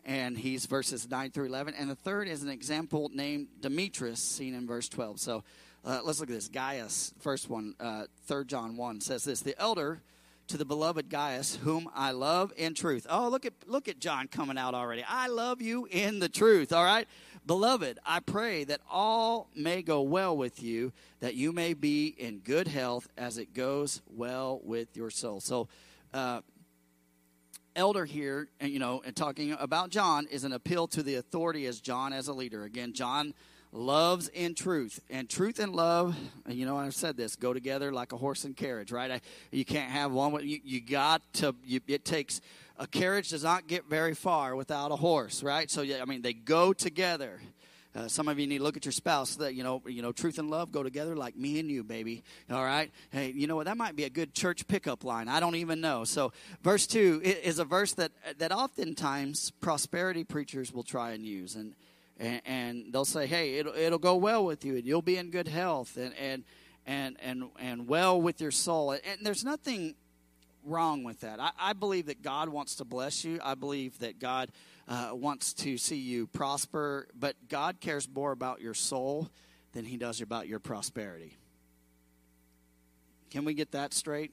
and 0.04 0.38
he's 0.38 0.66
verses 0.66 1.08
9 1.10 1.30
through 1.30 1.46
11. 1.46 1.74
And 1.74 1.90
the 1.90 1.94
third 1.94 2.28
is 2.28 2.42
an 2.42 2.48
example 2.48 3.10
named 3.12 3.48
Demetrius, 3.60 4.20
seen 4.20 4.54
in 4.54 4.66
verse 4.66 4.88
12. 4.88 5.20
So 5.20 5.44
uh, 5.84 6.00
let's 6.04 6.20
look 6.20 6.30
at 6.30 6.34
this. 6.34 6.48
Gaius, 6.48 7.12
first 7.20 7.48
one, 7.48 7.74
uh, 7.80 8.04
3 8.26 8.44
John 8.44 8.76
1, 8.76 9.00
says 9.00 9.24
this 9.24 9.40
The 9.40 9.58
elder 9.60 10.00
to 10.48 10.56
the 10.56 10.64
beloved 10.64 11.10
Gaius, 11.10 11.56
whom 11.56 11.90
I 11.94 12.12
love 12.12 12.52
in 12.56 12.74
truth. 12.74 13.06
Oh, 13.08 13.28
look 13.28 13.44
at 13.44 13.52
look 13.66 13.86
at 13.86 13.98
John 13.98 14.28
coming 14.28 14.56
out 14.56 14.74
already. 14.74 15.04
I 15.06 15.28
love 15.28 15.60
you 15.60 15.86
in 15.90 16.20
the 16.20 16.28
truth. 16.28 16.72
All 16.72 16.84
right, 16.84 17.06
beloved, 17.46 17.98
I 18.04 18.20
pray 18.20 18.64
that 18.64 18.80
all 18.90 19.50
may 19.54 19.82
go 19.82 20.00
well 20.00 20.36
with 20.36 20.62
you, 20.62 20.92
that 21.20 21.34
you 21.34 21.52
may 21.52 21.74
be 21.74 22.08
in 22.18 22.38
good 22.38 22.66
health 22.66 23.08
as 23.18 23.36
it 23.36 23.52
goes 23.52 24.00
well 24.08 24.60
with 24.64 24.96
your 24.96 25.10
soul. 25.10 25.40
So, 25.40 25.68
uh, 26.14 26.40
elder 27.76 28.04
here, 28.04 28.48
and 28.60 28.70
you 28.70 28.78
know, 28.78 29.02
and 29.04 29.14
talking 29.14 29.52
about 29.52 29.90
John 29.90 30.26
is 30.26 30.44
an 30.44 30.52
appeal 30.52 30.86
to 30.88 31.02
the 31.02 31.16
authority 31.16 31.66
as 31.66 31.80
John 31.80 32.12
as 32.12 32.28
a 32.28 32.32
leader. 32.32 32.64
Again, 32.64 32.92
John 32.92 33.34
loves 33.72 34.28
in 34.28 34.54
truth 34.54 35.00
and 35.10 35.28
truth 35.28 35.58
and 35.58 35.74
love 35.74 36.16
you 36.48 36.64
know 36.64 36.78
i've 36.78 36.94
said 36.94 37.18
this 37.18 37.36
go 37.36 37.52
together 37.52 37.92
like 37.92 38.12
a 38.12 38.16
horse 38.16 38.44
and 38.44 38.56
carriage 38.56 38.90
right? 38.90 39.10
I, 39.10 39.20
you 39.52 39.64
can't 39.66 39.90
have 39.90 40.10
one 40.10 40.32
you, 40.48 40.58
you 40.64 40.80
got 40.80 41.20
to 41.34 41.54
you, 41.62 41.80
it 41.86 42.04
takes 42.04 42.40
a 42.78 42.86
carriage 42.86 43.28
does 43.28 43.44
not 43.44 43.66
get 43.66 43.84
very 43.84 44.14
far 44.14 44.56
without 44.56 44.90
a 44.90 44.96
horse 44.96 45.42
right? 45.42 45.70
So 45.70 45.82
yeah 45.82 46.00
i 46.00 46.06
mean 46.06 46.22
they 46.22 46.32
go 46.32 46.72
together 46.72 47.40
uh, 47.94 48.06
some 48.06 48.28
of 48.28 48.38
you 48.38 48.46
need 48.46 48.58
to 48.58 48.64
look 48.64 48.76
at 48.76 48.84
your 48.84 48.92
spouse. 48.92 49.36
That 49.36 49.54
you 49.54 49.62
know, 49.62 49.82
you 49.86 50.02
know, 50.02 50.12
truth 50.12 50.38
and 50.38 50.50
love 50.50 50.70
go 50.72 50.82
together 50.82 51.16
like 51.16 51.36
me 51.36 51.58
and 51.58 51.70
you, 51.70 51.82
baby. 51.82 52.22
All 52.50 52.64
right. 52.64 52.90
Hey, 53.10 53.30
you 53.30 53.46
know 53.46 53.56
what? 53.56 53.66
That 53.66 53.76
might 53.76 53.96
be 53.96 54.04
a 54.04 54.10
good 54.10 54.34
church 54.34 54.68
pickup 54.68 55.04
line. 55.04 55.28
I 55.28 55.40
don't 55.40 55.56
even 55.56 55.80
know. 55.80 56.04
So, 56.04 56.32
verse 56.62 56.86
two 56.86 57.20
is 57.24 57.58
a 57.58 57.64
verse 57.64 57.94
that 57.94 58.12
that 58.38 58.52
oftentimes 58.52 59.50
prosperity 59.60 60.24
preachers 60.24 60.72
will 60.72 60.82
try 60.82 61.12
and 61.12 61.24
use, 61.24 61.54
and 61.54 61.74
and, 62.18 62.42
and 62.44 62.92
they'll 62.92 63.04
say, 63.04 63.26
"Hey, 63.26 63.58
it'll 63.58 63.74
it'll 63.74 63.98
go 63.98 64.16
well 64.16 64.44
with 64.44 64.64
you, 64.64 64.76
and 64.76 64.84
you'll 64.84 65.02
be 65.02 65.16
in 65.16 65.30
good 65.30 65.48
health, 65.48 65.96
and 65.96 66.14
and 66.14 66.44
and 66.86 67.16
and 67.22 67.44
and 67.58 67.88
well 67.88 68.20
with 68.20 68.40
your 68.40 68.50
soul." 68.50 68.92
And 68.92 69.02
there's 69.22 69.44
nothing 69.44 69.94
wrong 70.64 71.04
with 71.04 71.20
that. 71.20 71.40
I, 71.40 71.50
I 71.58 71.72
believe 71.72 72.06
that 72.06 72.22
God 72.22 72.48
wants 72.48 72.76
to 72.76 72.84
bless 72.84 73.24
you. 73.24 73.40
I 73.42 73.54
believe 73.54 73.98
that 74.00 74.18
God 74.18 74.50
uh, 74.88 75.10
wants 75.12 75.52
to 75.52 75.76
see 75.76 75.96
you 75.96 76.26
prosper, 76.26 77.08
but 77.18 77.36
God 77.48 77.80
cares 77.80 78.08
more 78.12 78.32
about 78.32 78.60
your 78.60 78.74
soul 78.74 79.28
than 79.72 79.84
he 79.84 79.96
does 79.96 80.20
about 80.20 80.48
your 80.48 80.58
prosperity. 80.58 81.36
Can 83.30 83.44
we 83.44 83.54
get 83.54 83.72
that 83.72 83.92
straight? 83.92 84.32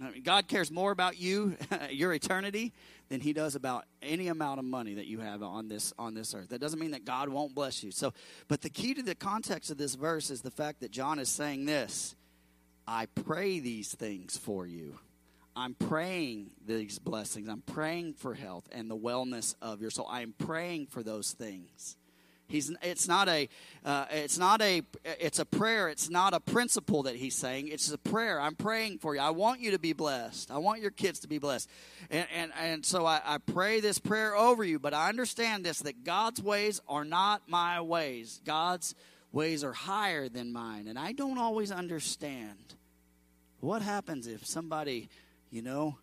I 0.00 0.10
mean, 0.10 0.22
God 0.22 0.46
cares 0.48 0.70
more 0.70 0.90
about 0.90 1.18
you, 1.18 1.56
your 1.90 2.12
eternity, 2.12 2.72
than 3.08 3.20
He 3.20 3.32
does 3.32 3.54
about 3.54 3.84
any 4.02 4.28
amount 4.28 4.58
of 4.58 4.64
money 4.64 4.94
that 4.94 5.06
you 5.06 5.20
have 5.20 5.42
on 5.42 5.68
this 5.68 5.94
on 5.98 6.14
this 6.14 6.34
earth. 6.34 6.50
That 6.50 6.60
doesn't 6.60 6.78
mean 6.78 6.90
that 6.90 7.04
God 7.04 7.28
won't 7.28 7.54
bless 7.54 7.82
you. 7.82 7.90
So, 7.90 8.12
but 8.48 8.60
the 8.60 8.68
key 8.68 8.94
to 8.94 9.02
the 9.02 9.14
context 9.14 9.70
of 9.70 9.78
this 9.78 9.94
verse 9.94 10.30
is 10.30 10.42
the 10.42 10.50
fact 10.50 10.80
that 10.80 10.90
John 10.90 11.18
is 11.18 11.28
saying 11.28 11.64
this: 11.64 12.14
"I 12.86 13.06
pray 13.06 13.58
these 13.58 13.94
things 13.94 14.36
for 14.36 14.66
you." 14.66 14.98
I'm 15.56 15.74
praying 15.74 16.50
these 16.66 16.98
blessings. 16.98 17.48
I'm 17.48 17.62
praying 17.62 18.14
for 18.14 18.34
health 18.34 18.68
and 18.72 18.90
the 18.90 18.96
wellness 18.96 19.54
of 19.62 19.80
your 19.80 19.90
soul. 19.90 20.06
I 20.08 20.20
am 20.20 20.34
praying 20.36 20.86
for 20.86 21.02
those 21.02 21.32
things. 21.32 21.96
He's, 22.46 22.70
it's 22.82 23.08
not 23.08 23.28
a, 23.28 23.48
uh, 23.84 24.04
it's 24.10 24.38
not 24.38 24.60
a, 24.60 24.82
it's 25.04 25.38
a 25.38 25.44
prayer. 25.44 25.88
It's 25.88 26.08
not 26.08 26.32
a 26.34 26.40
principle 26.40 27.04
that 27.04 27.16
he's 27.16 27.34
saying. 27.34 27.68
It's 27.68 27.90
a 27.90 27.98
prayer. 27.98 28.40
I'm 28.40 28.54
praying 28.54 28.98
for 28.98 29.14
you. 29.14 29.20
I 29.20 29.30
want 29.30 29.60
you 29.60 29.72
to 29.72 29.78
be 29.78 29.94
blessed. 29.94 30.50
I 30.50 30.58
want 30.58 30.80
your 30.80 30.92
kids 30.92 31.20
to 31.20 31.28
be 31.28 31.38
blessed. 31.38 31.68
And, 32.10 32.26
and, 32.36 32.52
and 32.60 32.86
so 32.86 33.06
I, 33.06 33.20
I 33.24 33.38
pray 33.38 33.80
this 33.80 33.98
prayer 33.98 34.36
over 34.36 34.62
you, 34.62 34.78
but 34.78 34.94
I 34.94 35.08
understand 35.08 35.64
this, 35.64 35.80
that 35.80 36.04
God's 36.04 36.40
ways 36.40 36.80
are 36.86 37.04
not 37.04 37.42
my 37.48 37.80
ways. 37.80 38.40
God's 38.44 38.94
ways 39.32 39.64
are 39.64 39.72
higher 39.72 40.28
than 40.28 40.52
mine. 40.52 40.86
And 40.86 40.98
I 40.98 41.12
don't 41.12 41.38
always 41.38 41.72
understand. 41.72 42.74
What 43.60 43.82
happens 43.82 44.26
if 44.26 44.46
somebody, 44.46 45.08
you 45.50 45.62
know, 45.62 45.98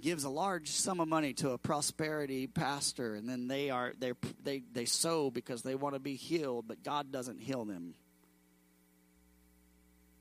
gives 0.00 0.24
a 0.24 0.30
large 0.30 0.68
sum 0.68 1.00
of 1.00 1.08
money 1.08 1.32
to 1.34 1.50
a 1.50 1.58
prosperity 1.58 2.46
pastor. 2.46 3.14
And 3.14 3.28
then 3.28 3.48
they 3.48 3.70
are 3.70 3.92
they 3.98 4.12
they 4.42 4.62
they 4.72 4.84
sow 4.84 5.30
because 5.30 5.62
they 5.62 5.74
want 5.74 5.94
to 5.94 6.00
be 6.00 6.14
healed 6.14 6.66
but 6.68 6.82
God 6.82 7.12
doesn't 7.12 7.40
heal 7.40 7.64
them. 7.64 7.94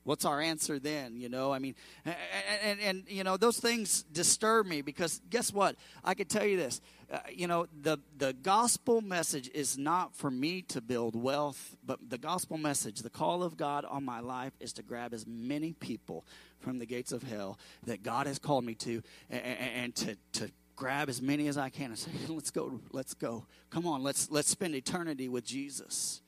What's 0.05 0.25
our 0.25 0.41
answer 0.41 0.79
then 0.79 1.17
you 1.17 1.29
know? 1.29 1.53
I 1.53 1.59
mean 1.59 1.75
and, 2.05 2.15
and, 2.63 2.79
and, 2.81 3.03
you 3.07 3.23
know 3.23 3.37
those 3.37 3.57
things 3.57 4.03
disturb 4.03 4.65
me 4.67 4.81
because 4.81 5.21
guess 5.29 5.51
what? 5.53 5.75
I 6.03 6.13
could 6.13 6.29
tell 6.29 6.45
you 6.45 6.57
this. 6.57 6.81
Uh, 7.11 7.19
you 7.31 7.47
know 7.47 7.67
the 7.81 7.99
the 8.17 8.33
gospel 8.33 9.01
message 9.01 9.49
is 9.53 9.77
not 9.77 10.15
for 10.15 10.31
me 10.31 10.61
to 10.63 10.81
build 10.81 11.15
wealth 11.15 11.77
but 11.85 11.99
the 12.09 12.17
gospel 12.17 12.57
message 12.57 13.01
the 13.01 13.09
call 13.09 13.43
of 13.43 13.55
god 13.55 13.85
on 13.85 14.03
my 14.03 14.19
life 14.19 14.53
is 14.59 14.73
to 14.73 14.81
grab 14.81 15.13
as 15.13 15.27
many 15.27 15.73
people 15.73 16.25
from 16.63 16.79
the 16.79 16.85
gates 16.85 17.11
of 17.11 17.21
hell 17.23 17.59
that 17.85 18.01
God 18.01 18.25
has 18.25 18.39
called 18.39 18.63
me 18.63 18.73
to, 18.75 19.03
and, 19.29 19.43
and 19.43 19.95
to, 19.97 20.17
to 20.33 20.51
grab 20.75 21.09
as 21.09 21.21
many 21.21 21.47
as 21.47 21.57
I 21.57 21.69
can 21.69 21.87
and 21.87 21.99
say, 21.99 22.11
let's 22.27 22.51
go, 22.51 22.79
let's 22.91 23.13
go. 23.13 23.45
Come 23.69 23.85
on, 23.85 24.01
let's, 24.01 24.31
let's 24.31 24.49
spend 24.49 24.75
eternity 24.75 25.29
with 25.29 25.45
Jesus. 25.45 26.21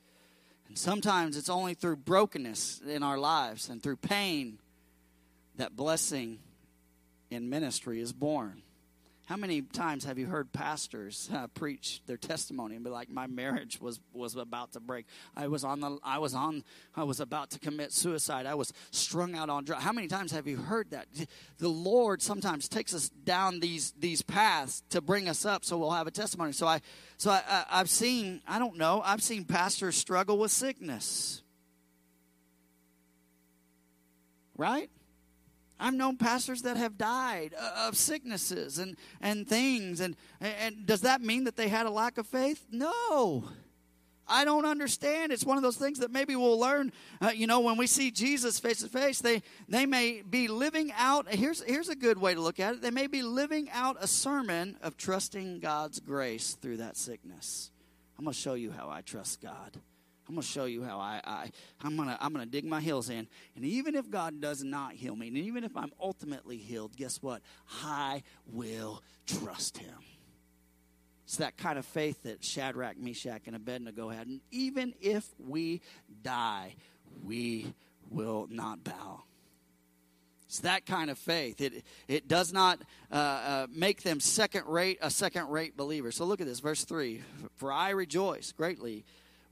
And 0.68 0.78
sometimes 0.78 1.38
it's 1.38 1.50
only 1.50 1.74
through 1.74 1.98
brokenness 1.98 2.82
in 2.88 3.04
our 3.04 3.18
lives 3.18 3.70
and 3.70 3.82
through 3.82 3.98
pain 3.98 4.60
that 5.58 5.76
blessing 5.76 6.40
in 7.30 7.50
ministry 7.50 8.02
is 8.02 8.12
born. 8.12 8.62
How 9.26 9.38
many 9.38 9.64
times 9.64 10.06
have 10.06 10.20
you 10.20 10.28
heard 10.28 10.54
pastors 10.54 11.32
uh, 11.34 11.48
preach 11.48 12.02
their 12.06 12.18
testimony 12.18 12.76
and 12.76 12.84
be 12.84 12.92
like, 12.92 13.10
"My 13.10 13.26
marriage 13.26 13.82
was 13.82 14.00
was 14.14 14.36
about 14.36 14.74
to 14.74 14.80
break. 14.80 15.08
I 15.36 15.48
was 15.48 15.64
on 15.64 15.80
the 15.80 15.98
I 16.04 16.20
was 16.20 16.36
on 16.36 16.64
I 16.96 17.04
was 17.04 17.20
about 17.20 17.50
to 17.52 17.60
commit 17.60 17.92
suicide. 17.92 18.46
I 18.46 18.54
was 18.54 18.72
strung 18.92 19.34
out 19.36 19.50
on 19.50 19.64
drugs." 19.64 19.84
How 19.84 19.92
many 19.92 20.08
times 20.08 20.32
have 20.32 20.46
you 20.46 20.58
heard 20.58 20.92
that? 20.92 21.08
The 21.58 21.68
Lord 21.68 22.22
sometimes 22.22 22.68
takes 22.68 22.94
us 22.94 23.10
down 23.10 23.62
these 23.62 23.94
these 23.98 24.22
paths 24.22 24.84
to 24.92 25.02
bring 25.02 25.28
us 25.28 25.44
up, 25.44 25.66
so 25.66 25.76
we'll 25.76 25.90
have 25.90 26.06
a 26.06 26.12
testimony. 26.12 26.52
So 26.52 26.68
I 26.68 26.82
so 27.18 27.32
I, 27.32 27.42
I 27.50 27.66
I've 27.72 27.90
seen 27.90 28.42
I 28.48 28.60
don't 28.60 28.78
know 28.78 29.02
I've 29.04 29.24
seen 29.24 29.44
pastors 29.44 29.96
struggle 29.96 30.38
with 30.38 30.52
sickness. 30.52 31.42
Right? 34.56 34.92
I've 35.80 35.94
known 35.94 36.18
pastors 36.18 36.62
that 36.62 36.78
have 36.78 36.98
died 36.98 37.54
of 37.54 37.98
sicknesses 37.98 38.80
and, 38.80 38.96
and 39.22 39.48
things. 39.48 40.00
And, 40.00 40.16
and 40.40 40.86
does 40.86 41.02
that 41.02 41.22
mean 41.22 41.44
that 41.46 41.58
they 41.58 41.68
had 41.68 41.86
a 41.86 41.90
lack 41.90 42.18
of 42.18 42.28
faith? 42.28 42.66
No. 42.72 43.44
I 44.28 44.44
don't 44.46 44.66
understand. 44.66 45.32
It's 45.32 45.46
one 45.46 45.58
of 45.58 45.64
those 45.64 45.78
things 45.78 46.00
that 46.00 46.12
maybe 46.12 46.36
we'll 46.36 46.60
learn. 46.60 46.92
Uh, 47.22 47.32
you 47.36 47.46
know, 47.46 47.60
when 47.60 47.78
we 47.78 47.88
see 47.88 48.10
Jesus 48.10 48.60
face 48.60 48.82
to 48.82 48.88
face, 48.88 49.20
they 49.20 49.44
they 49.70 49.86
may 49.86 50.24
be 50.28 50.48
living 50.48 50.92
out. 50.98 51.32
Here's 51.32 51.62
here's 51.62 51.90
a 51.90 51.96
good 51.96 52.18
way 52.18 52.34
to 52.34 52.42
look 52.42 52.60
at 52.60 52.76
it. 52.76 52.82
They 52.82 52.90
may 52.90 53.08
be 53.08 53.22
living 53.22 53.70
out 53.72 53.98
a 54.00 54.08
sermon 54.08 54.78
of 54.82 54.98
trusting 54.98 55.60
God's 55.60 56.00
grace 56.00 56.58
through 56.60 56.78
that 56.78 56.98
sickness. 56.98 57.70
I'm 58.18 58.26
going 58.26 58.34
to 58.34 58.40
show 58.40 58.54
you 58.54 58.72
how 58.72 58.90
I 58.90 59.02
trust 59.02 59.42
God. 59.42 59.78
I'm 60.28 60.36
going 60.36 60.42
to 60.42 60.48
show 60.48 60.66
you 60.66 60.84
how 60.84 61.00
I, 61.00 61.22
I 61.24 61.52
I'm 61.82 61.96
going 61.96 62.10
to 62.10 62.18
I'm 62.20 62.34
going 62.34 62.46
to 62.46 62.52
dig 62.52 62.66
my 62.66 62.82
heels 62.82 63.10
in. 63.10 63.28
And 63.56 63.64
even 63.64 63.96
if 63.96 64.10
God 64.10 64.42
does 64.42 64.64
not 64.64 64.94
heal 64.94 65.16
me, 65.16 65.28
and 65.28 65.38
even 65.38 65.64
if 65.64 65.78
I'm 65.78 65.92
ultimately 66.02 66.58
healed, 66.58 66.96
guess 66.96 67.22
what? 67.22 67.42
I 67.84 68.24
will 68.52 69.04
trust 69.28 69.78
him. 69.78 69.96
It's 71.26 71.38
that 71.38 71.58
kind 71.58 71.80
of 71.80 71.86
faith 71.86 72.24
that 72.24 72.44
Shadrach, 72.44 72.98
Meshach, 72.98 73.42
and 73.48 73.56
Abednego 73.56 74.10
had. 74.10 74.28
And 74.28 74.42
even 74.52 74.94
if 75.02 75.28
we 75.40 75.82
die, 76.24 76.76
we 77.24 77.74
will 78.12 78.48
not 78.50 78.84
bow. 78.84 79.24
It's 80.48 80.60
that 80.60 80.86
kind 80.86 81.10
of 81.10 81.18
faith. 81.18 81.60
It, 81.62 81.84
it 82.08 82.28
does 82.28 82.54
not 82.54 82.80
uh, 83.12 83.16
uh, 83.16 83.68
make 83.72 84.04
them 84.04 84.20
second 84.20 84.68
rate, 84.68 85.00
a 85.02 85.10
second 85.10 85.50
rate 85.50 85.76
believer. 85.76 86.12
So 86.12 86.26
look 86.26 86.40
at 86.40 86.48
this, 86.48 86.60
verse 86.60 86.86
3 86.86 87.22
For 87.56 87.72
I 87.72 87.90
rejoice 87.90 88.52
greatly 88.52 89.04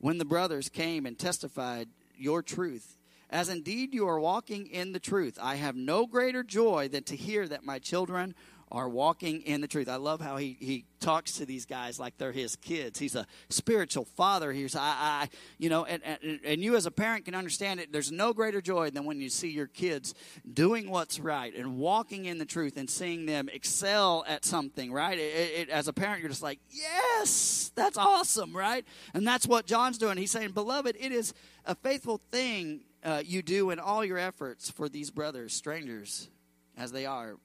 when 0.04 0.18
the 0.18 0.26
brothers 0.26 0.68
came 0.68 1.06
and 1.06 1.18
testified 1.18 1.88
your 2.18 2.44
truth, 2.44 2.98
as 3.30 3.48
indeed 3.48 3.94
you 3.94 4.06
are 4.06 4.20
walking 4.20 4.68
in 4.68 4.92
the 4.92 5.00
truth. 5.00 5.40
I 5.42 5.56
have 5.56 5.78
no 5.78 6.06
greater 6.06 6.44
joy 6.44 6.90
than 6.90 7.04
to 7.04 7.16
hear 7.16 7.48
that 7.48 7.64
my 7.64 7.80
children 7.80 8.36
are 8.74 8.90
walking 8.90 9.42
in 9.44 9.62
the 9.62 9.68
truth. 9.68 9.88
I 9.88 9.98
love 9.98 10.20
how 10.20 10.38
he, 10.38 10.58
he 10.60 10.86
talks 11.00 11.34
to 11.34 11.46
these 11.46 11.66
guys 11.66 12.00
like 12.00 12.18
they're 12.18 12.32
his 12.32 12.56
kids. 12.56 12.98
He's 12.98 13.16
a 13.16 13.28
spiritual 13.50 14.04
father. 14.04 14.52
He's 14.52 14.76
I, 14.76 14.82
I 14.82 15.30
you 15.60 15.70
know, 15.70 15.86
and, 15.86 16.02
and, 16.04 16.40
and 16.44 16.62
you 16.62 16.76
as 16.76 16.88
a 16.88 16.92
parent 16.92 17.26
can 17.26 17.36
understand 17.36 17.80
it. 17.80 17.94
There's 17.94 18.12
no 18.12 18.34
greater 18.34 18.62
joy 18.62 18.90
than 18.90 19.06
when 19.06 19.22
you 19.22 19.30
see 19.30 19.50
your 19.50 19.68
kids 19.68 20.16
doing 20.52 20.90
what's 20.90 21.20
right 21.20 21.56
and 21.56 21.78
walking 21.78 22.26
in 22.26 22.40
the 22.40 22.46
truth 22.46 22.76
and 22.76 22.90
seeing 22.90 23.28
them 23.28 23.48
excel 23.54 24.26
at 24.28 24.44
something, 24.44 24.92
right? 24.92 25.20
It, 25.20 25.22
it, 25.22 25.70
as 25.70 25.88
a 25.88 25.94
parent, 25.94 26.22
you're 26.22 26.30
just 26.30 26.42
like, 26.42 26.60
yes, 26.72 27.72
that's 27.76 27.98
awesome, 27.98 28.56
right? 28.56 28.84
And 29.14 29.28
that's 29.28 29.46
what 29.46 29.68
John's 29.68 30.00
doing. 30.00 30.18
He's 30.18 30.32
saying, 30.32 30.52
beloved, 30.52 30.98
it 31.00 31.12
is 31.12 31.36
a 31.66 31.76
faithful 31.76 32.20
thing 32.32 32.82
uh, 33.04 33.22
you 33.24 33.44
do 33.44 33.70
in 33.70 33.80
all 33.80 34.04
your 34.04 34.18
efforts 34.18 34.72
for 34.72 34.90
these 34.90 35.12
brothers, 35.12 35.54
strangers 35.54 36.30
as 36.76 36.92
they 36.92 37.06
are 37.06 37.36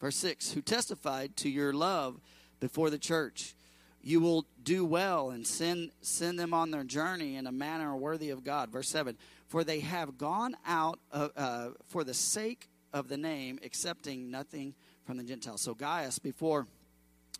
Verse 0.00 0.16
6 0.16 0.52
Who 0.52 0.62
testified 0.62 1.36
to 1.38 1.48
your 1.48 1.72
love 1.72 2.20
before 2.60 2.90
the 2.90 2.98
church. 2.98 3.54
You 4.02 4.20
will 4.20 4.46
do 4.62 4.84
well 4.84 5.30
and 5.30 5.46
send, 5.46 5.90
send 6.00 6.38
them 6.38 6.54
on 6.54 6.70
their 6.70 6.84
journey 6.84 7.36
in 7.36 7.46
a 7.46 7.52
manner 7.52 7.96
worthy 7.96 8.30
of 8.30 8.44
God. 8.44 8.70
Verse 8.70 8.88
7 8.88 9.16
For 9.48 9.64
they 9.64 9.80
have 9.80 10.16
gone 10.16 10.56
out 10.66 11.00
uh, 11.12 11.28
uh, 11.36 11.68
for 11.88 12.04
the 12.04 12.14
sake 12.14 12.68
of 12.92 13.08
the 13.08 13.16
name, 13.16 13.58
accepting 13.64 14.30
nothing 14.30 14.74
from 15.04 15.16
the 15.16 15.24
Gentiles. 15.24 15.60
So, 15.60 15.74
Gaius, 15.74 16.18
before 16.18 16.66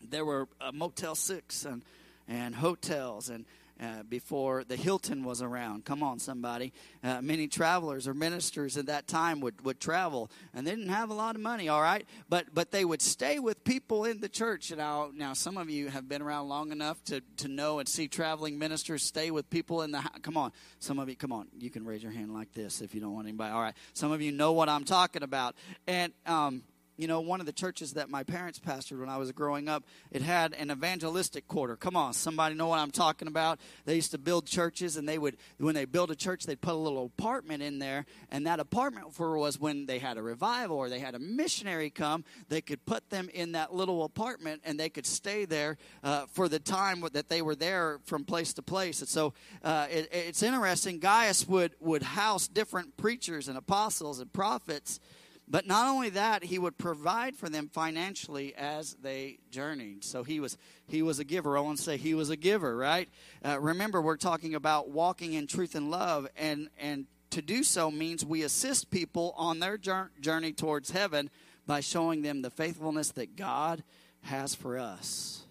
there 0.02 0.24
were 0.24 0.48
uh, 0.60 0.72
Motel 0.72 1.14
6 1.14 1.64
and, 1.64 1.82
and 2.28 2.54
hotels 2.54 3.30
and 3.30 3.44
uh, 3.80 4.02
before 4.08 4.64
the 4.64 4.76
Hilton 4.76 5.24
was 5.24 5.42
around. 5.42 5.84
Come 5.84 6.02
on, 6.02 6.18
somebody. 6.18 6.72
Uh, 7.02 7.20
many 7.20 7.48
travelers 7.48 8.08
or 8.08 8.14
ministers 8.14 8.76
at 8.76 8.86
that 8.86 9.06
time 9.06 9.40
would, 9.40 9.64
would 9.64 9.80
travel, 9.80 10.30
and 10.54 10.66
they 10.66 10.70
didn't 10.70 10.88
have 10.88 11.10
a 11.10 11.14
lot 11.14 11.34
of 11.34 11.40
money, 11.40 11.68
all 11.68 11.82
right? 11.82 12.06
But 12.28 12.46
but 12.54 12.70
they 12.70 12.84
would 12.84 13.02
stay 13.02 13.38
with 13.38 13.64
people 13.64 14.04
in 14.04 14.20
the 14.20 14.28
church. 14.28 14.72
Now, 14.72 15.10
now 15.14 15.34
some 15.34 15.56
of 15.56 15.68
you 15.68 15.88
have 15.88 16.08
been 16.08 16.22
around 16.22 16.48
long 16.48 16.72
enough 16.72 17.02
to, 17.04 17.20
to 17.38 17.48
know 17.48 17.78
and 17.78 17.88
see 17.88 18.08
traveling 18.08 18.58
ministers 18.58 19.02
stay 19.02 19.30
with 19.30 19.48
people 19.50 19.82
in 19.82 19.92
the 19.92 20.00
house. 20.00 20.18
Come 20.22 20.36
on. 20.36 20.52
Some 20.78 20.98
of 20.98 21.08
you, 21.08 21.16
come 21.16 21.32
on. 21.32 21.48
You 21.58 21.70
can 21.70 21.84
raise 21.84 22.02
your 22.02 22.12
hand 22.12 22.32
like 22.32 22.52
this 22.52 22.80
if 22.80 22.94
you 22.94 23.00
don't 23.00 23.14
want 23.14 23.26
anybody. 23.26 23.52
All 23.52 23.60
right. 23.60 23.74
Some 23.92 24.12
of 24.12 24.22
you 24.22 24.32
know 24.32 24.52
what 24.52 24.68
I'm 24.68 24.84
talking 24.84 25.22
about. 25.22 25.54
And, 25.86 26.12
um, 26.26 26.62
you 26.96 27.06
know, 27.06 27.20
one 27.20 27.40
of 27.40 27.46
the 27.46 27.52
churches 27.52 27.94
that 27.94 28.08
my 28.08 28.22
parents 28.22 28.58
pastored 28.58 29.00
when 29.00 29.08
I 29.08 29.16
was 29.16 29.32
growing 29.32 29.68
up, 29.68 29.84
it 30.10 30.22
had 30.22 30.54
an 30.54 30.70
evangelistic 30.70 31.46
quarter. 31.48 31.76
Come 31.76 31.96
on, 31.96 32.12
somebody 32.12 32.54
know 32.54 32.68
what 32.68 32.78
I'm 32.78 32.90
talking 32.90 33.28
about? 33.28 33.60
They 33.84 33.94
used 33.94 34.12
to 34.12 34.18
build 34.18 34.46
churches, 34.46 34.96
and 34.96 35.08
they 35.08 35.18
would, 35.18 35.36
when 35.58 35.74
they 35.74 35.84
built 35.84 36.10
a 36.10 36.16
church, 36.16 36.44
they'd 36.44 36.60
put 36.60 36.74
a 36.74 36.76
little 36.76 37.06
apartment 37.06 37.62
in 37.62 37.78
there, 37.78 38.06
and 38.30 38.46
that 38.46 38.60
apartment 38.60 39.14
for 39.14 39.36
was 39.36 39.60
when 39.60 39.86
they 39.86 39.98
had 39.98 40.16
a 40.16 40.22
revival 40.22 40.76
or 40.76 40.88
they 40.88 41.00
had 41.00 41.14
a 41.14 41.18
missionary 41.18 41.90
come, 41.90 42.24
they 42.48 42.60
could 42.60 42.84
put 42.86 43.10
them 43.10 43.28
in 43.32 43.52
that 43.52 43.74
little 43.74 44.04
apartment, 44.04 44.62
and 44.64 44.78
they 44.78 44.88
could 44.88 45.06
stay 45.06 45.44
there 45.44 45.76
uh, 46.02 46.26
for 46.32 46.48
the 46.48 46.58
time 46.58 47.04
that 47.12 47.28
they 47.28 47.42
were 47.42 47.54
there 47.54 47.98
from 48.04 48.24
place 48.24 48.52
to 48.54 48.62
place. 48.62 49.00
And 49.00 49.08
so 49.08 49.34
uh, 49.62 49.86
it, 49.90 50.08
it's 50.12 50.42
interesting. 50.42 50.98
Gaius 50.98 51.46
would 51.46 51.74
would 51.80 52.02
house 52.02 52.48
different 52.48 52.96
preachers 52.96 53.48
and 53.48 53.58
apostles 53.58 54.20
and 54.20 54.32
prophets 54.32 55.00
but 55.48 55.66
not 55.66 55.88
only 55.88 56.10
that, 56.10 56.44
he 56.44 56.58
would 56.58 56.76
provide 56.76 57.36
for 57.36 57.48
them 57.48 57.68
financially 57.68 58.54
as 58.56 58.94
they 58.94 59.38
journeyed. 59.50 60.04
So 60.04 60.24
he 60.24 60.40
was 60.40 60.56
he 60.88 61.02
was 61.02 61.18
a 61.18 61.24
giver. 61.24 61.56
I 61.56 61.60
want 61.60 61.78
to 61.78 61.84
say 61.84 61.96
he 61.96 62.14
was 62.14 62.30
a 62.30 62.36
giver, 62.36 62.76
right? 62.76 63.08
Uh, 63.44 63.60
remember, 63.60 64.00
we're 64.00 64.16
talking 64.16 64.54
about 64.54 64.90
walking 64.90 65.34
in 65.34 65.46
truth 65.46 65.74
and 65.74 65.90
love, 65.90 66.26
and 66.36 66.68
and 66.78 67.06
to 67.30 67.42
do 67.42 67.62
so 67.62 67.90
means 67.90 68.24
we 68.24 68.42
assist 68.42 68.90
people 68.90 69.34
on 69.36 69.60
their 69.60 69.78
journey 69.78 70.52
towards 70.52 70.90
heaven 70.90 71.30
by 71.66 71.80
showing 71.80 72.22
them 72.22 72.42
the 72.42 72.50
faithfulness 72.50 73.10
that 73.12 73.36
God 73.36 73.82
has 74.22 74.54
for 74.54 74.78
us. 74.78 75.42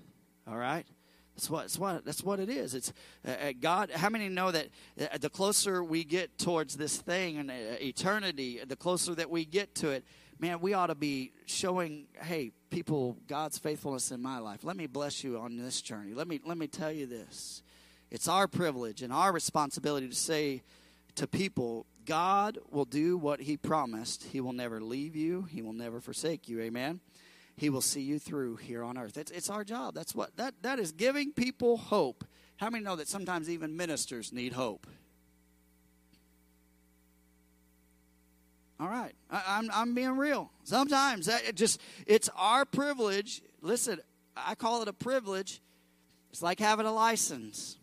All 0.48 0.58
right. 0.58 0.86
That's 1.36 1.49
what, 1.49 1.61
that's 1.63 1.77
what, 1.77 2.05
that's 2.05 2.23
what 2.23 2.39
it 2.39 2.49
is. 2.49 2.73
It's 2.73 2.93
uh, 3.27 3.31
uh, 3.31 3.51
God. 3.59 3.91
How 3.91 4.09
many 4.09 4.29
know 4.29 4.51
that 4.51 4.69
uh, 4.99 5.17
the 5.17 5.29
closer 5.29 5.83
we 5.83 6.05
get 6.05 6.38
towards 6.38 6.77
this 6.77 6.97
thing 6.97 7.38
and 7.38 7.51
uh, 7.51 7.53
eternity, 7.81 8.61
the 8.65 8.77
closer 8.77 9.13
that 9.15 9.29
we 9.29 9.43
get 9.43 9.75
to 9.75 9.89
it, 9.89 10.05
man, 10.39 10.61
we 10.61 10.73
ought 10.73 10.88
to 10.88 10.95
be 10.95 11.33
showing, 11.45 12.07
hey, 12.21 12.51
people, 12.69 13.17
God's 13.27 13.57
faithfulness 13.57 14.11
in 14.11 14.21
my 14.21 14.39
life. 14.39 14.63
Let 14.63 14.77
me 14.77 14.88
bless 14.88 15.25
you 15.25 15.38
on 15.38 15.57
this 15.57 15.81
journey. 15.81 16.13
Let 16.13 16.27
me 16.27 16.39
let 16.45 16.57
me 16.57 16.67
tell 16.67 16.91
you 16.91 17.05
this. 17.05 17.63
It's 18.11 18.29
our 18.29 18.47
privilege 18.47 19.01
and 19.01 19.11
our 19.11 19.33
responsibility 19.33 20.07
to 20.07 20.15
say 20.15 20.63
to 21.15 21.27
people, 21.27 21.86
God 22.05 22.59
will 22.71 22.86
do 22.86 23.17
what 23.17 23.41
He 23.41 23.57
promised. 23.57 24.23
He 24.23 24.39
will 24.39 24.53
never 24.53 24.79
leave 24.79 25.17
you, 25.17 25.43
He 25.43 25.61
will 25.61 25.73
never 25.73 25.99
forsake 25.99 26.47
you. 26.47 26.61
Amen. 26.61 27.01
He 27.58 27.70
will 27.70 27.82
see 27.82 28.01
you 28.01 28.20
through 28.20 28.58
here 28.58 28.84
on 28.84 28.97
earth. 28.97 29.18
It's, 29.18 29.32
it's 29.32 29.49
our 29.49 29.64
job. 29.64 29.93
That's 29.95 30.14
what 30.14 30.36
that, 30.38 30.56
that 30.62 30.80
is 30.80 30.91
giving 30.91 31.32
people 31.32 31.78
hope. 31.78 32.26
How 32.58 32.70
many 32.70 32.84
know 32.84 32.95
that 32.95 33.08
sometimes 33.08 33.49
even 33.49 33.76
ministers 33.78 34.34
need 34.34 34.53
hope? 34.53 34.88
All 38.78 38.89
right, 38.89 39.14
I, 39.32 39.38
am 39.38 39.43
I'm, 39.47 39.70
I'm 39.74 39.95
being 39.95 40.18
real. 40.18 40.51
Sometimes 40.66 41.28
that 41.28 41.45
it 41.47 41.56
just 41.56 41.80
it's 42.06 42.30
our 42.36 42.66
privilege. 42.66 43.41
Listen, 43.62 43.99
I 44.36 44.56
call 44.56 44.82
it 44.82 44.89
a 44.89 44.93
privilege. 44.93 45.62
It's 46.32 46.41
like 46.41 46.60
having 46.60 46.86
a 46.86 46.91
license. 46.91 47.78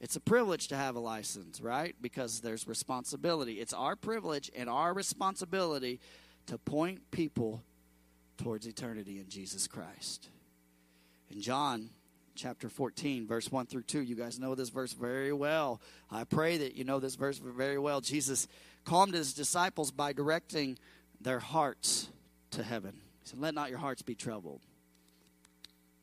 It's 0.00 0.16
a 0.16 0.20
privilege 0.20 0.68
to 0.68 0.76
have 0.76 0.96
a 0.96 1.00
license, 1.00 1.60
right? 1.60 1.94
Because 2.00 2.40
there's 2.40 2.66
responsibility. 2.66 3.54
It's 3.54 3.74
our 3.74 3.96
privilege 3.96 4.50
and 4.56 4.68
our 4.70 4.94
responsibility 4.94 6.00
to 6.46 6.56
point 6.56 7.10
people 7.10 7.62
towards 8.36 8.66
eternity 8.66 9.18
in 9.18 9.28
Jesus 9.28 9.66
Christ. 9.66 10.28
In 11.30 11.40
John 11.40 11.90
chapter 12.34 12.68
14, 12.68 13.26
verse 13.26 13.50
1 13.50 13.66
through 13.66 13.82
2, 13.82 14.00
you 14.00 14.14
guys 14.14 14.38
know 14.38 14.54
this 14.54 14.68
verse 14.68 14.92
very 14.92 15.32
well. 15.32 15.80
I 16.10 16.24
pray 16.24 16.58
that 16.58 16.74
you 16.74 16.84
know 16.84 17.00
this 17.00 17.14
verse 17.14 17.38
very 17.38 17.78
well. 17.78 18.00
Jesus 18.00 18.48
calmed 18.84 19.14
his 19.14 19.32
disciples 19.34 19.90
by 19.90 20.12
directing 20.12 20.78
their 21.20 21.40
hearts 21.40 22.08
to 22.52 22.62
heaven. 22.62 22.94
He 23.22 23.28
said, 23.28 23.38
Let 23.38 23.54
not 23.54 23.70
your 23.70 23.78
hearts 23.78 24.02
be 24.02 24.14
troubled. 24.14 24.60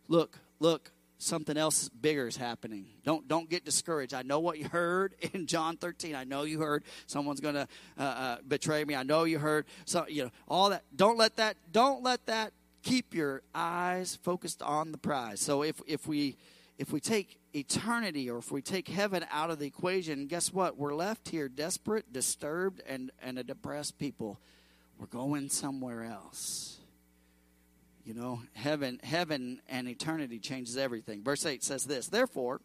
Look, 0.07 0.39
look, 0.59 0.91
something 1.21 1.55
else 1.55 1.87
bigger 1.89 2.27
is 2.27 2.35
happening. 2.35 2.85
Don't 3.05 3.27
don't 3.27 3.49
get 3.49 3.63
discouraged. 3.63 4.13
I 4.13 4.23
know 4.23 4.39
what 4.39 4.57
you 4.57 4.67
heard 4.67 5.13
in 5.33 5.45
John 5.45 5.77
13. 5.77 6.15
I 6.15 6.23
know 6.23 6.43
you 6.43 6.59
heard 6.59 6.83
someone's 7.07 7.39
going 7.39 7.55
to 7.55 7.67
uh, 7.97 8.01
uh, 8.01 8.37
betray 8.47 8.83
me. 8.83 8.95
I 8.95 9.03
know 9.03 9.23
you 9.23 9.39
heard 9.39 9.65
so 9.85 10.05
you 10.07 10.25
know 10.25 10.31
all 10.47 10.69
that. 10.71 10.83
Don't 10.95 11.17
let 11.17 11.37
that 11.37 11.57
don't 11.71 12.03
let 12.03 12.25
that 12.25 12.53
keep 12.83 13.13
your 13.13 13.43
eyes 13.53 14.17
focused 14.23 14.61
on 14.61 14.91
the 14.91 14.97
prize. 14.97 15.39
So 15.39 15.63
if 15.63 15.81
if 15.87 16.07
we 16.07 16.37
if 16.77 16.91
we 16.91 16.99
take 16.99 17.37
eternity 17.53 18.29
or 18.29 18.39
if 18.39 18.51
we 18.51 18.61
take 18.61 18.87
heaven 18.87 19.23
out 19.31 19.51
of 19.51 19.59
the 19.59 19.67
equation, 19.67 20.25
guess 20.25 20.51
what? 20.51 20.77
We're 20.77 20.95
left 20.95 21.29
here 21.29 21.47
desperate, 21.47 22.11
disturbed 22.11 22.81
and 22.87 23.11
and 23.21 23.37
a 23.37 23.43
depressed 23.43 23.99
people. 23.99 24.39
We're 24.99 25.07
going 25.07 25.49
somewhere 25.49 26.03
else. 26.03 26.80
You 28.05 28.13
know, 28.13 28.41
heaven, 28.53 28.99
heaven 29.03 29.61
and 29.69 29.87
eternity 29.87 30.39
changes 30.39 30.77
everything. 30.77 31.23
Verse 31.23 31.45
8 31.45 31.63
says 31.63 31.83
this 31.83 32.07
Therefore, 32.07 32.61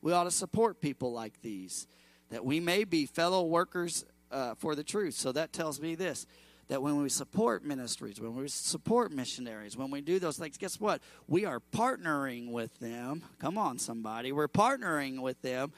we 0.00 0.12
ought 0.12 0.24
to 0.24 0.30
support 0.30 0.80
people 0.80 1.12
like 1.12 1.40
these, 1.42 1.86
that 2.30 2.44
we 2.44 2.60
may 2.60 2.84
be 2.84 3.06
fellow 3.06 3.44
workers 3.44 4.04
uh, 4.30 4.54
for 4.54 4.74
the 4.74 4.84
truth. 4.84 5.14
So 5.14 5.32
that 5.32 5.52
tells 5.52 5.80
me 5.80 5.94
this 5.94 6.26
that 6.68 6.82
when 6.82 7.00
we 7.00 7.08
support 7.08 7.64
ministries, 7.64 8.20
when 8.20 8.34
we 8.34 8.48
support 8.48 9.12
missionaries, 9.12 9.76
when 9.76 9.90
we 9.90 10.00
do 10.00 10.18
those 10.18 10.36
things, 10.36 10.56
guess 10.58 10.80
what? 10.80 11.00
We 11.28 11.44
are 11.44 11.60
partnering 11.60 12.50
with 12.50 12.76
them. 12.80 13.22
Come 13.38 13.56
on, 13.56 13.78
somebody. 13.78 14.32
We're 14.32 14.48
partnering 14.48 15.20
with 15.20 15.40
them, 15.42 15.72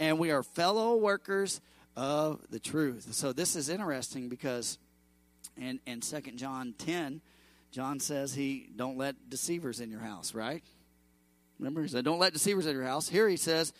and 0.00 0.18
we 0.18 0.32
are 0.32 0.42
fellow 0.42 0.96
workers 0.96 1.60
of 1.96 2.40
the 2.50 2.58
truth. 2.58 3.14
So 3.14 3.32
this 3.32 3.54
is 3.54 3.68
interesting 3.68 4.28
because 4.28 4.78
in, 5.56 5.78
in 5.86 6.00
2 6.00 6.20
John 6.34 6.74
10, 6.76 7.20
John 7.72 8.00
says 8.00 8.34
he 8.34 8.68
don't 8.76 8.98
let 8.98 9.30
deceivers 9.30 9.80
in 9.80 9.90
your 9.90 10.00
house, 10.00 10.34
right? 10.34 10.62
Remember, 11.58 11.82
he 11.82 11.88
said, 11.88 12.04
don't 12.04 12.18
let 12.18 12.32
deceivers 12.32 12.66
in 12.66 12.76
your 12.76 12.84
house. 12.84 13.08
Here 13.08 13.28
he 13.28 13.36
says, 13.36 13.72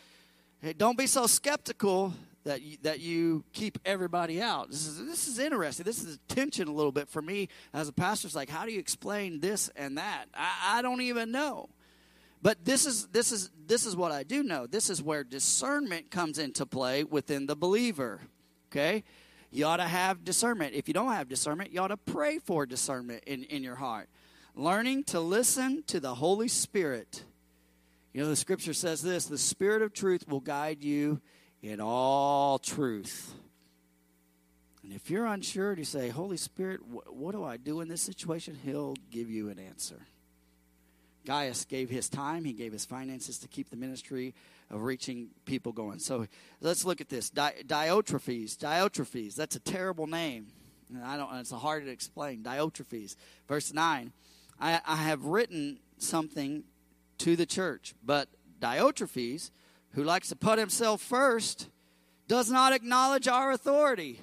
hey, 0.62 0.72
don't 0.72 0.97
be 0.97 1.07
so 1.07 1.26
skeptical 1.26 2.14
that 2.45 2.62
you, 2.62 2.78
that 2.82 3.01
you 3.01 3.45
keep 3.53 3.78
everybody 3.84 4.40
out. 4.40 4.70
This 4.70 4.86
is 4.86 5.07
this 5.07 5.28
is 5.28 5.38
interesting. 5.38 5.84
This 5.84 6.03
is 6.03 6.18
tension 6.26 6.68
a 6.68 6.72
little 6.72 6.90
bit 6.90 7.09
for 7.09 7.22
me 7.22 7.49
as 7.72 7.88
a 7.88 7.93
pastor. 7.93 8.26
It's 8.26 8.34
like, 8.34 8.49
how 8.49 8.64
do 8.64 8.72
you 8.72 8.80
explain 8.80 9.40
this 9.40 9.68
and 9.76 9.99
that? 9.99 10.24
I, 10.34 10.78
I 10.78 10.82
don't 10.82 11.03
even 11.03 11.30
know. 11.30 11.68
But 12.40 12.64
this 12.64 12.86
is 12.86 13.07
this 13.09 13.30
is 13.30 13.51
this 13.66 13.86
is 13.86 13.95
what 13.95 14.11
I 14.11 14.24
do 14.24 14.43
know. 14.43 14.66
This 14.66 14.90
is 14.90 15.03
where 15.03 15.22
discernment 15.22 16.11
comes 16.11 16.38
into 16.38 16.66
play 16.66 17.05
within 17.05 17.47
the 17.47 17.55
believer. 17.55 18.20
Okay, 18.70 19.05
you 19.53 19.66
ought 19.66 19.76
to 19.76 19.84
have 19.84 20.24
discernment. 20.24 20.74
If 20.74 20.88
you 20.88 20.94
don't 20.94 21.12
have 21.12 21.28
discernment, 21.28 21.72
you 21.72 21.80
ought 21.80 21.88
to 21.88 21.96
pray 21.98 22.38
for 22.38 22.64
discernment 22.64 23.24
in, 23.26 23.44
in 23.44 23.62
your 23.62 23.76
heart. 23.76 24.09
Learning 24.55 25.05
to 25.05 25.20
listen 25.20 25.82
to 25.88 26.00
the 26.00 26.14
Holy 26.14 26.48
Spirit. 26.48 27.22
You 28.14 28.22
know, 28.22 28.28
the 28.28 28.36
scripture 28.36 28.74
says 28.74 29.03
this 29.03 29.26
the 29.26 29.38
Spirit 29.38 29.82
of 29.82 29.92
truth 29.92 30.26
will 30.26 30.40
guide 30.40 30.82
you 30.82 31.20
in 31.62 31.80
all 31.80 32.59
truth. 32.59 33.34
And 34.82 34.92
if 34.92 35.11
you're 35.11 35.26
unsure, 35.26 35.74
you 35.74 35.84
say, 35.84 36.09
Holy 36.09 36.36
Spirit, 36.36 36.80
wh- 36.80 37.14
what 37.14 37.32
do 37.32 37.44
I 37.44 37.57
do 37.57 37.80
in 37.80 37.88
this 37.88 38.03
situation? 38.03 38.59
He'll 38.64 38.96
give 39.11 39.30
you 39.30 39.48
an 39.48 39.59
answer. 39.59 40.07
Gaius 41.24 41.64
gave 41.64 41.88
his 41.88 42.09
time, 42.09 42.44
he 42.44 42.53
gave 42.53 42.72
his 42.72 42.84
finances 42.84 43.38
to 43.38 43.48
keep 43.48 43.70
the 43.70 43.76
ministry 43.76 44.34
of 44.73 44.83
reaching 44.83 45.29
people 45.45 45.73
going. 45.73 45.99
So 45.99 46.27
let's 46.61 46.85
look 46.85 47.01
at 47.01 47.09
this. 47.09 47.31
Di- 47.31 47.62
Diotrephes. 47.66 48.57
Diotrephes. 48.57 49.35
That's 49.37 49.55
a 49.55 49.61
terrible 49.61 50.07
name. 50.07 50.47
And 50.93 51.05
I 51.05 51.16
don't. 51.16 51.33
It's 51.37 51.53
hard 51.53 51.85
to 51.85 51.91
explain. 51.91 52.43
Diotrephes. 52.43 53.16
Verse 53.47 53.73
nine. 53.73 54.12
I, 54.59 54.81
I 54.87 54.97
have 54.97 55.25
written 55.25 55.79
something 55.99 56.64
to 57.18 57.37
the 57.37 57.47
church, 57.47 57.95
but 58.05 58.29
Diotrephes, 58.61 59.51
who 59.93 60.05
likes 60.05 60.29
to 60.29 60.37
put 60.37 60.59
himself 60.59 61.01
first, 61.01 61.68
does 62.29 62.51
not 62.51 62.73
acknowledge 62.73 63.29
our 63.29 63.53
authority. 63.53 64.20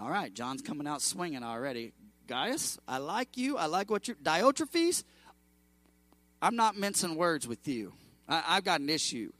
All 0.00 0.10
right, 0.10 0.32
John's 0.32 0.62
coming 0.62 0.86
out 0.86 1.02
swinging 1.02 1.42
already. 1.42 1.92
Gaius, 2.26 2.78
I 2.86 2.98
like 2.98 3.36
you. 3.36 3.56
I 3.56 3.66
like 3.66 3.90
what 3.90 4.08
you. 4.08 4.14
Diotrephes. 4.14 5.04
I'm 6.40 6.56
not 6.56 6.76
mincing 6.76 7.16
words 7.16 7.48
with 7.48 7.66
you. 7.66 7.92
I, 8.28 8.54
have 8.54 8.64
got 8.64 8.80
an 8.80 8.88
issue. 8.88 9.32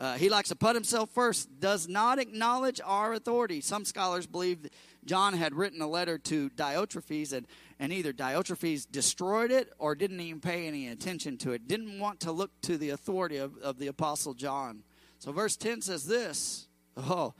Uh, 0.00 0.14
he 0.14 0.28
likes 0.28 0.48
to 0.48 0.56
put 0.56 0.76
himself 0.76 1.10
first, 1.10 1.58
does 1.58 1.88
not 1.88 2.20
acknowledge 2.20 2.80
our 2.84 3.14
authority. 3.14 3.60
Some 3.60 3.84
scholars 3.84 4.26
believe 4.26 4.68
John 5.04 5.34
had 5.34 5.54
written 5.54 5.82
a 5.82 5.88
letter 5.88 6.18
to 6.18 6.50
Diotrephes, 6.50 7.32
and, 7.32 7.46
and 7.80 7.92
either 7.92 8.12
Diotrephes 8.12 8.86
destroyed 8.90 9.50
it 9.50 9.72
or 9.78 9.96
didn't 9.96 10.20
even 10.20 10.40
pay 10.40 10.68
any 10.68 10.86
attention 10.88 11.36
to 11.38 11.52
it, 11.52 11.66
didn't 11.66 11.98
want 11.98 12.20
to 12.20 12.32
look 12.32 12.52
to 12.62 12.78
the 12.78 12.90
authority 12.90 13.38
of, 13.38 13.58
of 13.58 13.78
the 13.78 13.88
Apostle 13.88 14.34
John. 14.34 14.84
So, 15.18 15.32
verse 15.32 15.56
10 15.56 15.82
says 15.82 16.06
this 16.06 16.68
Oh, 16.96 17.34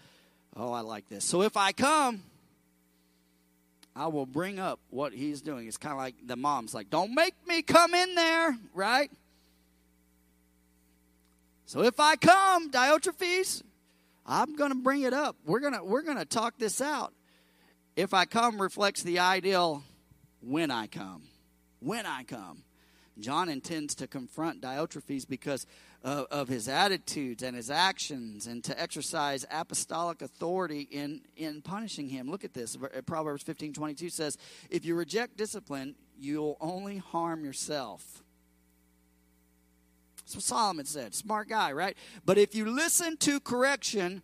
oh, 0.57 0.73
I 0.73 0.81
like 0.81 1.09
this. 1.09 1.25
So, 1.25 1.43
if 1.43 1.57
I 1.57 1.71
come, 1.71 2.23
I 3.95 4.09
will 4.09 4.27
bring 4.27 4.59
up 4.59 4.81
what 4.91 5.13
he's 5.13 5.43
doing. 5.43 5.69
It's 5.69 5.77
kind 5.77 5.93
of 5.93 5.99
like 5.99 6.15
the 6.27 6.37
mom's 6.37 6.75
like, 6.75 6.91
Don't 6.91 7.15
make 7.15 7.35
me 7.47 7.63
come 7.63 7.95
in 7.95 8.17
there, 8.17 8.57
right? 8.75 9.13
So 11.69 11.83
if 11.83 12.01
I 12.01 12.17
come, 12.17 12.71
Diotrephes, 12.71 13.63
I'm 14.25 14.57
going 14.57 14.71
to 14.71 14.79
bring 14.79 15.03
it 15.03 15.13
up. 15.13 15.37
We're 15.45 15.61
going 15.61 15.75
to 15.75 15.85
we're 15.85 16.01
going 16.01 16.17
to 16.17 16.25
talk 16.25 16.57
this 16.57 16.81
out. 16.81 17.13
If 17.95 18.15
I 18.15 18.25
come 18.25 18.59
reflects 18.59 19.03
the 19.03 19.19
ideal 19.19 19.83
when 20.41 20.71
I 20.71 20.87
come. 20.87 21.25
When 21.81 22.07
I 22.07 22.23
come. 22.23 22.63
John 23.19 23.51
intends 23.51 23.95
to 23.97 24.07
confront 24.07 24.63
Diotrephes 24.63 25.29
because 25.29 25.67
of, 26.03 26.27
of, 26.31 26.49
his 26.49 26.69
attitudes 26.69 27.43
and 27.43 27.55
his 27.55 27.71
actions 27.71 28.47
and 28.47 28.65
to 28.65 28.81
exercise 28.81 29.45
apostolic 29.51 30.23
authority 30.23 30.89
in, 30.91 31.21
in 31.37 31.61
punishing 31.61 32.09
him. 32.09 32.31
Look 32.31 32.45
at 32.45 32.55
this. 32.55 32.79
Uh, 32.83 33.03
Proverbs 33.03 33.43
15 33.43 33.75
22 33.75 34.09
says, 34.09 34.39
If 34.71 34.87
you 34.87 34.95
reject 34.95 35.37
discipline, 35.37 35.97
you'll 36.19 36.57
only 36.63 36.97
harm 36.97 37.45
yourself. 37.45 38.23
That's 40.29 40.37
what 40.37 40.45
Solomon 40.45 40.85
said. 40.85 41.15
Smart 41.15 41.49
guy, 41.49 41.73
right? 41.73 41.97
But 42.27 42.37
if 42.37 42.55
you 42.55 42.67
listen 42.67 43.17
to 43.17 43.41
correction, 43.41 44.23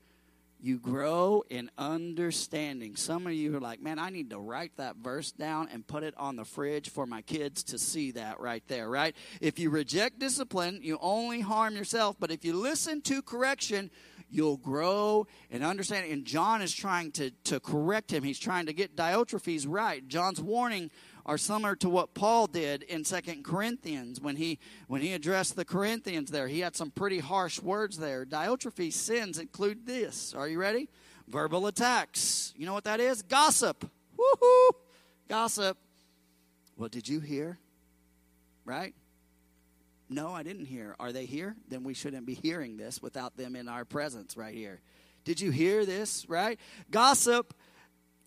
you 0.60 0.78
grow 0.78 1.44
in 1.48 1.70
understanding. 1.78 2.94
Some 2.94 3.26
of 3.26 3.32
you 3.32 3.56
are 3.56 3.60
like, 3.60 3.80
man, 3.80 3.98
I 3.98 4.10
need 4.10 4.28
to 4.28 4.38
write 4.38 4.72
that 4.76 4.96
verse 4.96 5.32
down 5.32 5.70
and 5.72 5.86
put 5.86 6.02
it 6.02 6.12
on 6.18 6.36
the 6.36 6.44
fridge 6.44 6.90
for 6.90 7.06
my 7.06 7.22
kids 7.22 7.62
to 7.64 7.78
see 7.78 8.10
that 8.10 8.38
right 8.38 8.62
there, 8.68 8.90
right? 8.90 9.16
If 9.40 9.58
you 9.58 9.70
reject 9.70 10.18
discipline, 10.18 10.80
you 10.82 10.98
only 11.00 11.40
harm 11.40 11.74
yourself. 11.74 12.16
But 12.20 12.30
if 12.30 12.44
you 12.44 12.52
listen 12.52 13.00
to 13.02 13.22
correction, 13.22 13.90
you'll 14.28 14.58
grow 14.58 15.26
in 15.48 15.62
understanding. 15.62 16.12
And 16.12 16.26
John 16.26 16.60
is 16.60 16.74
trying 16.74 17.12
to, 17.12 17.30
to 17.44 17.60
correct 17.60 18.12
him. 18.12 18.22
He's 18.24 18.38
trying 18.38 18.66
to 18.66 18.74
get 18.74 18.94
Diotrephes 18.94 19.64
right. 19.66 20.06
John's 20.06 20.42
warning 20.42 20.90
are 21.26 21.38
similar 21.38 21.74
to 21.76 21.88
what 21.88 22.14
Paul 22.14 22.46
did 22.46 22.82
in 22.82 23.04
Second 23.04 23.44
Corinthians 23.44 24.20
when 24.20 24.36
he 24.36 24.58
when 24.88 25.00
he 25.00 25.12
addressed 25.14 25.56
the 25.56 25.64
Corinthians 25.64 26.30
there. 26.30 26.48
He 26.48 26.60
had 26.60 26.76
some 26.76 26.90
pretty 26.90 27.18
harsh 27.18 27.60
words 27.60 27.96
there. 27.98 28.24
Diotrephes' 28.24 28.92
sins 28.92 29.38
include 29.38 29.86
this. 29.86 30.34
Are 30.34 30.48
you 30.48 30.58
ready? 30.58 30.88
Verbal 31.28 31.66
attacks. 31.66 32.52
You 32.56 32.66
know 32.66 32.74
what 32.74 32.84
that 32.84 33.00
is? 33.00 33.22
Gossip. 33.22 33.88
Woohoo! 34.18 34.70
Gossip. 35.28 35.78
What 36.76 36.90
did 36.90 37.08
you 37.08 37.20
hear? 37.20 37.58
Right? 38.64 38.94
No, 40.10 40.32
I 40.32 40.42
didn't 40.42 40.66
hear. 40.66 40.94
Are 41.00 41.12
they 41.12 41.24
here? 41.24 41.56
Then 41.68 41.82
we 41.82 41.94
shouldn't 41.94 42.26
be 42.26 42.34
hearing 42.34 42.76
this 42.76 43.00
without 43.00 43.36
them 43.36 43.56
in 43.56 43.68
our 43.68 43.84
presence 43.84 44.36
right 44.36 44.54
here. 44.54 44.80
Did 45.24 45.40
you 45.40 45.50
hear 45.50 45.86
this? 45.86 46.28
Right? 46.28 46.60
Gossip, 46.90 47.54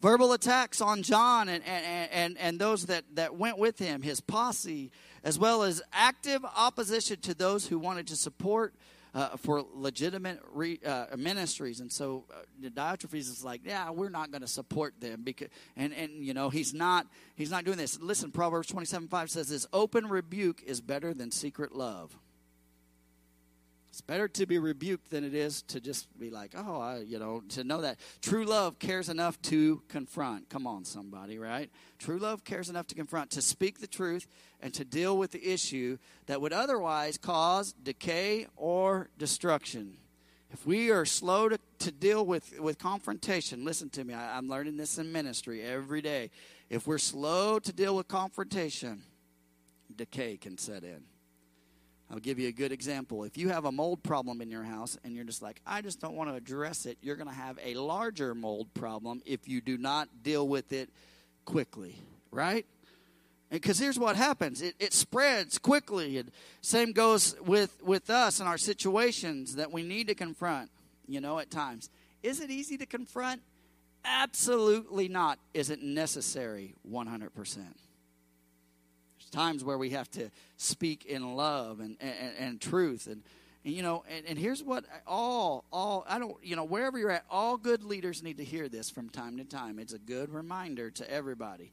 verbal 0.01 0.33
attacks 0.33 0.81
on 0.81 1.03
John 1.03 1.49
and, 1.49 1.63
and, 1.65 2.11
and, 2.11 2.37
and 2.37 2.59
those 2.59 2.85
that, 2.85 3.03
that 3.15 3.35
went 3.35 3.57
with 3.57 3.79
him, 3.79 4.01
his 4.01 4.19
posse, 4.19 4.91
as 5.23 5.39
well 5.39 5.63
as 5.63 5.81
active 5.91 6.43
opposition 6.45 7.19
to 7.21 7.33
those 7.33 7.67
who 7.67 7.79
wanted 7.79 8.07
to 8.07 8.15
support 8.15 8.73
uh, 9.13 9.35
for 9.37 9.65
legitimate 9.73 10.39
re, 10.53 10.79
uh, 10.85 11.07
ministries. 11.17 11.79
And 11.79 11.91
so 11.91 12.25
uh, 12.31 12.69
Diotrephes 12.69 13.15
is 13.15 13.43
like, 13.43 13.61
yeah, 13.65 13.89
we're 13.89 14.09
not 14.09 14.31
going 14.31 14.41
to 14.41 14.47
support 14.47 14.93
them 14.99 15.23
because, 15.23 15.47
and 15.75 15.91
and 15.93 16.23
you 16.23 16.35
know 16.35 16.49
he's 16.49 16.73
not 16.73 17.07
he's 17.35 17.49
not 17.49 17.65
doing 17.65 17.77
this. 17.77 17.99
Listen, 17.99 18.31
Proverbs 18.31 18.67
twenty 18.67 18.85
seven 18.85 19.07
five 19.07 19.31
says 19.31 19.49
this: 19.49 19.65
open 19.73 20.07
rebuke 20.07 20.61
is 20.63 20.81
better 20.81 21.15
than 21.15 21.31
secret 21.31 21.75
love. 21.75 22.15
It's 23.97 24.01
better 24.03 24.27
to 24.27 24.45
be 24.45 24.59
rebuked 24.59 25.09
than 25.09 25.23
it 25.23 25.33
is 25.33 25.63
to 25.63 25.81
just 25.81 26.07
be 26.19 26.29
like, 26.29 26.53
oh, 26.55 26.79
I, 26.79 26.99
you 26.99 27.17
know, 27.17 27.41
to 27.49 27.63
know 27.63 27.81
that 27.81 27.97
true 28.21 28.45
love 28.45 28.77
cares 28.77 29.09
enough 29.09 29.41
to 29.41 29.81
confront. 29.87 30.49
Come 30.49 30.67
on, 30.67 30.85
somebody, 30.85 31.39
right? 31.39 31.71
True 31.97 32.19
love 32.19 32.43
cares 32.43 32.69
enough 32.69 32.85
to 32.89 32.95
confront, 32.95 33.31
to 33.31 33.41
speak 33.41 33.79
the 33.79 33.87
truth, 33.87 34.27
and 34.61 34.71
to 34.75 34.85
deal 34.85 35.17
with 35.17 35.31
the 35.31 35.43
issue 35.43 35.97
that 36.27 36.39
would 36.39 36.53
otherwise 36.53 37.17
cause 37.17 37.73
decay 37.73 38.45
or 38.55 39.09
destruction. 39.17 39.97
If 40.51 40.63
we 40.63 40.91
are 40.91 41.03
slow 41.03 41.49
to, 41.49 41.57
to 41.79 41.91
deal 41.91 42.23
with, 42.23 42.59
with 42.59 42.77
confrontation, 42.77 43.65
listen 43.65 43.89
to 43.89 44.03
me, 44.03 44.13
I, 44.13 44.37
I'm 44.37 44.47
learning 44.47 44.77
this 44.77 44.99
in 44.99 45.11
ministry 45.11 45.63
every 45.63 46.03
day. 46.03 46.29
If 46.69 46.85
we're 46.85 46.99
slow 46.99 47.57
to 47.57 47.73
deal 47.73 47.95
with 47.95 48.07
confrontation, 48.07 49.01
decay 49.95 50.37
can 50.37 50.59
set 50.59 50.83
in. 50.83 51.16
I'll 52.09 52.19
give 52.19 52.39
you 52.39 52.47
a 52.47 52.53
good 52.53 52.71
example. 52.71 53.25
If 53.25 53.37
you 53.37 53.49
have 53.49 53.65
a 53.65 53.71
mold 53.71 54.01
problem 54.01 54.41
in 54.41 54.49
your 54.49 54.63
house 54.63 54.97
and 55.03 55.13
you're 55.13 55.25
just 55.25 55.41
like, 55.41 55.61
I 55.65 55.81
just 55.81 55.99
don't 55.99 56.15
want 56.15 56.29
to 56.29 56.35
address 56.35 56.85
it, 56.85 56.97
you're 57.01 57.17
going 57.17 57.27
to 57.27 57.33
have 57.33 57.59
a 57.63 57.75
larger 57.75 58.33
mold 58.33 58.73
problem 58.73 59.21
if 59.25 59.47
you 59.47 59.59
do 59.59 59.77
not 59.77 60.07
deal 60.23 60.47
with 60.47 60.71
it 60.71 60.89
quickly, 61.43 61.95
right? 62.31 62.65
Because 63.49 63.77
here's 63.77 63.99
what 63.99 64.15
happens 64.15 64.61
it, 64.61 64.75
it 64.79 64.93
spreads 64.93 65.57
quickly. 65.57 66.17
And 66.17 66.31
same 66.61 66.93
goes 66.93 67.35
with, 67.41 67.81
with 67.83 68.09
us 68.09 68.39
and 68.39 68.47
our 68.47 68.57
situations 68.57 69.55
that 69.55 69.71
we 69.71 69.83
need 69.83 70.07
to 70.07 70.15
confront, 70.15 70.69
you 71.07 71.19
know, 71.19 71.39
at 71.39 71.51
times. 71.51 71.89
Is 72.23 72.39
it 72.39 72.49
easy 72.49 72.77
to 72.77 72.85
confront? 72.85 73.41
Absolutely 74.05 75.09
not. 75.09 75.39
Is 75.53 75.69
it 75.69 75.81
necessary? 75.81 76.73
100% 76.89 77.59
times 79.29 79.63
where 79.63 79.77
we 79.77 79.91
have 79.91 80.09
to 80.11 80.29
speak 80.57 81.05
in 81.05 81.35
love 81.35 81.79
and, 81.79 81.97
and, 81.99 82.33
and 82.39 82.61
truth 82.61 83.07
and, 83.07 83.23
and 83.63 83.73
you 83.73 83.81
know 83.81 84.03
and, 84.09 84.25
and 84.25 84.39
here's 84.39 84.63
what 84.63 84.85
all 85.05 85.65
all 85.71 86.05
i 86.07 86.17
don't 86.17 86.35
you 86.43 86.55
know 86.55 86.63
wherever 86.63 86.97
you're 86.97 87.11
at 87.11 87.25
all 87.29 87.57
good 87.57 87.83
leaders 87.83 88.23
need 88.23 88.37
to 88.37 88.43
hear 88.43 88.67
this 88.69 88.89
from 88.89 89.09
time 89.09 89.37
to 89.37 89.43
time 89.43 89.79
it's 89.79 89.93
a 89.93 89.99
good 89.99 90.31
reminder 90.31 90.89
to 90.89 91.09
everybody 91.09 91.71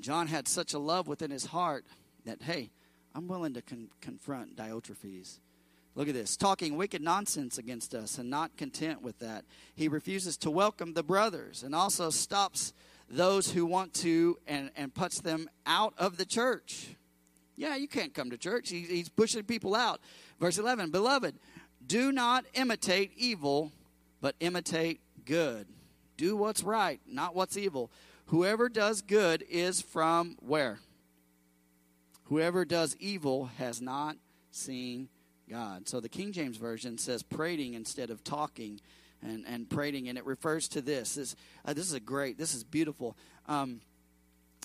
john 0.00 0.26
had 0.26 0.48
such 0.48 0.74
a 0.74 0.78
love 0.78 1.06
within 1.06 1.30
his 1.30 1.46
heart 1.46 1.84
that 2.24 2.42
hey 2.42 2.70
i'm 3.14 3.28
willing 3.28 3.54
to 3.54 3.62
con- 3.62 3.88
confront 4.00 4.56
diotrephes 4.56 5.38
Look 5.96 6.08
at 6.08 6.14
this. 6.14 6.36
Talking 6.36 6.76
wicked 6.76 7.02
nonsense 7.02 7.58
against 7.58 7.94
us 7.94 8.18
and 8.18 8.30
not 8.30 8.56
content 8.56 9.02
with 9.02 9.18
that. 9.18 9.44
He 9.74 9.88
refuses 9.88 10.36
to 10.38 10.50
welcome 10.50 10.94
the 10.94 11.02
brothers 11.02 11.62
and 11.62 11.74
also 11.74 12.10
stops 12.10 12.72
those 13.10 13.50
who 13.50 13.66
want 13.66 13.92
to 13.94 14.38
and, 14.46 14.70
and 14.76 14.94
puts 14.94 15.20
them 15.20 15.50
out 15.66 15.94
of 15.98 16.16
the 16.16 16.24
church. 16.24 16.94
Yeah, 17.56 17.76
you 17.76 17.88
can't 17.88 18.14
come 18.14 18.30
to 18.30 18.38
church. 18.38 18.70
He, 18.70 18.82
he's 18.82 19.08
pushing 19.08 19.42
people 19.42 19.74
out. 19.74 20.00
Verse 20.38 20.56
11 20.56 20.90
Beloved, 20.90 21.34
do 21.86 22.12
not 22.12 22.44
imitate 22.54 23.12
evil, 23.16 23.72
but 24.20 24.34
imitate 24.40 25.00
good. 25.24 25.66
Do 26.16 26.36
what's 26.36 26.62
right, 26.62 27.00
not 27.06 27.34
what's 27.34 27.56
evil. 27.56 27.90
Whoever 28.26 28.68
does 28.68 29.02
good 29.02 29.44
is 29.50 29.80
from 29.80 30.36
where? 30.40 30.78
Whoever 32.24 32.64
does 32.64 32.96
evil 33.00 33.46
has 33.58 33.82
not 33.82 34.16
seen 34.52 35.08
God. 35.48 35.88
So 35.88 35.98
the 35.98 36.08
King 36.08 36.30
James 36.30 36.56
Version 36.56 36.96
says 36.96 37.24
prating 37.24 37.74
instead 37.74 38.08
of 38.08 38.22
talking 38.22 38.80
and, 39.22 39.44
and 39.46 39.68
prating, 39.68 40.08
and 40.08 40.18
it 40.18 40.24
refers 40.24 40.68
to 40.68 40.80
this. 40.80 41.14
This, 41.14 41.36
uh, 41.64 41.72
this 41.72 41.86
is 41.86 41.94
a 41.94 42.00
great, 42.00 42.38
this 42.38 42.54
is 42.54 42.64
beautiful. 42.64 43.16
Um, 43.46 43.80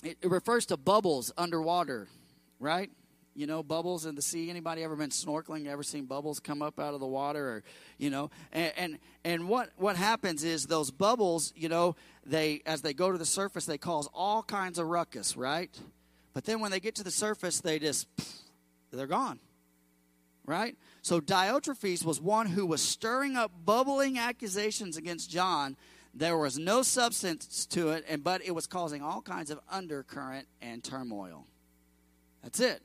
it, 0.02 0.18
it 0.22 0.30
refers 0.30 0.66
to 0.66 0.76
bubbles 0.76 1.32
underwater, 1.36 2.08
right? 2.60 2.90
you 3.36 3.46
know 3.46 3.62
bubbles 3.62 4.06
in 4.06 4.14
the 4.14 4.22
sea 4.22 4.48
anybody 4.50 4.82
ever 4.82 4.96
been 4.96 5.10
snorkeling 5.10 5.66
ever 5.66 5.82
seen 5.82 6.06
bubbles 6.06 6.40
come 6.40 6.62
up 6.62 6.80
out 6.80 6.94
of 6.94 7.00
the 7.00 7.06
water 7.06 7.46
or 7.46 7.64
you 7.98 8.08
know 8.10 8.30
and 8.52 8.72
and, 8.76 8.98
and 9.24 9.48
what 9.48 9.70
what 9.76 9.94
happens 9.94 10.42
is 10.42 10.66
those 10.66 10.90
bubbles 10.90 11.52
you 11.54 11.68
know 11.68 11.94
they 12.24 12.62
as 12.66 12.80
they 12.82 12.94
go 12.94 13.12
to 13.12 13.18
the 13.18 13.26
surface 13.26 13.66
they 13.66 13.78
cause 13.78 14.08
all 14.14 14.42
kinds 14.42 14.78
of 14.78 14.88
ruckus 14.88 15.36
right 15.36 15.78
but 16.32 16.44
then 16.44 16.60
when 16.60 16.70
they 16.70 16.80
get 16.80 16.94
to 16.94 17.04
the 17.04 17.10
surface 17.10 17.60
they 17.60 17.78
just 17.78 18.08
they're 18.90 19.06
gone 19.06 19.38
right 20.46 20.76
so 21.06 21.20
Diotrephes 21.20 22.04
was 22.04 22.20
one 22.20 22.48
who 22.48 22.66
was 22.66 22.82
stirring 22.82 23.36
up 23.36 23.52
bubbling 23.64 24.18
accusations 24.18 24.96
against 24.96 25.30
John. 25.30 25.76
There 26.12 26.36
was 26.36 26.58
no 26.58 26.82
substance 26.82 27.64
to 27.66 27.90
it, 27.90 28.04
and 28.08 28.24
but 28.24 28.44
it 28.44 28.50
was 28.50 28.66
causing 28.66 29.02
all 29.02 29.22
kinds 29.22 29.52
of 29.52 29.60
undercurrent 29.70 30.48
and 30.60 30.82
turmoil. 30.82 31.46
That's 32.42 32.58
it. 32.58 32.82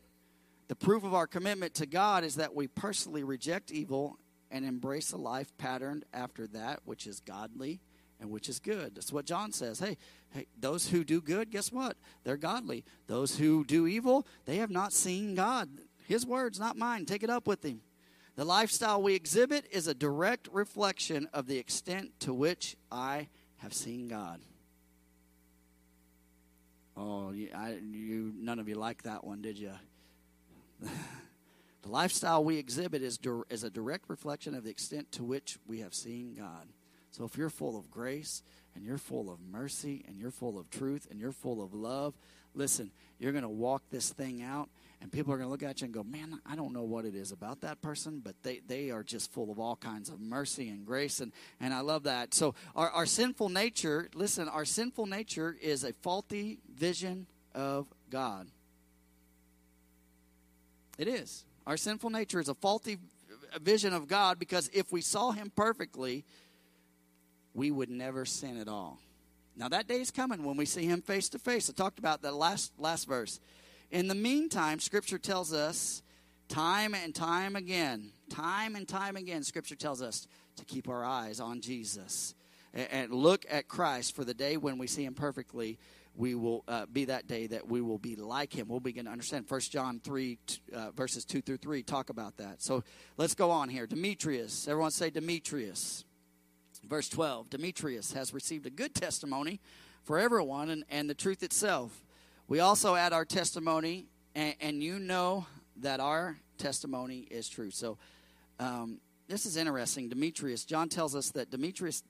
The 0.67 0.75
proof 0.75 1.03
of 1.03 1.15
our 1.15 1.25
commitment 1.25 1.73
to 1.75 1.87
God 1.87 2.23
is 2.23 2.35
that 2.35 2.53
we 2.53 2.67
personally 2.67 3.23
reject 3.23 3.71
evil 3.71 4.19
and 4.51 4.65
embrace 4.65 5.13
a 5.13 5.17
life 5.17 5.51
patterned 5.57 6.05
after 6.13 6.45
that 6.49 6.81
which 6.85 7.07
is 7.07 7.21
godly 7.21 7.81
and 8.19 8.29
which 8.29 8.49
is 8.49 8.59
good. 8.59 8.93
That's 8.93 9.11
what 9.11 9.25
John 9.25 9.51
says. 9.51 9.79
Hey, 9.79 9.97
hey, 10.29 10.45
those 10.59 10.89
who 10.89 11.03
do 11.03 11.21
good, 11.21 11.49
guess 11.49 11.71
what? 11.71 11.97
They're 12.23 12.37
godly. 12.37 12.85
Those 13.07 13.39
who 13.39 13.65
do 13.65 13.87
evil, 13.87 14.27
they 14.45 14.57
have 14.57 14.69
not 14.69 14.93
seen 14.93 15.33
God. 15.33 15.69
His 16.11 16.25
words, 16.25 16.59
not 16.59 16.77
mine. 16.77 17.05
Take 17.05 17.23
it 17.23 17.29
up 17.29 17.47
with 17.47 17.63
him. 17.63 17.79
The 18.35 18.43
lifestyle 18.43 19.01
we 19.01 19.15
exhibit 19.15 19.65
is 19.71 19.87
a 19.87 19.93
direct 19.93 20.49
reflection 20.51 21.29
of 21.31 21.47
the 21.47 21.57
extent 21.57 22.19
to 22.19 22.33
which 22.33 22.75
I 22.91 23.29
have 23.59 23.73
seen 23.73 24.09
God. 24.09 24.41
Oh, 26.97 27.31
you, 27.31 27.47
I, 27.55 27.77
you 27.81 28.33
none 28.35 28.59
of 28.59 28.67
you 28.67 28.75
like 28.75 29.03
that 29.03 29.23
one, 29.23 29.41
did 29.41 29.57
you? 29.57 29.71
the 30.81 30.89
lifestyle 31.85 32.43
we 32.43 32.57
exhibit 32.57 33.01
is, 33.01 33.17
is 33.49 33.63
a 33.63 33.69
direct 33.69 34.09
reflection 34.09 34.53
of 34.53 34.65
the 34.65 34.69
extent 34.69 35.13
to 35.13 35.23
which 35.23 35.59
we 35.65 35.79
have 35.79 35.93
seen 35.93 36.35
God. 36.37 36.67
So 37.11 37.23
if 37.23 37.37
you're 37.37 37.49
full 37.49 37.79
of 37.79 37.89
grace 37.89 38.43
and 38.75 38.83
you're 38.83 38.97
full 38.97 39.31
of 39.31 39.39
mercy 39.39 40.03
and 40.09 40.19
you're 40.19 40.29
full 40.29 40.59
of 40.59 40.69
truth 40.69 41.07
and 41.09 41.21
you're 41.21 41.31
full 41.31 41.63
of 41.63 41.73
love, 41.73 42.15
listen, 42.53 42.91
you're 43.17 43.31
going 43.31 43.43
to 43.43 43.49
walk 43.49 43.83
this 43.89 44.09
thing 44.09 44.41
out 44.41 44.69
and 45.01 45.11
people 45.11 45.33
are 45.33 45.37
going 45.37 45.47
to 45.47 45.51
look 45.51 45.63
at 45.63 45.81
you 45.81 45.85
and 45.85 45.93
go, 45.93 46.03
man, 46.03 46.39
I 46.45 46.55
don't 46.55 46.73
know 46.73 46.83
what 46.83 47.05
it 47.05 47.15
is 47.15 47.31
about 47.31 47.61
that 47.61 47.81
person, 47.81 48.21
but 48.23 48.35
they, 48.43 48.61
they 48.67 48.91
are 48.91 49.03
just 49.03 49.31
full 49.31 49.51
of 49.51 49.59
all 49.59 49.75
kinds 49.75 50.09
of 50.09 50.19
mercy 50.19 50.69
and 50.69 50.85
grace. 50.85 51.19
And, 51.19 51.31
and 51.59 51.73
I 51.73 51.79
love 51.79 52.03
that. 52.03 52.35
So, 52.35 52.53
our, 52.75 52.89
our 52.91 53.05
sinful 53.07 53.49
nature, 53.49 54.09
listen, 54.13 54.47
our 54.47 54.63
sinful 54.63 55.07
nature 55.07 55.57
is 55.59 55.83
a 55.83 55.93
faulty 56.01 56.59
vision 56.71 57.25
of 57.55 57.87
God. 58.11 58.47
It 60.99 61.07
is. 61.07 61.45
Our 61.65 61.77
sinful 61.77 62.11
nature 62.11 62.39
is 62.39 62.47
a 62.47 62.55
faulty 62.55 62.97
vision 63.59 63.93
of 63.93 64.07
God 64.07 64.37
because 64.37 64.69
if 64.71 64.91
we 64.91 65.01
saw 65.01 65.31
Him 65.31 65.51
perfectly, 65.55 66.25
we 67.55 67.71
would 67.71 67.89
never 67.89 68.23
sin 68.23 68.59
at 68.59 68.67
all. 68.67 68.99
Now 69.55 69.67
that 69.69 69.87
day 69.87 69.99
is 69.99 70.11
coming 70.11 70.43
when 70.43 70.57
we 70.57 70.65
see 70.65 70.85
him 70.85 71.01
face 71.01 71.27
to 71.29 71.39
face. 71.39 71.69
I 71.69 71.73
talked 71.73 71.99
about 71.99 72.21
that 72.21 72.33
last 72.33 72.71
last 72.77 73.07
verse. 73.07 73.39
In 73.91 74.07
the 74.07 74.15
meantime, 74.15 74.79
Scripture 74.79 75.17
tells 75.17 75.51
us 75.51 76.01
time 76.47 76.95
and 76.95 77.13
time 77.13 77.57
again, 77.57 78.13
time 78.29 78.77
and 78.77 78.87
time 78.87 79.17
again, 79.17 79.43
Scripture 79.43 79.75
tells 79.75 80.01
us 80.01 80.27
to 80.55 80.63
keep 80.63 80.87
our 80.87 81.03
eyes 81.03 81.41
on 81.41 81.59
Jesus 81.59 82.33
and 82.73 83.11
look 83.11 83.45
at 83.49 83.67
Christ 83.67 84.15
for 84.15 84.23
the 84.23 84.33
day 84.33 84.55
when 84.55 84.77
we 84.77 84.87
see 84.87 85.03
Him 85.03 85.13
perfectly. 85.13 85.77
We 86.15 86.35
will 86.35 86.63
uh, 86.69 86.85
be 86.85 87.05
that 87.05 87.27
day 87.27 87.47
that 87.47 87.67
we 87.67 87.81
will 87.81 87.97
be 87.97 88.15
like 88.15 88.53
Him. 88.53 88.69
We'll 88.69 88.79
begin 88.79 89.05
to 89.05 89.11
understand. 89.11 89.49
First 89.49 89.73
John 89.73 89.99
three 90.01 90.39
uh, 90.73 90.91
verses 90.91 91.25
two 91.25 91.41
through 91.41 91.57
three 91.57 91.83
talk 91.83 92.09
about 92.09 92.37
that. 92.37 92.61
So 92.61 92.83
let's 93.17 93.35
go 93.35 93.51
on 93.51 93.67
here. 93.67 93.87
Demetrius, 93.87 94.69
everyone 94.69 94.91
say 94.91 95.09
Demetrius. 95.09 96.05
Verse 96.87 97.09
twelve. 97.09 97.49
Demetrius 97.49 98.13
has 98.13 98.33
received 98.33 98.65
a 98.65 98.69
good 98.69 98.95
testimony 98.95 99.59
for 100.03 100.17
everyone 100.17 100.69
and, 100.69 100.85
and 100.89 101.09
the 101.09 101.13
truth 101.13 101.43
itself. 101.43 102.05
We 102.51 102.59
also 102.59 102.95
add 102.95 103.13
our 103.13 103.23
testimony, 103.23 104.07
and, 104.35 104.55
and 104.59 104.83
you 104.83 104.99
know 104.99 105.45
that 105.77 106.01
our 106.01 106.37
testimony 106.57 107.19
is 107.19 107.47
true. 107.47 107.71
So 107.71 107.97
um, 108.59 108.99
this 109.29 109.45
is 109.45 109.55
interesting. 109.55 110.09
Demetrius, 110.09 110.65
John 110.65 110.89
tells 110.89 111.15
us 111.15 111.31
that 111.31 111.49
Demetrius, 111.49 112.03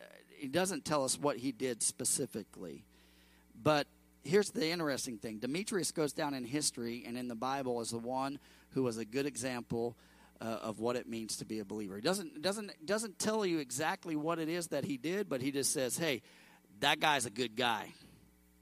uh, 0.00 0.04
he 0.36 0.46
doesn't 0.46 0.84
tell 0.84 1.04
us 1.04 1.18
what 1.18 1.36
he 1.36 1.50
did 1.50 1.82
specifically, 1.82 2.84
but 3.60 3.88
here's 4.22 4.52
the 4.52 4.70
interesting 4.70 5.18
thing 5.18 5.40
Demetrius 5.40 5.90
goes 5.90 6.12
down 6.12 6.32
in 6.32 6.44
history 6.44 7.02
and 7.04 7.18
in 7.18 7.26
the 7.26 7.34
Bible 7.34 7.80
as 7.80 7.90
the 7.90 7.98
one 7.98 8.38
who 8.74 8.84
was 8.84 8.98
a 8.98 9.04
good 9.04 9.26
example 9.26 9.96
uh, 10.40 10.44
of 10.44 10.78
what 10.78 10.94
it 10.94 11.08
means 11.08 11.38
to 11.38 11.44
be 11.44 11.58
a 11.58 11.64
believer. 11.64 11.96
He 11.96 12.02
doesn't, 12.02 12.40
doesn't, 12.40 12.86
doesn't 12.86 13.18
tell 13.18 13.44
you 13.44 13.58
exactly 13.58 14.14
what 14.14 14.38
it 14.38 14.48
is 14.48 14.68
that 14.68 14.84
he 14.84 14.96
did, 14.96 15.28
but 15.28 15.40
he 15.40 15.50
just 15.50 15.72
says, 15.72 15.98
hey, 15.98 16.22
that 16.78 17.00
guy's 17.00 17.26
a 17.26 17.30
good 17.30 17.56
guy, 17.56 17.92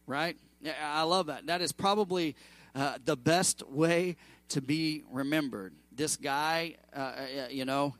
right? 0.06 0.38
I 0.82 1.02
love 1.02 1.26
that. 1.26 1.46
That 1.46 1.60
is 1.60 1.72
probably 1.72 2.36
uh, 2.74 2.98
the 3.04 3.16
best 3.16 3.66
way 3.68 4.16
to 4.48 4.60
be 4.60 5.02
remembered. 5.10 5.74
This 5.92 6.16
guy, 6.16 6.76
uh, 6.94 6.98
uh 6.98 7.48
you 7.50 7.64
know, 7.64 7.94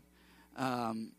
um, 0.56 1.12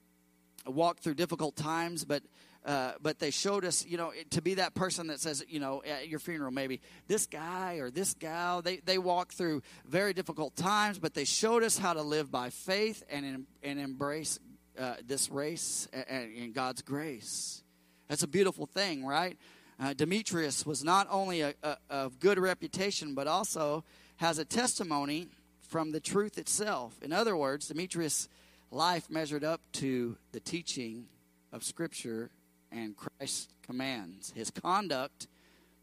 walked 0.65 1.03
through 1.03 1.15
difficult 1.15 1.55
times, 1.55 2.05
but 2.05 2.23
uh, 2.67 2.91
but 3.01 3.17
they 3.17 3.31
showed 3.31 3.63
us, 3.63 3.85
you 3.85 3.95
know, 3.95 4.11
to 4.29 4.41
be 4.41 4.55
that 4.55 4.75
person 4.75 5.07
that 5.07 5.21
says, 5.21 5.41
you 5.47 5.57
know, 5.57 5.81
at 5.85 6.09
your 6.09 6.19
funeral, 6.19 6.51
maybe 6.51 6.81
this 7.07 7.25
guy 7.25 7.75
or 7.75 7.89
this 7.89 8.13
gal, 8.13 8.61
they, 8.61 8.77
they 8.77 8.97
walk 8.97 9.31
through 9.31 9.61
very 9.85 10.13
difficult 10.13 10.53
times, 10.57 10.99
but 10.99 11.13
they 11.13 11.23
showed 11.23 11.63
us 11.63 11.77
how 11.77 11.93
to 11.93 12.01
live 12.01 12.29
by 12.29 12.49
faith 12.49 13.03
and, 13.09 13.45
and 13.63 13.79
embrace 13.79 14.37
uh, 14.77 14.95
this 15.05 15.31
race 15.31 15.87
and, 15.93 16.35
and, 16.35 16.53
God's 16.53 16.81
grace. 16.81 17.63
That's 18.09 18.23
a 18.23 18.27
beautiful 18.27 18.65
thing, 18.65 19.05
right? 19.05 19.37
Uh, 19.79 19.93
Demetrius 19.93 20.65
was 20.65 20.83
not 20.83 21.07
only 21.09 21.41
a, 21.41 21.53
of 21.89 22.19
good 22.19 22.39
reputation, 22.39 23.13
but 23.13 23.27
also 23.27 23.83
has 24.17 24.39
a 24.39 24.45
testimony 24.45 25.27
from 25.61 25.91
the 25.91 25.99
truth 25.99 26.37
itself. 26.37 26.95
In 27.03 27.13
other 27.13 27.37
words, 27.37 27.67
Demetrius' 27.67 28.27
life 28.71 29.09
measured 29.09 29.43
up 29.43 29.61
to 29.73 30.17
the 30.31 30.39
teaching 30.39 31.05
of 31.51 31.63
Scripture 31.63 32.31
and 32.71 32.95
Christ's 32.97 33.49
commands. 33.61 34.31
His 34.35 34.49
conduct 34.49 35.27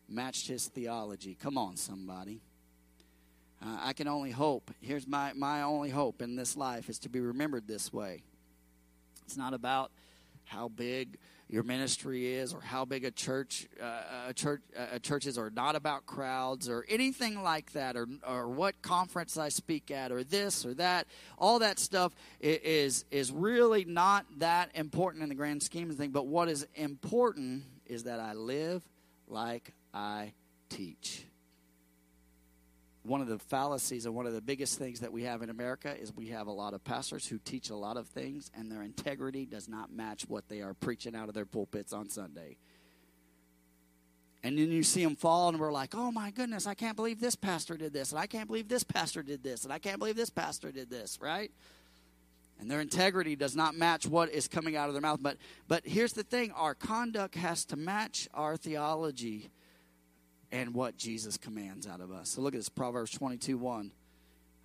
matched 0.09 0.49
his 0.49 0.66
theology. 0.66 1.36
Come 1.40 1.57
on, 1.57 1.76
somebody. 1.76 2.40
Uh, 3.62 3.78
I 3.80 3.92
can 3.92 4.09
only 4.09 4.32
hope. 4.32 4.70
Here's 4.80 5.07
my, 5.07 5.32
my 5.34 5.62
only 5.62 5.90
hope 5.90 6.20
in 6.20 6.36
this 6.36 6.57
life 6.57 6.90
is 6.90 6.99
to 7.01 7.09
be 7.09 7.20
remembered 7.20 7.66
this 7.66 7.92
way. 7.92 8.22
It's 9.24 9.36
not 9.36 9.55
about 9.55 9.90
how 10.45 10.68
big 10.68 11.18
your 11.49 11.62
ministry 11.62 12.32
is 12.32 12.55
or 12.55 12.61
how 12.61 12.84
big 12.84 13.05
a 13.05 13.11
church 13.11 13.68
uh, 13.80 14.28
a 14.28 14.34
church 14.34 14.62
a 14.92 14.99
church 14.99 15.26
is 15.26 15.36
or 15.36 15.51
not 15.51 15.76
about 15.76 16.07
crowds 16.07 16.68
or 16.68 16.84
anything 16.88 17.42
like 17.42 17.72
that 17.72 17.97
or 17.97 18.07
or 18.26 18.49
what 18.49 18.80
conference 18.82 19.36
I 19.36 19.51
speak 19.51 19.90
at 19.90 20.11
or 20.11 20.24
this 20.24 20.64
or 20.64 20.74
that. 20.74 21.07
All 21.38 21.59
that 21.59 21.78
stuff 21.78 22.14
is 22.40 23.05
is 23.11 23.30
really 23.30 23.84
not 23.84 24.26
that 24.38 24.70
important 24.74 25.22
in 25.22 25.28
the 25.28 25.34
grand 25.34 25.62
scheme 25.62 25.90
of 25.90 25.97
things 25.97 26.12
but 26.12 26.26
what 26.26 26.49
is 26.49 26.66
important 26.74 27.64
is 27.86 28.05
that 28.05 28.20
I 28.20 28.32
live 28.32 28.82
like 29.28 29.72
I 29.92 30.32
teach 30.70 31.26
one 33.05 33.20
of 33.20 33.28
the 33.28 33.38
fallacies 33.38 34.07
and 34.07 34.14
one 34.14 34.26
of 34.26 34.32
the 34.32 34.40
biggest 34.40 34.78
things 34.78 35.00
that 35.00 35.12
we 35.12 35.24
have 35.24 35.42
in 35.42 35.50
America 35.50 35.94
is 36.00 36.14
we 36.14 36.28
have 36.28 36.46
a 36.46 36.52
lot 36.52 36.72
of 36.72 36.82
pastors 36.84 37.26
who 37.26 37.38
teach 37.38 37.68
a 37.68 37.76
lot 37.76 37.98
of 37.98 38.07
things 38.09 38.50
and 38.55 38.72
their 38.72 38.82
integrity 38.82 39.44
does 39.44 39.68
not 39.68 39.92
match 39.92 40.24
what 40.26 40.48
they 40.48 40.62
are 40.62 40.72
preaching 40.72 41.14
out 41.14 41.28
of 41.28 41.34
their 41.34 41.44
pulpits 41.44 41.92
on 41.92 42.09
Sunday. 42.09 42.57
And 44.42 44.59
then 44.59 44.70
you 44.70 44.82
see 44.82 45.02
them 45.02 45.16
fall, 45.16 45.48
and 45.48 45.59
we're 45.59 45.72
like, 45.72 45.94
oh 45.94 46.12
my 46.12 46.30
goodness, 46.30 46.66
I 46.66 46.74
can't 46.74 46.96
believe 46.96 47.18
this 47.18 47.34
pastor 47.34 47.78
did 47.78 47.94
this, 47.94 48.11
and 48.11 48.18
I 48.18 48.26
can't 48.26 48.46
believe 48.46 48.68
this 48.68 48.84
pastor 48.84 49.22
did 49.22 49.42
this, 49.42 49.64
and 49.64 49.72
I 49.72 49.78
can't 49.78 49.98
believe 49.98 50.16
this 50.16 50.28
pastor 50.28 50.70
did 50.70 50.90
this, 50.90 51.18
right? 51.18 51.50
And 52.61 52.70
their 52.70 52.82
integrity 52.82 53.36
does 53.36 53.57
not 53.57 53.74
match 53.74 54.07
what 54.07 54.30
is 54.30 54.46
coming 54.46 54.76
out 54.76 54.88
of 54.88 54.94
their 54.94 55.00
mouth. 55.00 55.20
But, 55.22 55.38
but 55.66 55.86
here's 55.86 56.12
the 56.12 56.22
thing 56.22 56.52
our 56.52 56.74
conduct 56.74 57.36
has 57.36 57.64
to 57.66 57.76
match 57.76 58.28
our 58.34 58.57
theology 58.57 59.50
and 60.55 60.72
what 60.72 60.96
Jesus 60.96 61.36
commands 61.36 61.84
out 61.84 62.00
of 62.00 62.12
us. 62.12 62.30
So 62.30 62.40
look 62.40 62.55
at 62.55 62.61
this 62.61 62.68
Proverbs 62.68 63.11
22 63.11 63.59
1. 63.59 63.90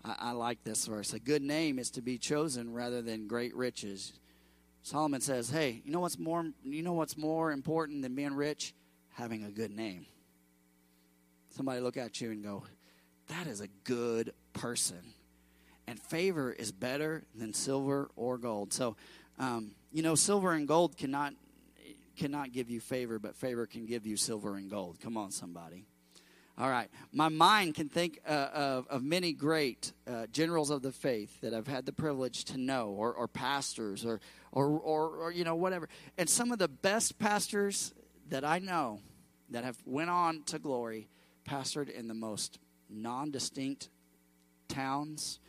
I, 0.06 0.16
I 0.20 0.32
like 0.34 0.64
this 0.64 0.86
verse. 0.86 1.14
A 1.14 1.20
good 1.20 1.42
name 1.42 1.80
is 1.80 1.90
to 1.92 2.02
be 2.04 2.20
chosen 2.20 2.74
rather 2.74 3.02
than 3.02 3.28
great 3.28 3.56
riches. 3.56 4.14
Solomon 4.84 5.20
says, 5.20 5.50
"Hey, 5.50 5.82
you 5.84 5.92
know 5.92 6.00
what's 6.00 6.20
more 6.20 6.46
you 6.64 6.84
know 6.84 6.94
what's 6.94 7.18
more 7.18 7.52
important 7.52 8.04
than 8.04 8.14
being 8.14 8.36
rich? 8.36 8.76
Having 9.16 9.44
a 9.46 9.50
good 9.50 9.72
name." 9.72 10.06
Somebody 11.50 11.82
look 11.82 11.98
at 11.98 12.22
you 12.22 12.30
and 12.30 12.44
go, 12.44 12.66
"That 13.28 13.48
is 13.48 13.60
a 13.60 13.68
good 13.84 14.34
person." 14.54 15.16
And 15.88 16.00
favor 16.00 16.54
is 16.54 16.72
better 16.72 17.24
than 17.34 17.52
silver 17.52 18.12
or 18.16 18.38
gold. 18.38 18.74
So, 18.74 18.96
um, 19.40 19.72
you 19.92 20.04
know, 20.04 20.14
silver 20.14 20.52
and 20.52 20.68
gold 20.68 20.98
cannot 20.98 21.34
cannot 22.20 22.52
give 22.52 22.70
you 22.70 22.82
favor, 22.82 23.18
but 23.18 23.36
favor 23.36 23.66
can 23.66 23.86
give 23.86 24.06
you 24.06 24.18
silver 24.18 24.56
and 24.56 24.70
gold. 24.70 25.00
Come 25.02 25.18
on, 25.18 25.32
somebody. 25.32 25.86
All 26.58 26.70
right. 26.70 26.90
My 27.14 27.30
mind 27.30 27.76
can 27.76 27.88
think 27.88 28.20
uh, 28.28 28.50
of, 28.54 28.88
of 28.90 29.02
many 29.02 29.32
great 29.32 29.94
uh, 30.06 30.28
generals 30.28 30.70
of 30.70 30.82
the 30.82 30.92
faith 30.92 31.40
that 31.40 31.54
I've 31.54 31.68
had 31.68 31.86
the 31.86 31.94
privilege 31.94 32.44
to 32.46 32.58
know, 32.58 32.90
or, 32.90 33.14
or 33.14 33.30
pastors, 33.30 34.06
or, 34.06 34.20
or, 34.52 34.68
or, 34.68 35.08
or, 35.16 35.32
you 35.32 35.46
know, 35.46 35.56
whatever. 35.56 35.88
And 36.18 36.30
some 36.30 36.52
of 36.52 36.60
the 36.60 36.68
best 36.68 37.18
pastors 37.18 37.94
that 38.28 38.44
I 38.44 38.60
know 38.60 39.00
that 39.52 39.64
have 39.64 39.78
went 39.86 40.10
on 40.10 40.44
to 40.48 40.60
glory 40.60 41.08
pastored 41.48 41.90
in 41.90 42.10
the 42.10 42.14
most 42.14 42.60
non-distinct 42.90 43.88
towns, 44.68 45.40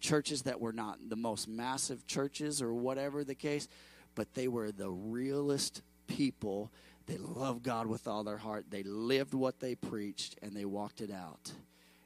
churches 0.00 0.42
that 0.42 0.60
were 0.60 0.72
not 0.72 0.98
the 1.08 1.16
most 1.16 1.46
massive 1.46 2.04
churches 2.08 2.60
or 2.60 2.74
whatever 2.74 3.22
the 3.22 3.36
case, 3.36 3.68
but 4.16 4.34
they 4.34 4.48
were 4.48 4.72
the 4.72 4.90
realest 4.90 5.82
people. 6.16 6.70
They 7.06 7.18
loved 7.18 7.62
God 7.62 7.86
with 7.86 8.06
all 8.06 8.24
their 8.24 8.36
heart. 8.36 8.66
They 8.70 8.82
lived 8.82 9.34
what 9.34 9.60
they 9.60 9.74
preached 9.74 10.38
and 10.42 10.56
they 10.56 10.64
walked 10.64 11.00
it 11.00 11.10
out. 11.10 11.52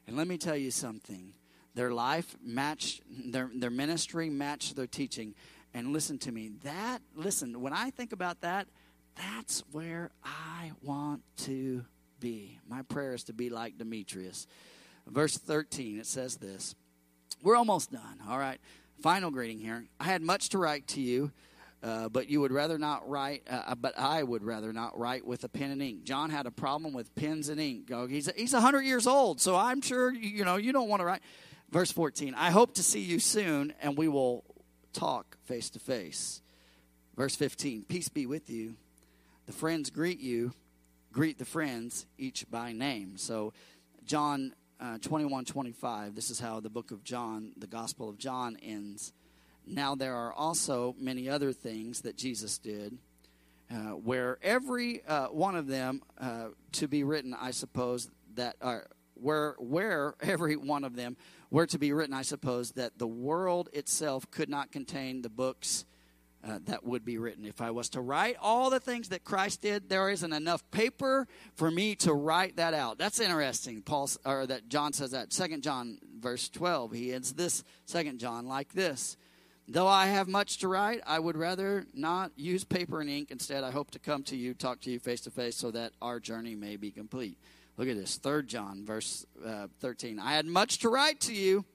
And 0.07 0.17
let 0.17 0.27
me 0.27 0.37
tell 0.37 0.55
you 0.55 0.71
something. 0.71 1.33
Their 1.75 1.91
life 1.91 2.35
matched 2.43 3.03
their 3.09 3.51
their 3.53 3.69
ministry 3.69 4.29
matched 4.29 4.75
their 4.75 4.87
teaching. 4.87 5.35
And 5.73 5.93
listen 5.93 6.17
to 6.19 6.31
me. 6.31 6.51
That 6.63 6.99
listen, 7.15 7.61
when 7.61 7.73
I 7.73 7.91
think 7.91 8.13
about 8.13 8.41
that, 8.41 8.67
that's 9.15 9.63
where 9.71 10.11
I 10.23 10.71
want 10.81 11.21
to 11.37 11.85
be. 12.19 12.59
My 12.67 12.81
prayer 12.83 13.13
is 13.13 13.25
to 13.25 13.33
be 13.33 13.49
like 13.49 13.77
Demetrius. 13.77 14.47
Verse 15.05 15.37
13, 15.37 15.99
it 15.99 16.07
says 16.07 16.37
this. 16.37 16.75
We're 17.43 17.55
almost 17.55 17.91
done. 17.91 18.19
All 18.27 18.39
right. 18.39 18.59
Final 19.01 19.29
greeting 19.29 19.59
here. 19.59 19.85
I 19.99 20.05
had 20.05 20.21
much 20.21 20.49
to 20.49 20.57
write 20.57 20.87
to 20.89 21.01
you 21.01 21.31
uh, 21.83 22.09
but 22.09 22.29
you 22.29 22.41
would 22.41 22.51
rather 22.51 22.77
not 22.77 23.07
write, 23.07 23.43
uh, 23.49 23.61
uh, 23.67 23.75
but 23.75 23.97
I 23.97 24.23
would 24.23 24.43
rather 24.43 24.73
not 24.73 24.97
write 24.97 25.25
with 25.25 25.43
a 25.43 25.49
pen 25.49 25.71
and 25.71 25.81
ink. 25.81 26.03
John 26.03 26.29
had 26.29 26.45
a 26.45 26.51
problem 26.51 26.93
with 26.93 27.13
pens 27.15 27.49
and 27.49 27.59
ink. 27.59 27.91
He's, 28.09 28.29
he's 28.35 28.53
100 28.53 28.81
years 28.81 29.05
old, 29.05 29.39
so 29.39 29.55
I'm 29.55 29.81
sure, 29.81 30.11
you 30.13 30.43
know, 30.43 30.57
you 30.57 30.73
don't 30.73 30.89
want 30.89 31.01
to 31.01 31.05
write. 31.05 31.21
Verse 31.69 31.91
14, 31.91 32.33
I 32.33 32.49
hope 32.49 32.75
to 32.75 32.83
see 32.83 33.01
you 33.01 33.19
soon, 33.19 33.73
and 33.81 33.97
we 33.97 34.07
will 34.07 34.43
talk 34.93 35.37
face 35.45 35.69
to 35.71 35.79
face. 35.79 36.41
Verse 37.15 37.35
15, 37.35 37.83
peace 37.83 38.09
be 38.09 38.25
with 38.25 38.49
you. 38.49 38.75
The 39.45 39.53
friends 39.53 39.89
greet 39.89 40.19
you, 40.19 40.53
greet 41.11 41.37
the 41.37 41.45
friends, 41.45 42.05
each 42.17 42.49
by 42.49 42.71
name. 42.71 43.17
So, 43.17 43.53
John 44.05 44.53
uh, 44.79 44.97
21 44.99 45.45
25, 45.45 46.15
this 46.15 46.29
is 46.29 46.39
how 46.39 46.59
the 46.59 46.69
book 46.69 46.91
of 46.91 47.03
John, 47.03 47.51
the 47.57 47.67
Gospel 47.67 48.09
of 48.09 48.17
John 48.17 48.57
ends. 48.61 49.13
Now, 49.67 49.95
there 49.95 50.15
are 50.15 50.33
also 50.33 50.95
many 50.97 51.29
other 51.29 51.51
things 51.51 52.01
that 52.01 52.17
Jesus 52.17 52.57
did, 52.57 52.97
uh, 53.69 53.91
where 53.91 54.37
every 54.41 55.03
uh, 55.05 55.27
one 55.27 55.55
of 55.55 55.67
them 55.67 56.01
uh, 56.19 56.47
to 56.73 56.87
be 56.87 57.03
written, 57.03 57.33
I 57.33 57.51
suppose, 57.51 58.09
that 58.35 58.55
are 58.61 58.83
uh, 58.83 58.93
where, 59.15 59.55
where 59.59 60.15
every 60.21 60.55
one 60.55 60.83
of 60.83 60.95
them 60.95 61.17
were 61.49 61.65
to 61.67 61.79
be 61.79 61.91
written, 61.93 62.13
I 62.13 62.21
suppose, 62.21 62.71
that 62.71 62.97
the 62.97 63.07
world 63.07 63.69
itself 63.73 64.29
could 64.31 64.49
not 64.49 64.71
contain 64.71 65.21
the 65.21 65.29
books 65.29 65.85
uh, 66.47 66.59
that 66.65 66.85
would 66.85 67.03
be 67.03 67.17
written. 67.17 67.45
If 67.45 67.61
I 67.61 67.71
was 67.71 67.89
to 67.89 68.01
write 68.01 68.37
all 68.41 68.69
the 68.69 68.79
things 68.79 69.09
that 69.09 69.23
Christ 69.23 69.61
did, 69.61 69.89
there 69.89 70.09
isn't 70.09 70.31
enough 70.33 70.69
paper 70.71 71.27
for 71.55 71.69
me 71.71 71.95
to 71.95 72.13
write 72.13 72.57
that 72.57 72.73
out. 72.73 72.97
That's 72.97 73.19
interesting. 73.19 73.81
Paul 73.81 74.09
or 74.23 74.45
that 74.45 74.69
John 74.69 74.93
says 74.93 75.11
that. 75.11 75.33
Second 75.33 75.63
John 75.63 75.97
verse 76.19 76.47
12. 76.49 76.91
He 76.93 77.13
ends 77.13 77.33
this 77.33 77.63
Second 77.85 78.19
John 78.19 78.47
like 78.47 78.73
this. 78.73 79.17
Though 79.69 79.87
I 79.87 80.05
have 80.07 80.29
much 80.29 80.59
to 80.59 80.69
write, 80.69 81.01
I 81.05 81.19
would 81.19 81.35
rather 81.35 81.85
not 81.93 82.31
use 82.37 82.63
paper 82.63 83.01
and 83.01 83.09
ink. 83.09 83.31
Instead, 83.31 83.65
I 83.65 83.71
hope 83.71 83.91
to 83.91 83.99
come 83.99 84.23
to 84.23 84.35
you, 84.37 84.53
talk 84.53 84.79
to 84.81 84.91
you 84.91 84.97
face 84.97 85.21
to 85.21 85.31
face, 85.31 85.57
so 85.57 85.71
that 85.71 85.91
our 86.01 86.21
journey 86.21 86.55
may 86.55 86.77
be 86.77 86.89
complete. 86.89 87.37
Look 87.75 87.89
at 87.89 87.97
this, 87.97 88.15
Third 88.15 88.47
John, 88.47 88.85
verse 88.85 89.25
uh, 89.45 89.67
13. 89.81 90.19
I 90.19 90.33
had 90.33 90.45
much 90.45 90.79
to 90.79 90.89
write 90.89 91.19
to 91.21 91.33
you, 91.33 91.65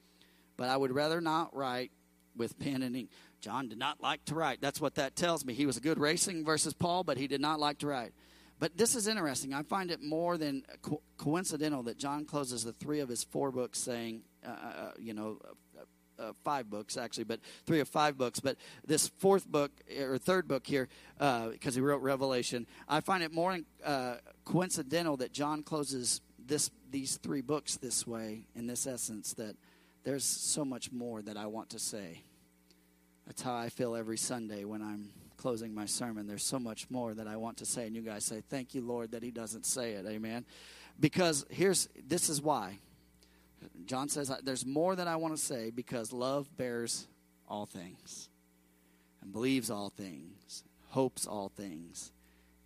but 0.56 0.70
I 0.70 0.76
would 0.76 0.90
rather 0.90 1.20
not 1.20 1.54
write 1.54 1.92
with 2.34 2.58
pen 2.58 2.82
and 2.82 2.96
ink. 2.96 3.10
John 3.42 3.68
did 3.68 3.78
not 3.78 4.00
like 4.00 4.24
to 4.26 4.34
write. 4.34 4.62
That's 4.62 4.80
what 4.80 4.94
that 4.94 5.14
tells 5.14 5.44
me. 5.44 5.52
He 5.52 5.66
was 5.66 5.76
a 5.76 5.80
good 5.80 5.98
racing 5.98 6.46
versus 6.46 6.72
Paul, 6.72 7.04
but 7.04 7.18
he 7.18 7.26
did 7.26 7.42
not 7.42 7.60
like 7.60 7.78
to 7.78 7.88
write. 7.88 8.12
But 8.58 8.78
this 8.78 8.94
is 8.94 9.06
interesting. 9.06 9.52
I 9.52 9.64
find 9.64 9.90
it 9.90 10.00
more 10.02 10.38
than 10.38 10.64
co- 10.80 11.02
coincidental 11.18 11.82
that 11.82 11.98
John 11.98 12.24
closes 12.24 12.64
the 12.64 12.72
three 12.72 13.00
of 13.00 13.08
his 13.08 13.24
four 13.24 13.50
books 13.50 13.78
saying, 13.80 14.22
uh, 14.46 14.50
uh, 14.50 14.52
uh 14.52 14.92
you 14.98 15.12
know, 15.12 15.38
uh, 16.18 16.32
five 16.44 16.70
books 16.70 16.96
actually, 16.96 17.24
but 17.24 17.40
three 17.66 17.80
or 17.80 17.84
five 17.84 18.16
books. 18.16 18.40
But 18.40 18.56
this 18.86 19.08
fourth 19.08 19.46
book 19.46 19.70
or 19.98 20.18
third 20.18 20.48
book 20.48 20.66
here, 20.66 20.88
because 21.16 21.50
uh, 21.66 21.72
he 21.72 21.80
wrote 21.80 22.02
Revelation, 22.02 22.66
I 22.88 23.00
find 23.00 23.22
it 23.22 23.32
more 23.32 23.58
uh, 23.84 24.16
coincidental 24.44 25.16
that 25.18 25.32
John 25.32 25.62
closes 25.62 26.20
this 26.38 26.70
these 26.90 27.16
three 27.16 27.40
books 27.40 27.76
this 27.76 28.06
way 28.06 28.46
in 28.54 28.66
this 28.66 28.86
essence 28.86 29.34
that 29.34 29.56
there's 30.04 30.24
so 30.24 30.64
much 30.64 30.92
more 30.92 31.22
that 31.22 31.36
I 31.36 31.46
want 31.46 31.70
to 31.70 31.78
say. 31.78 32.22
That's 33.26 33.42
how 33.42 33.54
I 33.54 33.68
feel 33.68 33.94
every 33.94 34.18
Sunday 34.18 34.64
when 34.64 34.82
I'm 34.82 35.10
closing 35.36 35.74
my 35.74 35.86
sermon. 35.86 36.26
There's 36.26 36.44
so 36.44 36.58
much 36.58 36.90
more 36.90 37.14
that 37.14 37.26
I 37.26 37.36
want 37.36 37.58
to 37.58 37.66
say 37.66 37.86
and 37.86 37.96
you 37.96 38.02
guys 38.02 38.24
say 38.24 38.42
thank 38.48 38.74
you 38.74 38.80
Lord 38.80 39.12
that 39.12 39.22
he 39.22 39.30
doesn't 39.30 39.64
say 39.64 39.92
it. 39.92 40.06
Amen. 40.06 40.44
Because 40.98 41.46
here's 41.50 41.88
this 42.06 42.28
is 42.28 42.42
why. 42.42 42.78
John 43.86 44.08
says 44.08 44.32
there's 44.42 44.66
more 44.66 44.96
that 44.96 45.08
I 45.08 45.16
want 45.16 45.36
to 45.36 45.42
say 45.42 45.70
because 45.70 46.12
love 46.12 46.54
bears 46.56 47.06
all 47.48 47.66
things 47.66 48.28
and 49.20 49.32
believes 49.32 49.70
all 49.70 49.90
things, 49.90 50.64
hopes 50.88 51.26
all 51.26 51.48
things 51.48 52.12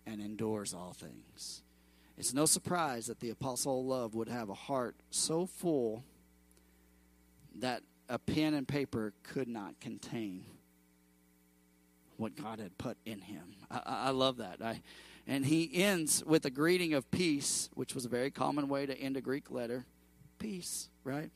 and 0.05 0.21
endures 0.21 0.73
all 0.73 0.93
things. 0.93 1.61
It's 2.17 2.33
no 2.33 2.45
surprise 2.45 3.07
that 3.07 3.19
the 3.19 3.29
Apostle 3.29 3.81
of 3.81 3.85
Love 3.85 4.15
would 4.15 4.29
have 4.29 4.49
a 4.49 4.55
heart 4.55 4.95
so 5.11 5.45
full 5.45 6.03
that 7.59 7.83
a 8.09 8.17
pen 8.17 8.53
and 8.53 8.67
paper 8.67 9.13
could 9.23 9.47
not 9.47 9.79
contain 9.79 10.45
what 12.17 12.35
God 12.35 12.59
had 12.59 12.77
put 12.77 12.97
in 13.05 13.19
him. 13.19 13.43
I, 13.69 13.81
I 13.85 14.09
love 14.09 14.37
that. 14.37 14.61
I, 14.63 14.81
and 15.27 15.45
he 15.45 15.69
ends 15.73 16.23
with 16.25 16.45
a 16.45 16.49
greeting 16.49 16.93
of 16.93 17.09
peace, 17.11 17.69
which 17.75 17.93
was 17.93 18.05
a 18.05 18.09
very 18.09 18.31
common 18.31 18.67
way 18.67 18.85
to 18.85 18.97
end 18.97 19.17
a 19.17 19.21
Greek 19.21 19.51
letter. 19.51 19.85
Peace, 20.39 20.89
right? 21.03 21.31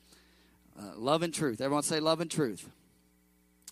Uh, 0.80 0.92
love 0.96 1.24
and 1.24 1.34
truth. 1.34 1.62
Everyone 1.62 1.84
say 1.84 2.00
love 2.00 2.22
and 2.22 2.30
truth. 2.30 2.70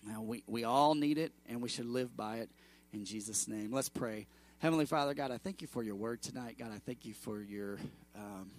Now, 0.06 0.22
we, 0.22 0.42
we 0.46 0.64
all 0.64 0.94
need 0.94 1.18
it, 1.18 1.32
and 1.48 1.60
we 1.60 1.68
should 1.68 1.86
live 1.86 2.16
by 2.16 2.36
it 2.36 2.50
in 2.92 3.04
Jesus' 3.04 3.46
name. 3.46 3.72
Let's 3.72 3.88
pray. 3.88 4.26
Heavenly 4.58 4.86
Father, 4.86 5.14
God, 5.14 5.30
I 5.30 5.38
thank 5.38 5.62
you 5.62 5.68
for 5.68 5.82
your 5.82 5.94
word 5.94 6.22
tonight. 6.22 6.56
God, 6.58 6.70
I 6.74 6.78
thank 6.78 7.04
you 7.04 7.14
for 7.14 7.40
your 7.40 7.78
um, 8.14 8.50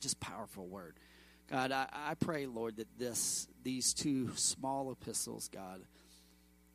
just 0.00 0.18
powerful 0.20 0.66
word. 0.66 0.94
God, 1.50 1.70
I, 1.70 1.86
I, 1.92 2.14
pray, 2.14 2.46
Lord, 2.46 2.76
that 2.78 2.88
this 2.98 3.46
these 3.62 3.94
two 3.94 4.34
small 4.34 4.90
epistles, 4.90 5.48
God, 5.48 5.82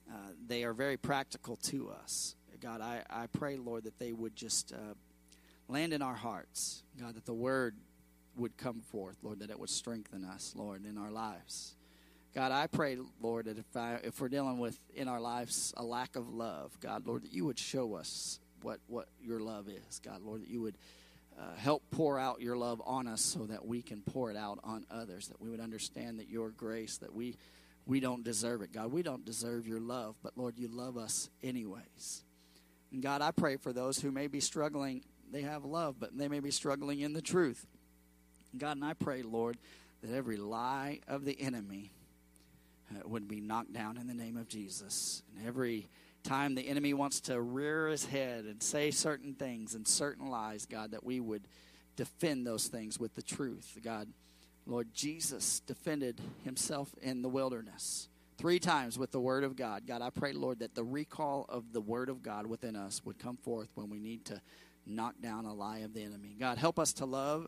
uh, 0.10 0.16
they 0.48 0.64
are 0.64 0.74
very 0.74 0.96
practical 0.96 1.58
to 1.58 1.90
us. 1.90 2.36
God, 2.62 2.80
I, 2.80 3.02
I 3.10 3.28
pray, 3.28 3.58
Lord, 3.58 3.84
that 3.84 4.00
they 4.00 4.14
would 4.14 4.36
just 4.36 4.72
uh, 4.72 4.94
land 5.68 5.94
in 5.94 6.02
our 6.02 6.16
hearts. 6.16 6.84
God, 7.00 7.16
that 7.16 7.26
the 7.26 7.34
word 7.34 7.76
would 8.36 8.58
come 8.58 8.82
forth, 8.82 9.18
Lord, 9.22 9.40
that 9.40 9.50
it 9.50 9.60
would 9.60 9.70
strengthen 9.70 10.24
us, 10.24 10.54
Lord, 10.56 10.86
in 10.86 10.98
our 10.98 11.12
lives. 11.12 11.76
God, 12.34 12.52
I 12.52 12.68
pray, 12.68 12.98
Lord, 13.22 13.46
that 13.46 13.58
if 13.58 13.76
I, 13.76 14.00
if 14.04 14.22
we're 14.22 14.30
dealing 14.30 14.58
with 14.58 14.80
in 14.96 15.08
our 15.08 15.20
lives 15.20 15.74
a 15.76 15.84
lack 15.84 16.16
of 16.16 16.30
love, 16.30 16.78
God, 16.80 17.06
Lord, 17.06 17.24
that 17.24 17.34
you 17.34 17.46
would 17.46 17.60
show 17.60 17.96
us 17.96 18.40
what 18.62 18.80
what 18.88 19.10
your 19.22 19.40
love 19.40 19.68
is, 19.68 20.00
God, 20.00 20.22
Lord, 20.22 20.42
that 20.42 20.50
you 20.50 20.62
would 20.62 20.78
uh, 21.38 21.56
help 21.58 21.84
pour 21.92 22.18
out 22.18 22.42
your 22.42 22.56
love 22.56 22.82
on 22.86 23.08
us 23.08 23.22
so 23.22 23.46
that 23.48 23.66
we 23.66 23.82
can 23.82 24.02
pour 24.02 24.32
it 24.32 24.38
out 24.38 24.60
on 24.64 24.86
others, 24.90 25.28
that 25.28 25.42
we 25.42 25.50
would 25.50 25.60
understand 25.60 26.20
that 26.20 26.30
your 26.30 26.50
grace, 26.52 26.98
that 26.98 27.14
we 27.14 27.36
we 27.86 28.00
don't 28.00 28.24
deserve 28.24 28.62
it, 28.62 28.72
God, 28.72 28.92
we 28.92 29.02
don't 29.02 29.26
deserve 29.26 29.68
your 29.68 29.80
love, 29.82 30.16
but 30.24 30.38
Lord, 30.38 30.58
you 30.58 30.70
love 30.70 30.98
us 30.98 31.30
anyways. 31.44 32.24
And 32.92 33.02
God, 33.02 33.22
I 33.22 33.32
pray 33.32 33.58
for 33.58 33.74
those 33.74 34.00
who 34.00 34.12
may 34.12 34.28
be 34.28 34.40
struggling. 34.40 35.04
They 35.32 35.42
have 35.42 35.66
love, 35.66 35.96
but 36.00 36.18
they 36.18 36.28
may 36.28 36.40
be 36.40 36.52
struggling 36.52 37.00
in 37.00 37.14
the 37.14 37.22
truth. 37.22 37.66
God, 38.58 38.78
and 38.78 38.86
I 38.86 38.94
pray, 38.94 39.22
Lord, 39.22 39.58
that 40.02 40.16
every 40.16 40.38
lie 40.38 41.00
of 41.08 41.26
the 41.26 41.40
enemy 41.40 41.92
uh, 42.92 43.08
would 43.08 43.28
be 43.28 43.40
knocked 43.40 43.74
down 43.74 43.98
in 43.98 44.08
the 44.08 44.14
name 44.14 44.38
of 44.38 44.48
Jesus. 44.48 45.24
And 45.38 45.48
every 45.48 45.88
time 46.24 46.56
the 46.56 46.68
enemy 46.68 46.94
wants 46.94 47.22
to 47.22 47.40
rear 47.42 47.88
his 47.88 48.06
head 48.06 48.46
and 48.46 48.62
say 48.62 48.92
certain 48.92 49.34
things 49.34 49.76
and 49.76 49.88
certain 49.88 50.30
lies, 50.30 50.66
God, 50.66 50.92
that 50.92 51.04
we 51.04 51.20
would 51.20 51.44
defend 51.96 52.46
those 52.46 52.68
things 52.68 53.00
with 53.00 53.16
the 53.16 53.22
truth. 53.22 53.78
God, 53.84 54.08
Lord 54.66 54.94
Jesus 54.94 55.60
defended 55.62 56.22
himself 56.44 56.94
in 57.02 57.22
the 57.22 57.30
wilderness 57.30 58.08
three 58.38 58.60
times 58.60 58.98
with 58.98 59.12
the 59.12 59.20
word 59.20 59.44
of 59.44 59.56
God. 59.56 59.86
God, 59.86 60.02
I 60.02 60.10
pray, 60.10 60.34
Lord, 60.34 60.60
that 60.60 60.74
the 60.74 60.84
recall 60.84 61.46
of 61.48 61.74
the 61.74 61.82
word 61.82 62.10
of 62.10 62.24
God 62.24 62.48
within 62.48 62.76
us 62.76 63.04
would 63.06 63.20
come 63.20 63.38
forth 63.38 63.70
when 63.76 63.90
we 63.90 64.00
need 64.00 64.26
to 64.26 64.42
knock 64.86 65.16
down 65.22 65.46
a 65.46 65.54
lie 65.54 65.80
of 65.80 65.94
the 65.94 66.04
enemy. 66.04 66.36
God, 66.40 66.58
help 66.58 66.80
us 66.80 66.94
to 66.94 67.06
love 67.06 67.48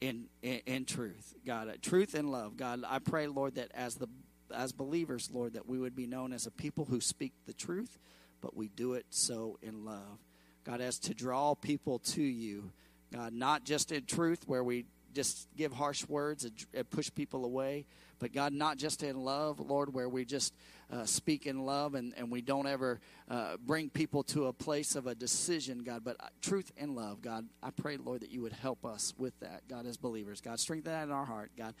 in, 0.00 0.26
in, 0.42 0.60
in 0.66 0.84
truth. 0.84 1.34
God, 1.46 1.68
uh, 1.68 1.72
truth 1.82 2.14
and 2.14 2.30
love. 2.30 2.56
God, 2.56 2.82
I 2.86 2.98
pray, 2.98 3.26
Lord, 3.26 3.56
that 3.56 3.70
as 3.74 3.96
the 3.96 4.08
as 4.54 4.72
believers, 4.72 5.30
Lord, 5.32 5.54
that 5.54 5.68
we 5.68 5.78
would 5.78 5.94
be 5.94 6.06
known 6.06 6.32
as 6.32 6.46
a 6.46 6.50
people 6.50 6.86
who 6.86 7.00
speak 7.00 7.32
the 7.46 7.52
truth, 7.52 7.98
but 8.40 8.56
we 8.56 8.68
do 8.68 8.94
it 8.94 9.04
so 9.10 9.58
in 9.60 9.84
love. 9.84 10.18
God, 10.64 10.80
as 10.80 10.98
to 11.00 11.14
draw 11.14 11.54
people 11.54 11.98
to 12.00 12.22
you, 12.22 12.70
God, 13.12 13.32
not 13.32 13.64
just 13.64 13.92
in 13.92 14.04
truth 14.04 14.44
where 14.46 14.64
we 14.64 14.86
just 15.14 15.48
give 15.56 15.72
harsh 15.72 16.06
words 16.08 16.44
and, 16.44 16.90
push 16.90 17.10
people 17.14 17.44
away, 17.44 17.86
but 18.18 18.32
God, 18.32 18.52
not 18.52 18.76
just 18.76 19.02
in 19.02 19.16
love, 19.16 19.60
Lord, 19.60 19.94
where 19.94 20.08
we 20.08 20.24
just 20.24 20.54
uh, 20.90 21.04
speak 21.04 21.46
in 21.46 21.64
love 21.64 21.94
and, 21.94 22.14
and 22.16 22.30
we 22.30 22.40
don't 22.40 22.66
ever 22.66 23.00
uh, 23.30 23.56
bring 23.64 23.90
people 23.90 24.22
to 24.22 24.46
a 24.46 24.52
place 24.52 24.96
of 24.96 25.06
a 25.06 25.14
decision, 25.14 25.82
God, 25.84 26.02
but 26.04 26.16
uh, 26.20 26.28
truth 26.40 26.72
and 26.76 26.96
love, 26.96 27.20
God. 27.20 27.46
I 27.62 27.70
pray, 27.70 27.96
Lord, 27.96 28.22
that 28.22 28.30
you 28.30 28.42
would 28.42 28.52
help 28.52 28.84
us 28.84 29.14
with 29.18 29.38
that, 29.40 29.62
God, 29.68 29.86
as 29.86 29.96
believers. 29.96 30.40
God, 30.40 30.58
strengthen 30.58 30.92
that 30.92 31.04
in 31.04 31.12
our 31.12 31.26
heart, 31.26 31.50
God. 31.56 31.74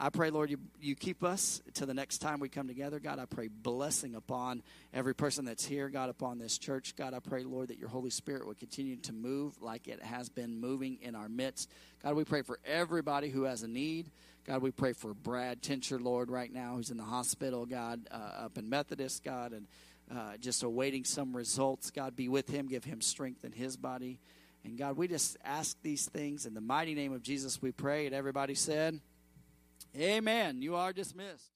I 0.00 0.10
pray, 0.10 0.30
Lord, 0.30 0.50
you, 0.50 0.58
you 0.80 0.96
keep 0.96 1.22
us 1.22 1.62
to 1.74 1.86
the 1.86 1.94
next 1.94 2.18
time 2.18 2.40
we 2.40 2.48
come 2.48 2.66
together. 2.66 2.98
God, 2.98 3.20
I 3.20 3.26
pray 3.26 3.46
blessing 3.48 4.16
upon 4.16 4.62
every 4.92 5.14
person 5.14 5.44
that's 5.44 5.64
here, 5.64 5.88
God, 5.88 6.10
upon 6.10 6.38
this 6.38 6.58
church. 6.58 6.96
God, 6.96 7.14
I 7.14 7.20
pray, 7.20 7.44
Lord, 7.44 7.68
that 7.68 7.78
your 7.78 7.88
Holy 7.88 8.10
Spirit 8.10 8.46
would 8.48 8.58
continue 8.58 8.96
to 8.96 9.12
move 9.12 9.60
like 9.62 9.86
it 9.86 10.02
has 10.02 10.28
been 10.28 10.60
moving 10.60 10.98
in 11.00 11.14
our 11.14 11.28
midst. 11.28 11.70
God, 12.02 12.16
we 12.16 12.24
pray 12.24 12.42
for 12.42 12.58
everybody 12.66 13.28
who 13.28 13.44
has 13.44 13.62
a 13.62 13.68
need. 13.68 14.10
God, 14.46 14.60
we 14.60 14.70
pray 14.70 14.92
for 14.92 15.14
Brad 15.14 15.62
Tincher, 15.62 15.98
Lord, 15.98 16.30
right 16.30 16.52
now, 16.52 16.74
who's 16.76 16.90
in 16.90 16.98
the 16.98 17.04
hospital, 17.04 17.64
God, 17.64 18.02
uh, 18.10 18.44
up 18.44 18.58
in 18.58 18.68
Methodist, 18.68 19.24
God, 19.24 19.52
and 19.52 19.66
uh, 20.14 20.36
just 20.36 20.62
awaiting 20.62 21.04
some 21.04 21.34
results. 21.34 21.90
God, 21.90 22.14
be 22.14 22.28
with 22.28 22.50
him, 22.50 22.68
give 22.68 22.84
him 22.84 23.00
strength 23.00 23.44
in 23.46 23.52
his 23.52 23.78
body. 23.78 24.18
And 24.62 24.76
God, 24.76 24.98
we 24.98 25.08
just 25.08 25.38
ask 25.44 25.80
these 25.82 26.06
things 26.06 26.44
in 26.44 26.52
the 26.52 26.60
mighty 26.60 26.94
name 26.94 27.14
of 27.14 27.22
Jesus, 27.22 27.62
we 27.62 27.72
pray. 27.72 28.04
And 28.04 28.14
everybody 28.14 28.54
said, 28.54 29.00
Amen. 29.98 30.60
You 30.60 30.76
are 30.76 30.92
dismissed. 30.92 31.50